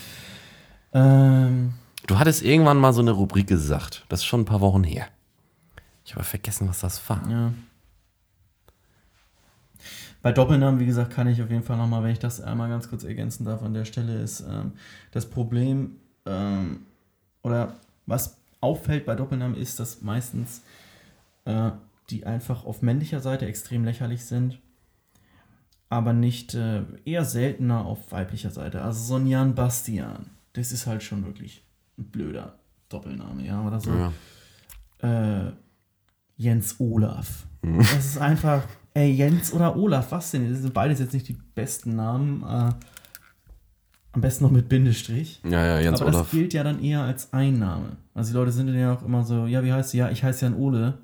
Ähm, 0.92 1.72
Du 2.06 2.18
hattest 2.18 2.42
irgendwann 2.42 2.78
mal 2.78 2.92
so 2.92 3.00
eine 3.02 3.10
Rubrik 3.12 3.46
gesagt. 3.46 4.04
Das 4.08 4.20
ist 4.20 4.26
schon 4.26 4.40
ein 4.40 4.44
paar 4.44 4.60
Wochen 4.60 4.82
her. 4.84 5.06
Ich 6.04 6.14
habe 6.14 6.24
vergessen, 6.24 6.68
was 6.68 6.80
das 6.80 7.08
war. 7.08 7.22
ja. 7.30 7.52
Bei 10.22 10.32
Doppelnamen, 10.32 10.80
wie 10.80 10.86
gesagt, 10.86 11.12
kann 11.12 11.28
ich 11.28 11.42
auf 11.42 11.50
jeden 11.50 11.62
Fall 11.62 11.76
nochmal, 11.76 12.02
wenn 12.02 12.12
ich 12.12 12.18
das 12.18 12.40
einmal 12.40 12.68
ganz 12.68 12.88
kurz 12.88 13.04
ergänzen 13.04 13.44
darf 13.44 13.62
an 13.62 13.74
der 13.74 13.84
Stelle, 13.84 14.20
ist 14.20 14.40
ähm, 14.40 14.72
das 15.12 15.26
Problem 15.26 15.96
ähm, 16.26 16.80
oder 17.42 17.74
was 18.06 18.36
auffällt 18.60 19.06
bei 19.06 19.14
Doppelnamen 19.14 19.56
ist, 19.56 19.80
dass 19.80 20.02
meistens 20.02 20.62
äh, 21.46 21.70
die 22.10 22.26
einfach 22.26 22.64
auf 22.64 22.82
männlicher 22.82 23.20
Seite 23.20 23.46
extrem 23.46 23.84
lächerlich 23.84 24.24
sind 24.24 24.58
aber 25.90 26.12
nicht 26.12 26.54
äh, 26.54 26.84
eher 27.04 27.24
seltener 27.24 27.84
auf 27.84 28.10
weiblicher 28.12 28.50
Seite. 28.50 28.80
Also 28.82 29.02
so 29.02 29.16
ein 29.16 29.26
Jan 29.26 29.54
Bastian, 29.54 30.26
das 30.52 30.72
ist 30.72 30.86
halt 30.86 31.02
schon 31.02 31.26
wirklich 31.26 31.64
ein 31.98 32.04
blöder 32.04 32.58
Doppelname, 32.88 33.44
ja, 33.44 33.60
oder 33.66 33.80
so. 33.80 33.90
Ja. 35.02 35.48
Äh, 35.48 35.52
Jens 36.36 36.76
Olaf. 36.78 37.46
Das 37.62 38.06
ist 38.06 38.18
einfach, 38.18 38.62
ey, 38.94 39.12
Jens 39.12 39.52
oder 39.52 39.76
Olaf, 39.76 40.10
was 40.12 40.30
denn? 40.30 40.48
Das 40.50 40.60
sind 40.62 40.74
beides 40.74 40.98
jetzt 40.98 41.12
nicht 41.14 41.28
die 41.28 41.36
besten 41.54 41.96
Namen. 41.96 42.42
Äh, 42.42 42.72
am 44.12 44.20
besten 44.20 44.44
noch 44.44 44.50
mit 44.50 44.68
Bindestrich. 44.68 45.40
Ja, 45.44 45.64
ja, 45.64 45.80
Jens 45.80 46.00
Aber 46.00 46.10
das 46.10 46.20
Olaf. 46.20 46.30
gilt 46.32 46.52
ja 46.52 46.64
dann 46.64 46.82
eher 46.82 47.02
als 47.02 47.32
Einname. 47.32 47.96
Also 48.14 48.32
die 48.32 48.36
Leute 48.38 48.50
sind 48.52 48.66
dann 48.66 48.76
ja 48.78 48.92
auch 48.94 49.02
immer 49.04 49.22
so, 49.24 49.46
ja, 49.46 49.62
wie 49.62 49.72
heißt 49.72 49.92
du? 49.92 49.98
Ja, 49.98 50.10
ich 50.10 50.24
heiße 50.24 50.44
Jan 50.44 50.54
Ole. 50.56 50.98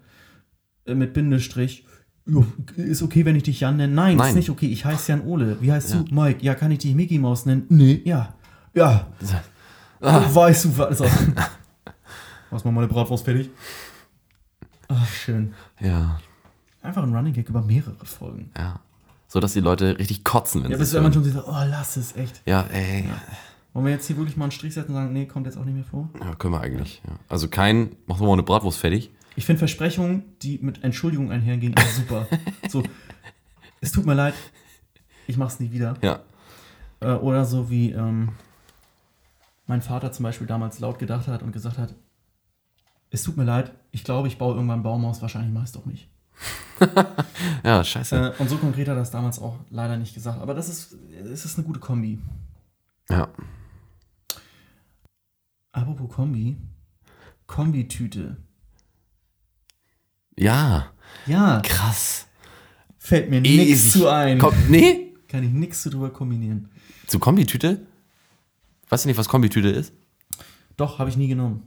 Äh, 0.87 0.95
mit 0.95 1.13
Bindestrich. 1.15 1.87
Jo, 2.29 2.45
ist 2.77 3.03
okay, 3.03 3.25
wenn 3.25 3.37
ich 3.37 3.45
dich 3.45 3.61
Jan 3.61 3.77
nenne? 3.77 3.95
Nein, 3.95 4.17
Nein. 4.17 4.31
ist 4.31 4.35
nicht 4.35 4.51
okay. 4.51 4.67
Ich 4.67 4.85
heiße 4.85 5.13
Jan 5.13 5.21
Ole. 5.23 5.59
Wie 5.61 5.71
heißt 5.71 5.93
Ja. 5.95 6.03
du? 6.03 6.13
Mike. 6.15 6.45
Ja, 6.45 6.57
kann 6.57 6.73
ich 6.73 6.79
dich 6.81 6.95
Mickey 6.97 7.19
Maus 7.21 7.47
nennen? 7.47 7.67
Nee, 7.69 8.03
ja. 8.05 8.35
Ja. 8.75 9.07
Ah. 10.01 10.23
Weißt 10.35 10.65
du 10.65 10.77
was? 10.79 11.01
Machst 12.51 12.65
mal 12.65 12.73
meine 12.73 12.89
Bratwurst 12.89 13.25
fertig? 13.25 13.51
Ach, 14.89 15.09
schön. 15.09 15.55
Ja, 15.81 16.19
Einfach 16.87 17.03
ein 17.03 17.15
Running 17.15 17.33
Gag 17.33 17.49
über 17.49 17.63
mehrere 17.63 18.05
Folgen. 18.05 18.51
ja. 18.57 18.81
So, 19.29 19.41
dass 19.41 19.55
die 19.55 19.61
Leute 19.61 19.99
richtig 19.99 20.23
kotzen, 20.23 20.63
wenn 20.63 20.71
Ja, 20.71 20.77
sie 20.77 20.83
bis 20.83 20.89
es 20.91 20.95
wenn 20.95 21.03
man 21.03 21.13
hören. 21.13 21.25
schon 21.25 21.33
sagt, 21.33 21.49
oh, 21.49 21.65
lass 21.69 21.97
es, 21.97 22.15
echt. 22.17 22.43
Ja, 22.47 22.63
ey. 22.73 23.05
Wollen 23.73 23.87
wir 23.87 23.93
jetzt 23.93 24.07
hier 24.07 24.17
wirklich 24.17 24.37
mal 24.37 24.45
einen 24.45 24.53
Strich 24.53 24.73
setzen 24.75 24.91
und 24.93 24.95
sagen, 24.95 25.13
nee, 25.13 25.27
kommt 25.27 25.47
jetzt 25.47 25.59
auch 25.59 25.65
nicht 25.65 25.75
mehr 25.75 25.83
vor? 25.85 26.09
Ja, 26.21 26.37
können 26.37 26.55
wir 26.55 26.61
eigentlich. 26.61 27.03
Ja. 27.05 27.15
Also 27.29 27.49
kein, 27.49 27.97
machen 28.07 28.21
wir 28.21 28.29
mal 28.29 28.35
eine 28.35 28.45
Bratwurst 28.45 28.79
fertig. 28.79 29.11
Ich 29.35 29.45
finde 29.45 29.59
Versprechungen, 29.59 30.23
die 30.43 30.59
mit 30.63 30.85
Entschuldigung 30.85 31.33
einhergehen, 31.33 31.73
immer 31.73 31.87
super. 31.89 32.29
so, 32.69 32.85
es 33.81 33.91
tut 33.91 34.07
mir 34.07 34.15
leid, 34.15 34.35
ich 35.27 35.37
mach's 35.37 35.59
nie 35.59 35.73
wieder. 35.73 35.95
Ja. 36.03 36.21
Äh, 37.01 37.15
oder 37.15 37.45
so 37.45 37.69
wie 37.69 37.91
ähm, 37.91 38.29
mein 39.67 39.83
Vater 39.83 40.13
zum 40.13 40.23
Beispiel 40.23 40.47
damals 40.47 40.79
laut 40.79 41.01
gedacht 41.01 41.27
hat 41.27 41.43
und 41.43 41.51
gesagt 41.51 41.79
hat, 41.79 41.95
es 43.11 43.25
tut 43.25 43.37
mir 43.37 43.45
leid, 43.45 43.73
ich 43.91 44.05
glaube, 44.05 44.29
ich 44.29 44.39
baue 44.39 44.55
irgendwann 44.55 44.79
ein 44.81 44.83
Baumhaus, 44.85 45.21
wahrscheinlich 45.21 45.53
mach 45.53 45.63
ich 45.63 45.67
es 45.67 45.73
doch 45.73 45.85
nicht. 45.85 46.09
Ja, 47.65 47.83
scheiße. 47.83 48.35
Äh, 48.39 48.43
und 48.43 48.49
so 48.51 48.57
konkret 48.59 48.89
hat 48.89 48.95
er 48.97 49.01
das 49.01 49.11
damals 49.11 49.39
auch 49.39 49.59
leider 49.71 49.97
nicht 49.97 50.15
gesagt. 50.15 50.41
Aber 50.41 50.55
das 50.55 50.69
ist, 50.69 50.95
es 51.33 51.45
ist 51.45 51.59
eine 51.59 51.67
gute 51.67 51.81
Kombi. 51.81 52.19
Ja. 53.11 53.29
Apropos 55.73 56.15
Kombi, 56.15 56.57
Kombitüte. 57.47 58.37
Ja, 60.39 60.93
Ja, 61.27 61.61
krass. 61.61 62.27
fällt 62.99 63.31
mir 63.31 63.41
nichts 63.41 63.93
zu 63.93 64.09
ein. 64.09 64.39
Komm, 64.39 64.55
nee? 64.69 65.15
Kann 65.29 65.43
ich 65.45 65.51
nichts 65.51 65.83
zu 65.83 65.91
drüber 65.91 66.11
kombinieren. 66.11 66.69
Zu 67.07 67.19
Kombitüte? 67.19 67.81
Weißt 68.89 69.05
du 69.05 69.09
nicht, 69.09 69.17
was 69.19 69.29
Kombitüte 69.29 69.69
ist? 69.69 69.93
Doch, 70.77 70.99
habe 70.99 71.09
ich 71.11 71.17
nie 71.17 71.29
genommen. 71.29 71.63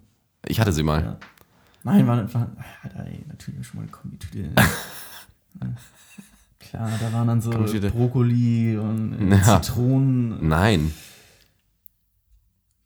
Ich 0.46 0.60
hatte 0.60 0.72
sie 0.72 0.84
mal. 0.84 1.02
Ja. 1.04 1.20
Nein, 1.84 2.06
war, 2.08 2.34
war 2.34 2.48
hat 2.84 2.94
er 2.96 3.06
natürlich 3.28 3.66
schon 3.66 3.78
mal 3.78 3.84
eine 3.84 3.92
Kombitüte. 3.92 4.50
Ja. 5.62 5.68
Klar, 6.60 6.90
da 7.02 7.12
waren 7.12 7.28
dann 7.28 7.42
so 7.42 7.50
Kombitüte. 7.50 7.90
Brokkoli 7.90 8.78
und 8.78 9.32
äh, 9.32 9.38
Ja. 9.38 9.62
Zitronen. 9.62 10.48
Nein. 10.48 10.94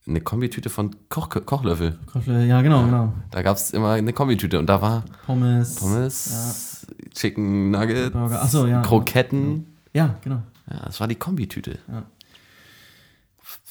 Eine 0.07 0.21
Kombitüte 0.21 0.69
von 0.69 0.95
Koch 1.09 1.29
Kochlöffel. 1.29 1.97
Kochle- 2.11 2.45
Ja, 2.45 2.61
genau, 2.61 2.83
genau. 2.85 3.13
Da 3.31 3.41
gab 3.41 3.57
es 3.57 3.71
immer 3.71 3.91
eine 3.91 4.13
Kombitüte 4.13 4.59
und 4.59 4.67
da 4.67 4.81
war 4.81 5.03
Pommes. 5.25 5.75
Pommes, 5.75 6.87
Chicken 7.13 7.71
Nuggets, 7.71 8.11
Burger. 8.11 8.45
So, 8.47 8.67
ja. 8.67 8.81
Kroketten. 8.81 9.65
Ja, 9.93 10.15
genau. 10.21 10.41
Ja, 10.69 10.85
das 10.85 10.99
war 10.99 11.07
die 11.07 11.15
Kombitüte. 11.15 11.79
Ja. 11.87 12.03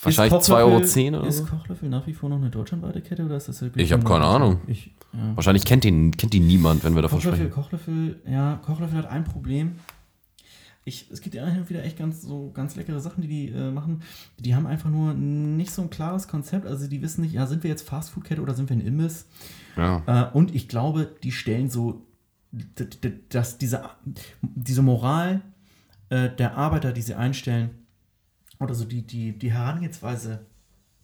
Wahrscheinlich 0.03 0.41
Ist 0.41 0.51
2,10 0.51 0.55
Euro 0.57 0.71
Kochlöffel- 0.81 1.19
oder 1.19 1.29
Ist. 1.29 1.47
Kochlöffel 1.49 1.89
nach 1.89 2.07
wie 2.07 2.13
vor 2.15 2.29
noch 2.29 2.37
eine 2.39 2.51
deutschlandweite 2.51 3.03
Kette 3.03 3.25
oder 3.25 3.37
ist 3.37 3.49
das 3.49 3.63
Ich 3.77 3.93
hab 3.93 4.05
keine 4.05 4.25
Ahnung. 4.25 4.61
Ich, 4.67 4.95
ja. 5.13 5.37
Wahrscheinlich 5.37 5.65
kennt 5.65 5.85
die, 5.85 6.11
kennt 6.11 6.33
die 6.33 6.41
niemand, 6.41 6.85
wenn 6.85 6.95
wir 6.95 7.03
davon 7.03 7.19
Kochlöffel, 7.19 7.47
sprechen. 7.47 7.55
Kochlöffel, 7.55 8.21
ja, 8.27 8.61
Kochlöffel 8.65 8.99
hat 8.99 9.07
ein 9.07 9.25
Problem. 9.25 9.77
Ich, 10.85 11.11
es 11.13 11.21
gibt 11.21 11.35
ja 11.35 11.47
hin 11.47 11.61
und 11.61 11.71
wieder 11.71 11.85
echt 11.85 11.99
ganz 11.99 12.23
so 12.23 12.51
ganz 12.53 12.75
leckere 12.75 13.01
Sachen, 13.01 13.23
die 13.23 13.29
die 13.29 13.49
äh, 13.51 13.71
machen. 13.71 14.03
Die 14.39 14.55
haben 14.57 14.67
einfach 14.67 14.91
nur 14.91 15.15
nicht 15.15 15.71
so 15.71 15.83
ein 15.83 15.91
klares 15.91 16.27
Konzept. 16.27 16.67
Also 16.67 16.89
die 16.89 17.03
wissen 17.03 17.21
nicht, 17.21 17.35
ja, 17.35 17.47
sind 17.47 17.63
wir 17.63 17.71
jetzt 17.71 17.89
Fastfood-Kette 17.89 18.41
oder 18.41 18.55
sind 18.55 18.69
wir 18.69 18.77
ein 18.77 18.85
Imbiss? 18.85 19.27
Ja. 19.77 20.03
Äh, 20.07 20.37
und 20.37 20.55
ich 20.55 20.69
glaube, 20.69 21.15
die 21.23 21.31
stellen 21.31 21.71
so, 21.71 22.05
dass 23.29 23.59
diese, 23.59 23.83
diese 24.41 24.83
Moral 24.83 25.43
äh, 26.09 26.31
der 26.31 26.57
Arbeiter, 26.57 26.93
die 26.93 27.03
sie 27.03 27.15
einstellen, 27.15 27.71
oder 28.59 28.75
so 28.75 28.85
die, 28.85 29.03
die, 29.03 29.39
die 29.39 29.53
Herangehensweise, 29.53 30.41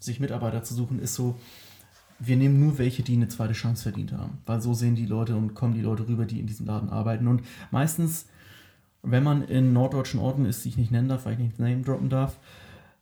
sich 0.01 0.19
Mitarbeiter 0.19 0.63
zu 0.63 0.75
suchen, 0.75 0.99
ist 0.99 1.15
so, 1.15 1.39
wir 2.19 2.37
nehmen 2.37 2.59
nur 2.61 2.79
welche, 2.79 3.03
die 3.03 3.15
eine 3.15 3.29
zweite 3.29 3.53
Chance 3.53 3.85
verdient 3.85 4.13
haben. 4.13 4.39
Weil 4.47 4.61
so 4.61 4.75
sehen 4.75 4.95
die 4.95 5.07
Leute 5.07 5.37
und 5.37 5.55
kommen 5.55 5.75
die 5.75 5.81
Leute 5.81 6.09
rüber, 6.09 6.25
die 6.25 6.41
in 6.41 6.47
diesem 6.47 6.67
Laden 6.67 6.89
arbeiten. 6.89 7.29
Und 7.29 7.43
meistens, 7.71 8.27
wenn 9.03 9.23
man 9.23 9.43
in 9.43 9.73
norddeutschen 9.73 10.21
Orten 10.21 10.45
ist, 10.45 10.65
die 10.65 10.71
ich 10.71 10.77
nicht 10.77 10.91
nennen 10.91 11.09
darf, 11.09 11.27
weil 11.27 11.35
ich 11.35 11.39
nicht 11.39 11.59
Name 11.59 11.83
droppen 11.83 12.11
darf, 12.11 12.39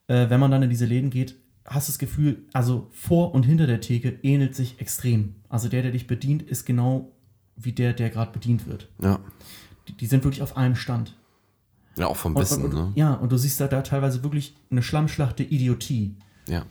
äh, 0.08 0.28
wenn 0.28 0.40
man 0.40 0.50
dann 0.50 0.62
in 0.62 0.70
diese 0.70 0.86
Läden 0.86 1.10
geht, 1.10 1.36
hast 1.64 1.88
du 1.88 1.92
das 1.92 1.98
Gefühl, 1.98 2.44
also 2.52 2.88
vor 2.92 3.34
und 3.34 3.44
hinter 3.44 3.66
der 3.66 3.80
Theke 3.80 4.18
ähnelt 4.22 4.54
sich 4.54 4.80
extrem. 4.80 5.36
Also 5.48 5.68
der, 5.68 5.82
der 5.82 5.92
dich 5.92 6.06
bedient, 6.06 6.42
ist 6.42 6.64
genau 6.64 7.10
wie 7.56 7.72
der, 7.72 7.92
der 7.92 8.10
gerade 8.10 8.32
bedient 8.32 8.66
wird. 8.66 8.88
Ja. 9.02 9.18
Die, 9.88 9.92
die 9.96 10.06
sind 10.06 10.24
wirklich 10.24 10.42
auf 10.42 10.56
einem 10.56 10.76
Stand. 10.76 11.16
Ja, 11.96 12.06
auch 12.08 12.16
vom 12.16 12.36
Und, 12.36 12.42
Wissen, 12.42 12.64
und, 12.64 12.74
ne? 12.74 12.92
Ja, 12.94 13.14
und 13.14 13.32
du 13.32 13.38
siehst 13.38 13.58
da, 13.60 13.68
da 13.68 13.80
teilweise 13.82 14.22
wirklich 14.22 14.54
eine 14.70 14.82
Schlammschlacht 14.82 15.38
der 15.38 15.50
Idiotie. 15.50 16.16
Ja. 16.46 16.66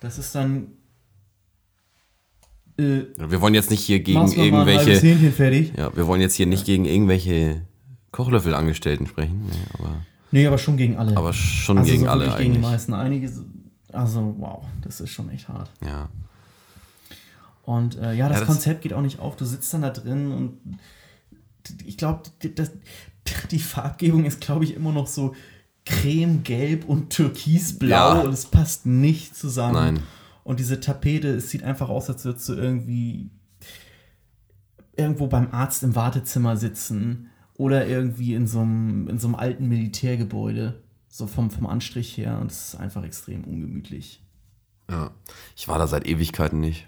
Das 0.00 0.18
ist 0.18 0.34
dann. 0.34 0.68
Äh, 2.76 3.02
Wir 3.16 3.40
wollen 3.40 3.54
jetzt 3.54 3.70
nicht 3.70 3.80
hier 3.80 4.00
gegen 4.00 4.18
mal 4.20 4.32
irgendwelche. 4.32 4.98
Hähnchen 5.00 5.32
fertig. 5.32 5.72
Ja, 5.76 5.94
wir 5.96 6.06
wollen 6.06 6.20
jetzt 6.20 6.34
hier 6.34 6.46
nicht 6.46 6.64
gegen 6.66 6.84
irgendwelche 6.84 7.62
Kochlöffelangestellten 8.10 9.06
sprechen. 9.06 9.46
Nee, 9.46 9.58
aber, 9.78 9.96
Nee, 10.32 10.46
aber 10.46 10.58
schon 10.58 10.76
gegen 10.76 10.96
alle. 10.96 11.16
aber 11.16 11.32
schon 11.32 11.78
also 11.78 11.90
gegen 11.90 12.04
so 12.04 12.10
alle 12.10 12.22
wirklich 12.22 12.38
gegen 12.38 12.52
die 12.54 12.58
eigentlich. 12.58 12.70
meisten. 12.70 12.94
Einige. 12.94 13.28
so- 13.28 13.44
Also, 13.92 14.34
wow, 14.38 14.64
das 14.82 15.00
ist 15.00 15.10
schon 15.10 15.30
echt 15.30 15.48
hart. 15.48 15.70
Ja. 15.84 16.08
Und 17.62 17.96
äh, 17.98 18.12
ja, 18.14 18.28
das, 18.28 18.40
das- 18.40 18.46
Konzept 18.48 18.82
geht 18.82 18.92
auch 18.92 19.00
nicht 19.02 19.20
auf. 19.20 19.36
Du 19.36 19.44
sitzt 19.44 19.72
dann 19.72 19.82
da 19.82 19.90
drin 19.90 20.32
und 20.32 20.58
ich 21.86 21.96
glaube, 21.96 22.22
die 23.50 23.58
Farbgebung 23.58 24.24
ist, 24.24 24.40
glaube 24.40 24.64
ich, 24.64 24.74
immer 24.74 24.92
noch 24.92 25.06
so 25.06 25.34
cremegelb 25.86 26.86
und 26.86 27.10
türkisblau 27.10 27.88
Ja. 27.88 28.20
und 28.20 28.32
es 28.32 28.46
passt 28.46 28.84
nicht 28.86 29.36
zusammen. 29.36 29.74
Nein. 29.74 30.00
Und 30.44 30.60
diese 30.60 30.78
Tapete, 30.78 31.28
es 31.28 31.50
sieht 31.50 31.64
einfach 31.64 31.88
aus, 31.88 32.08
als 32.08 32.24
würdest 32.24 32.48
du 32.48 32.54
irgendwie 32.54 33.30
irgendwo 34.96 35.26
beim 35.26 35.50
Arzt 35.50 35.82
im 35.82 35.96
Wartezimmer 35.96 36.56
sitzen 36.56 37.30
oder 37.54 37.86
irgendwie 37.86 38.34
in 38.34 38.46
so 38.46 38.60
einem, 38.60 39.08
in 39.08 39.18
so 39.18 39.26
einem 39.26 39.34
alten 39.34 39.66
Militärgebäude, 39.68 40.82
so 41.08 41.26
vom, 41.26 41.50
vom 41.50 41.66
Anstrich 41.66 42.16
her. 42.16 42.38
Und 42.40 42.50
es 42.50 42.68
ist 42.68 42.74
einfach 42.76 43.02
extrem 43.04 43.44
ungemütlich. 43.44 44.22
ja. 44.90 45.10
Ich 45.56 45.66
war 45.66 45.78
da 45.78 45.86
seit 45.86 46.06
Ewigkeiten 46.06 46.60
nicht. 46.60 46.86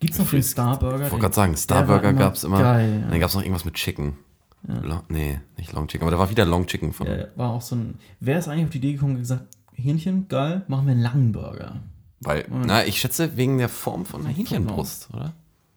Gibt 0.00 0.14
es 0.14 0.18
noch 0.18 0.30
den 0.30 0.42
Starburger? 0.42 1.06
Ich 1.06 1.12
wollte 1.12 1.22
gerade 1.22 1.34
sagen, 1.34 1.56
Starburger 1.56 2.12
gab 2.12 2.34
es 2.34 2.44
immer. 2.44 2.60
Geil, 2.60 3.00
ja. 3.02 3.08
Dann 3.10 3.20
gab 3.20 3.28
es 3.28 3.34
noch 3.34 3.42
irgendwas 3.42 3.64
mit 3.64 3.74
Chicken. 3.74 4.16
Long, 4.62 5.02
nee, 5.08 5.40
nicht 5.56 5.72
Long 5.72 5.88
Chicken, 5.88 6.04
aber 6.04 6.10
da 6.10 6.18
war 6.18 6.28
wieder 6.30 6.44
Long 6.44 6.66
Chicken 6.66 6.92
von. 6.92 7.06
Ja, 7.06 7.26
war 7.36 7.50
auch 7.50 7.62
so 7.62 7.76
ein. 7.76 7.94
Wer 8.18 8.38
ist 8.38 8.48
eigentlich 8.48 8.64
auf 8.64 8.70
die 8.70 8.78
Idee 8.78 8.92
gekommen 8.92 9.14
und 9.14 9.20
gesagt, 9.20 9.44
Hähnchen, 9.80 10.28
geil, 10.28 10.64
machen 10.68 10.86
wir 10.86 10.92
einen 10.92 11.02
langen 11.02 11.32
Burger. 11.32 11.80
Weil, 12.20 12.46
na, 12.50 12.84
ich 12.84 13.00
schätze 13.00 13.36
wegen 13.36 13.58
der 13.58 13.68
Form 13.68 14.04
von 14.04 14.24
einer 14.24 14.34
Hähnchenbrust, 14.34 15.08
oder? 15.12 15.32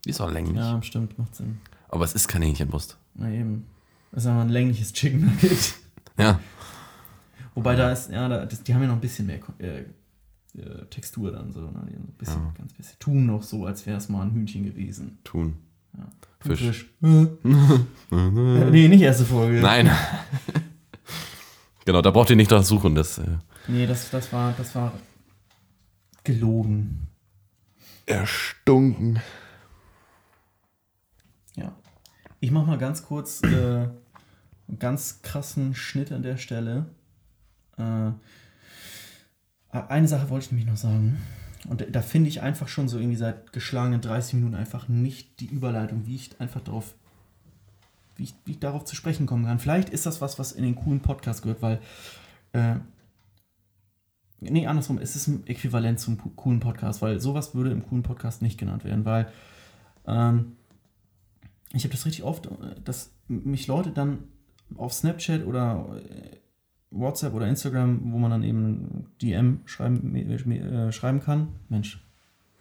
Die 0.05 0.09
ist 0.09 0.19
auch 0.19 0.31
länglich. 0.31 0.57
Ja, 0.57 0.81
stimmt, 0.83 1.17
macht 1.17 1.35
Sinn. 1.35 1.59
Aber 1.87 2.03
es 2.03 2.13
ist 2.13 2.27
keine 2.27 2.45
Hähnchenbrust. 2.45 2.97
Na 3.15 3.29
eben. 3.29 3.65
Das 4.11 4.23
ist 4.23 4.29
aber 4.29 4.41
ein 4.41 4.49
längliches 4.49 4.93
Chicken 4.93 5.25
Nugget. 5.25 5.75
Ja. 6.15 6.39
Wobei 7.55 7.75
da 7.75 7.91
ist, 7.91 8.11
ja, 8.11 8.29
da, 8.29 8.45
das, 8.45 8.61
die 8.61 8.71
haben 8.71 8.83
ja 8.83 8.87
noch 8.87 8.95
ein 8.95 9.01
bisschen 9.01 9.25
mehr 9.25 9.39
äh, 9.57 9.79
äh, 10.55 10.85
Textur 10.91 11.31
dann 11.31 11.51
so. 11.51 11.61
Ne? 11.61 11.87
Die 11.89 11.95
ein 11.95 12.13
bisschen, 12.19 12.53
ganz 12.55 12.71
bisschen. 12.73 12.99
Tun 12.99 13.25
noch 13.25 13.41
so, 13.41 13.65
als 13.65 13.87
wäre 13.87 13.97
es 13.97 14.09
mal 14.09 14.21
ein 14.21 14.31
Hühnchen 14.31 14.63
gewesen. 14.63 15.17
Tun. 15.23 15.55
Fisch. 16.39 16.59
Fisch. 16.59 16.85
Äh, 17.01 17.27
nee, 18.69 18.87
nicht 18.87 19.01
erste 19.01 19.25
Folge. 19.25 19.61
Nein. 19.61 19.89
genau, 21.85 22.01
da 22.01 22.11
braucht 22.11 22.29
ihr 22.29 22.35
nicht 22.35 22.51
nach 22.51 22.63
suchen. 22.63 22.95
Das, 22.95 23.17
äh, 23.17 23.37
Nee, 23.67 23.87
das, 23.87 24.09
das, 24.09 24.33
war, 24.33 24.53
das 24.57 24.75
war 24.75 24.93
gelogen. 26.23 27.07
erstunken. 28.05 29.21
Ja. 31.55 31.73
Ich 32.39 32.51
mach 32.51 32.65
mal 32.65 32.77
ganz 32.77 33.03
kurz 33.03 33.41
äh, 33.43 33.47
einen 33.47 34.79
ganz 34.79 35.21
krassen 35.21 35.75
Schnitt 35.75 36.11
an 36.11 36.23
der 36.23 36.37
Stelle. 36.37 36.87
Äh, 37.77 38.11
eine 39.69 40.07
Sache 40.07 40.29
wollte 40.29 40.45
ich 40.45 40.51
nämlich 40.51 40.67
noch 40.67 40.77
sagen. 40.77 41.21
Und 41.67 41.85
da 41.89 42.01
finde 42.01 42.27
ich 42.27 42.41
einfach 42.41 42.67
schon 42.67 42.89
so 42.89 42.97
irgendwie 42.97 43.17
seit 43.17 43.53
geschlagenen 43.53 44.01
30 44.01 44.35
Minuten 44.35 44.55
einfach 44.55 44.89
nicht 44.89 45.39
die 45.39 45.45
Überleitung, 45.45 46.05
wie 46.05 46.15
ich 46.15 46.39
einfach 46.41 46.61
darauf 46.61 46.93
wie 48.15 48.23
ich, 48.23 48.35
wie 48.45 48.51
ich 48.51 48.59
darauf 48.59 48.83
zu 48.83 48.95
sprechen 48.95 49.25
kommen 49.25 49.45
kann. 49.45 49.59
Vielleicht 49.59 49.89
ist 49.89 50.05
das 50.05 50.21
was, 50.21 50.37
was 50.37 50.51
in 50.51 50.63
den 50.63 50.75
coolen 50.75 50.99
Podcast 50.99 51.41
gehört, 51.41 51.61
weil. 51.61 51.79
Äh, 52.51 52.75
nee, 54.49 54.67
andersrum, 54.67 54.97
es 54.99 55.15
ist 55.15 55.27
ein 55.27 55.45
Äquivalent 55.47 55.99
zum 55.99 56.35
coolen 56.35 56.59
Podcast, 56.59 57.01
weil 57.01 57.19
sowas 57.19 57.55
würde 57.55 57.71
im 57.71 57.83
coolen 57.83 58.03
Podcast 58.03 58.41
nicht 58.41 58.59
genannt 58.59 58.83
werden, 58.83 59.05
weil. 59.05 59.27
Ähm, 60.05 60.53
ich 61.73 61.83
habe 61.83 61.91
das 61.91 62.05
richtig 62.05 62.23
oft, 62.23 62.45
äh, 62.45 62.75
dass 62.83 63.11
mich 63.27 63.67
Leute 63.67 63.91
dann 63.91 64.19
auf 64.75 64.93
Snapchat 64.93 65.45
oder 65.45 65.85
äh, 65.97 66.37
WhatsApp 66.91 67.33
oder 67.33 67.47
Instagram, 67.47 67.99
wo 68.11 68.17
man 68.19 68.31
dann 68.31 68.43
eben 68.43 69.07
DM 69.21 69.61
schreiben, 69.65 70.15
äh, 70.15 70.91
schreiben 70.91 71.19
kann. 71.19 71.47
Mensch, 71.69 72.03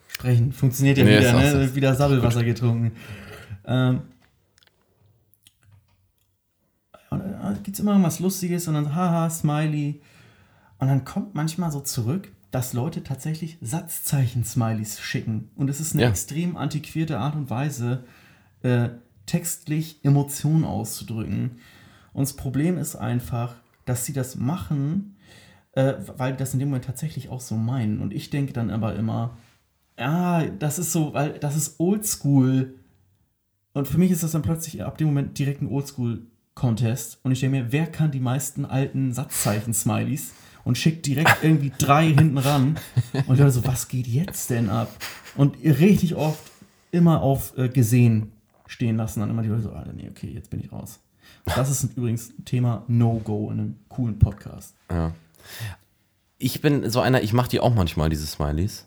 sprechen 0.09 0.53
funktioniert 0.53 0.99
ja 0.99 1.05
Nee, 1.05 1.19
wieder, 1.19 1.33
ne? 1.33 1.75
Wieder 1.75 1.95
Sabbelwasser 1.95 2.43
getrunken. 2.43 2.93
Ähm, 3.67 4.03
und 7.11 7.21
dann 7.21 7.63
gibt 7.63 7.77
es 7.77 7.81
immer 7.81 7.93
irgendwas 7.93 8.21
Lustiges 8.21 8.67
und 8.69 8.75
dann 8.75 8.95
haha, 8.95 9.29
Smiley. 9.29 10.01
Und 10.83 10.89
dann 10.89 11.05
kommt 11.05 11.37
manchmal 11.37 11.71
so 11.71 11.79
zurück, 11.79 12.33
dass 12.51 12.73
Leute 12.73 13.05
tatsächlich 13.05 13.57
Satzzeichen-Smileys 13.61 14.99
schicken. 15.01 15.49
Und 15.55 15.71
es 15.71 15.79
ist 15.79 15.93
eine 15.93 16.03
Ja. 16.03 16.09
extrem 16.09 16.57
antiquierte 16.57 17.21
Art 17.21 17.37
und 17.37 17.51
Weise, 17.51 18.03
äh, 18.63 18.89
textlich 19.25 20.01
Emotionen 20.05 20.65
auszudrücken. 20.65 21.61
Und 22.13 22.23
das 22.23 22.33
Problem 22.33 22.79
ist 22.79 22.97
einfach, 22.97 23.55
dass 23.85 24.07
sie 24.07 24.13
das 24.13 24.35
machen, 24.35 25.15
äh, 25.71 25.95
weil 26.17 26.35
das 26.35 26.53
in 26.53 26.59
dem 26.59 26.71
Moment 26.71 26.87
tatsächlich 26.87 27.29
auch 27.29 27.41
so 27.41 27.57
meinen. 27.57 28.01
Und 28.01 28.13
ich 28.13 28.31
denke 28.31 28.53
dann 28.53 28.69
aber 28.69 28.97
immer, 28.97 29.37
ja, 29.97 30.45
das 30.47 30.81
ist 30.81 30.91
so, 30.91 31.15
weil 31.15 31.39
das 31.39 31.55
ist 31.55 31.79
oldschool. 31.79 32.75
Und 33.73 33.87
für 33.87 33.99
mich 33.99 34.11
ist 34.11 34.25
das 34.25 34.33
dann 34.33 34.43
plötzlich 34.43 34.83
ab 34.83 34.99
dem 34.99 35.07
Moment 35.07 35.39
direkt 35.39 35.63
ein 35.63 35.69
Oldschool-Contest. 35.69 37.21
Und 37.23 37.31
ich 37.31 37.39
denke 37.39 37.59
mir, 37.63 37.71
wer 37.71 37.87
kann 37.87 38.11
die 38.11 38.19
meisten 38.19 38.65
alten 38.65 39.13
Satzzeichen-Smileys? 39.13 40.33
Und 40.65 40.79
schickt 40.79 41.07
direkt 41.07 41.43
irgendwie 41.43 41.73
drei 41.77 42.07
hinten 42.15 42.39
ran. 42.39 42.77
Und 43.13 43.35
ich 43.35 43.39
dachte 43.39 43.51
so, 43.51 43.65
was 43.65 43.89
geht 43.89 44.07
jetzt 44.07 44.51
denn 44.51 44.71
ab? 44.71 44.95
Und 45.37 45.57
richtig 45.65 46.15
oft 46.15 46.53
immer 46.93 47.23
auf 47.23 47.57
äh, 47.59 47.69
gesehen 47.69 48.33
stehen 48.67 48.97
lassen. 48.97 49.21
Dann 49.21 49.31
immer 49.31 49.43
die 49.43 49.49
Leute 49.49 49.63
so, 49.63 49.73
Alter, 49.73 49.93
nee, 49.93 50.09
okay, 50.09 50.31
jetzt 50.33 50.51
bin 50.51 50.61
ich 50.61 50.71
raus. 50.71 51.01
Das 51.45 51.71
ist 51.71 51.97
übrigens 51.97 52.31
ein 52.31 52.45
Thema 52.45 52.85
No-Go 52.87 53.51
in 53.51 53.59
einem 53.59 53.77
coolen 53.89 54.19
Podcast. 54.19 54.75
Ja. 54.91 55.13
Ich 56.39 56.61
bin 56.61 56.89
so 56.91 57.01
einer, 57.01 57.23
ich 57.23 57.33
mache 57.33 57.51
die 57.51 57.61
auch 57.61 57.75
manchmal, 57.75 58.11
diese 58.11 58.27
Smileys. 58.27 58.87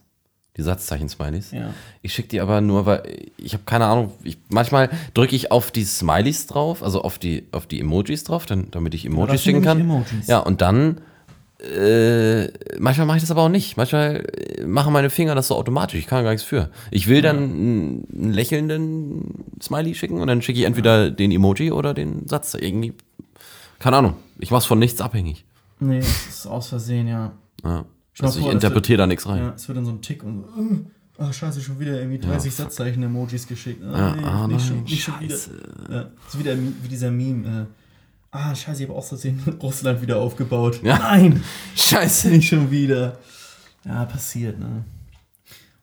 Die 0.58 0.62
Satzzeichen-Smileys. 0.62 1.52
Ja. 1.52 1.74
Ich 2.02 2.14
schicke 2.14 2.30
die 2.30 2.40
aber 2.40 2.62
nur, 2.62 2.86
weil 2.86 3.30
ich 3.36 3.54
habe 3.54 3.64
keine 3.66 3.88
Ahnung. 3.88 4.14
Ich, 4.24 4.38
manchmal 4.48 4.90
drücke 5.14 5.36
ich 5.36 5.52
auf 5.52 5.72
die 5.72 5.84
Smileys 5.84 6.48
drauf, 6.48 6.82
also 6.82 7.02
auf 7.02 7.20
die, 7.20 7.46
auf 7.52 7.68
die 7.68 7.82
Emojis 7.82 8.24
drauf, 8.24 8.46
dann, 8.46 8.72
damit 8.72 8.94
ich 8.94 9.06
Emojis 9.06 9.32
sind 9.32 9.40
schicken 9.42 9.62
kann. 9.64 9.82
Emojis. 9.82 10.28
Ja, 10.28 10.40
und 10.40 10.62
dann, 10.62 11.02
äh, 11.60 12.48
manchmal 12.80 13.08
mache 13.08 13.18
ich 13.18 13.24
das 13.24 13.32
aber 13.32 13.42
auch 13.44 13.50
nicht. 13.50 13.78
Manchmal 13.78 14.26
äh, 14.58 14.66
machen 14.66 14.92
meine 14.94 15.10
Finger 15.10 15.36
das 15.36 15.48
so 15.48 15.56
automatisch. 15.56 16.00
Ich 16.00 16.08
kann 16.08 16.24
gar 16.24 16.32
nichts 16.32 16.46
für. 16.46 16.70
Ich 16.92 17.08
will 17.08 17.22
dann 17.22 17.38
einen, 17.38 18.08
einen 18.14 18.34
lächelnden 18.34 19.46
Smiley 19.62 19.96
schicken 19.96 20.20
und 20.20 20.28
dann 20.28 20.42
schicke 20.42 20.60
ich 20.60 20.66
entweder 20.66 21.10
den 21.12 21.32
Emoji 21.32 21.72
oder 21.72 21.94
den 21.94 22.28
Satz. 22.28 22.54
Irgendwie, 22.56 22.94
keine 23.80 23.98
Ahnung. 23.98 24.16
Ich 24.40 24.52
mache 24.52 24.60
es 24.60 24.66
von 24.66 24.80
nichts 24.80 25.02
abhängig. 25.02 25.46
Nee, 25.80 26.00
das 26.00 26.28
ist 26.28 26.48
aus 26.48 26.70
Versehen, 26.70 27.08
ja. 27.08 27.32
Ja. 27.64 27.86
Also 28.22 28.40
ich 28.40 28.48
interpretiere 28.48 29.00
da 29.00 29.08
nichts 29.08 29.28
rein. 29.28 29.40
Ja, 29.40 29.54
es 29.56 29.68
wird 29.68 29.78
dann 29.78 29.86
so 29.86 29.92
ein 29.92 30.02
Tick 30.02 30.24
und 30.24 30.46
so, 30.56 30.62
äh, 30.62 30.80
ach 31.18 31.34
scheiße, 31.34 31.62
schon 31.62 31.80
wieder 31.80 32.00
irgendwie 32.00 32.20
30 32.20 32.54
Satzzeichen-Emojis 32.54 33.48
geschickt. 33.48 33.84
Ah, 33.84 33.98
Ja, 33.98 34.16
nee, 34.16 34.24
ah, 34.24 34.48
nicht, 34.48 34.58
nein, 34.58 34.68
schon, 34.68 34.84
nicht 34.84 35.04
schon 35.04 35.20
wieder. 35.20 35.36
Ja, 35.90 36.06
so 36.30 36.40
wieder 36.40 36.58
wie 36.58 36.88
dieser 36.88 37.12
Meme. 37.12 37.68
Ah, 38.38 38.54
scheiße, 38.54 38.84
ich 38.84 38.90
habe 38.90 38.98
aus 38.98 39.08
Versehen 39.10 39.42
Russland 39.62 40.02
wieder 40.02 40.18
aufgebaut. 40.18 40.82
Ja. 40.84 40.98
Nein, 41.00 41.44
Scheiße. 41.76 42.30
nicht 42.30 42.48
schon 42.50 42.70
wieder. 42.72 43.18
Ja, 43.86 44.06
passiert, 44.06 44.60
ne? 44.60 44.84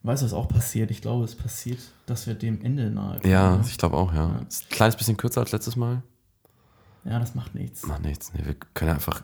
Weißt 0.03 0.23
du, 0.23 0.27
was 0.27 0.33
auch 0.33 0.49
passiert? 0.49 0.91
Ich 0.91 1.01
glaube, 1.01 1.25
es 1.25 1.35
passiert, 1.37 1.79
dass 2.07 2.27
wir 2.27 2.35
dem 2.35 2.61
Ende 2.63 2.91
nahe 2.91 3.21
kommen. 3.21 3.31
Ja, 3.33 3.57
ne? 3.57 3.65
ich 3.67 3.79
glaube 3.79 3.97
auch, 3.97 4.13
ja. 4.13 4.41
Ist 4.49 4.65
ein 4.65 4.69
kleines 4.71 4.97
bisschen 4.97 5.17
kürzer 5.17 5.41
als 5.41 5.53
letztes 5.53 5.77
Mal. 5.77 6.03
ja, 7.05 7.19
das 7.21 7.35
macht 7.35 7.55
nichts. 7.55 7.87
Macht 7.87 8.03
nichts. 8.03 8.33
Nee, 8.35 8.45
wir 8.45 8.55
können 8.75 8.91
einfach. 8.93 9.23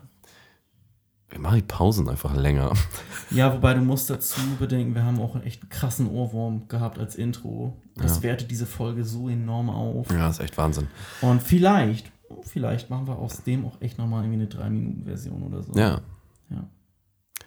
Wir 1.30 1.40
machen 1.40 1.56
die 1.56 1.62
Pausen 1.62 2.08
einfach 2.08 2.34
länger. 2.34 2.72
Ja, 3.30 3.52
wobei 3.52 3.74
du 3.74 3.82
musst 3.82 4.08
dazu 4.08 4.40
bedenken, 4.58 4.94
wir 4.94 5.04
haben 5.04 5.20
auch 5.20 5.34
einen 5.34 5.44
echt 5.44 5.68
krassen 5.68 6.08
Ohrwurm 6.08 6.66
gehabt 6.68 6.98
als 6.98 7.14
Intro. 7.14 7.76
Das 7.94 8.16
Ja. 8.18 8.22
wertet 8.22 8.50
diese 8.50 8.64
Folge 8.64 9.04
so 9.04 9.28
enorm 9.28 9.68
auf. 9.68 10.10
Ja, 10.10 10.30
ist 10.30 10.40
echt 10.40 10.56
Wahnsinn. 10.56 10.86
Und 11.20 11.42
vielleicht, 11.42 12.10
vielleicht 12.42 12.90
machen 12.90 13.06
wir 13.06 13.16
aus 13.18 13.42
dem 13.42 13.64
auch 13.66 13.80
echt 13.80 13.98
nochmal 13.98 14.24
irgendwie 14.24 14.42
eine 14.42 14.50
3-Minuten-Version 14.68 15.42
oder 15.42 15.62
so. 15.62 15.72
Ja. 15.74 16.00
Ja. 16.50 16.68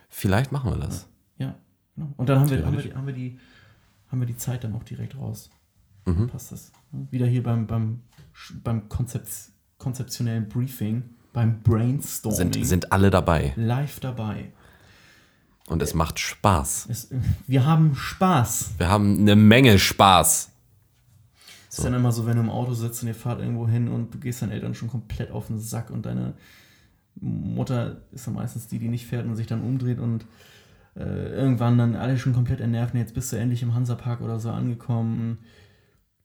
Vielleicht 0.09 0.51
machen 0.51 0.71
wir 0.71 0.77
das. 0.79 1.07
Ja, 1.37 1.55
genau. 1.95 2.09
Und 2.17 2.29
dann 2.29 2.39
haben 2.39 2.49
wir, 2.49 2.65
haben, 2.65 2.75
wir, 2.77 2.83
die- 2.83 2.93
haben, 2.93 3.07
wir 3.07 3.13
die, 3.13 3.39
haben 4.09 4.19
wir 4.19 4.27
die 4.27 4.37
Zeit 4.37 4.63
dann 4.63 4.73
auch 4.75 4.83
direkt 4.83 5.17
raus. 5.17 5.49
Mhm. 6.05 6.27
Passt 6.27 6.51
das. 6.51 6.71
Wieder 7.11 7.25
hier 7.27 7.43
beim, 7.43 7.67
beim, 7.67 8.01
beim 8.63 8.89
Konzept, 8.89 9.29
konzeptionellen 9.77 10.49
Briefing, 10.49 11.03
beim 11.33 11.61
Brainstorming. 11.61 12.53
Sind, 12.53 12.65
sind 12.65 12.91
alle 12.91 13.09
dabei. 13.09 13.53
live 13.55 13.99
dabei. 13.99 14.51
Und 15.67 15.81
es 15.81 15.93
macht 15.93 16.19
Spaß. 16.19 16.87
Es, 16.89 17.09
wir 17.47 17.65
haben 17.65 17.95
Spaß. 17.95 18.71
Wir 18.77 18.89
haben 18.89 19.19
eine 19.19 19.35
Menge 19.37 19.79
Spaß. 19.79 20.50
Es 21.71 21.77
ist 21.77 21.85
dann 21.85 21.93
immer 21.93 22.11
so, 22.11 22.25
wenn 22.25 22.35
du 22.35 22.41
im 22.41 22.49
Auto 22.49 22.73
sitzt 22.73 23.01
und 23.01 23.07
ihr 23.07 23.15
fahrt 23.15 23.39
irgendwo 23.39 23.65
hin 23.65 23.87
und 23.87 24.13
du 24.13 24.19
gehst 24.19 24.41
deinen 24.41 24.51
Eltern 24.51 24.75
schon 24.75 24.89
komplett 24.89 25.31
auf 25.31 25.47
den 25.47 25.57
Sack 25.57 25.89
und 25.89 26.05
deine 26.05 26.33
Mutter 27.15 28.01
ist 28.11 28.27
dann 28.27 28.33
meistens 28.33 28.67
die, 28.67 28.77
die 28.77 28.89
nicht 28.89 29.07
fährt 29.07 29.25
und 29.25 29.37
sich 29.37 29.47
dann 29.47 29.61
umdreht 29.61 29.97
und 29.97 30.25
äh, 30.97 31.29
irgendwann 31.29 31.77
dann 31.77 31.95
alle 31.95 32.17
schon 32.17 32.33
komplett 32.33 32.59
entnervt 32.59 32.93
und 32.93 32.99
jetzt 32.99 33.13
bist 33.13 33.31
du 33.31 33.37
endlich 33.37 33.63
im 33.63 33.73
Hansapark 33.73 34.19
oder 34.19 34.37
so 34.37 34.49
angekommen. 34.51 35.37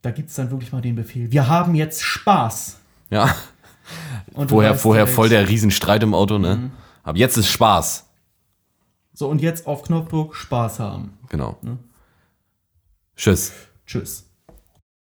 Da 0.02 0.10
gibt 0.10 0.30
es 0.30 0.34
dann 0.34 0.50
wirklich 0.50 0.72
mal 0.72 0.80
den 0.80 0.96
Befehl, 0.96 1.30
wir 1.30 1.46
haben 1.46 1.76
jetzt 1.76 2.02
Spaß. 2.02 2.80
Ja. 3.10 3.32
Und 4.32 4.48
Vorher, 4.48 4.74
vorher 4.74 5.04
direkt, 5.04 5.14
voll 5.14 5.28
der 5.28 5.48
Riesenstreit 5.48 6.02
im 6.02 6.12
Auto, 6.12 6.38
ne? 6.38 6.72
Aber 7.04 7.16
jetzt 7.16 7.36
ist 7.36 7.48
Spaß. 7.48 8.04
So, 9.12 9.28
und 9.28 9.40
jetzt 9.40 9.68
auf 9.68 9.84
Knopfdruck 9.84 10.34
Spaß 10.34 10.80
haben. 10.80 11.16
Genau. 11.28 11.56
Ne? 11.62 11.78
Tschüss. 13.16 13.52
Tschüss. 13.86 14.25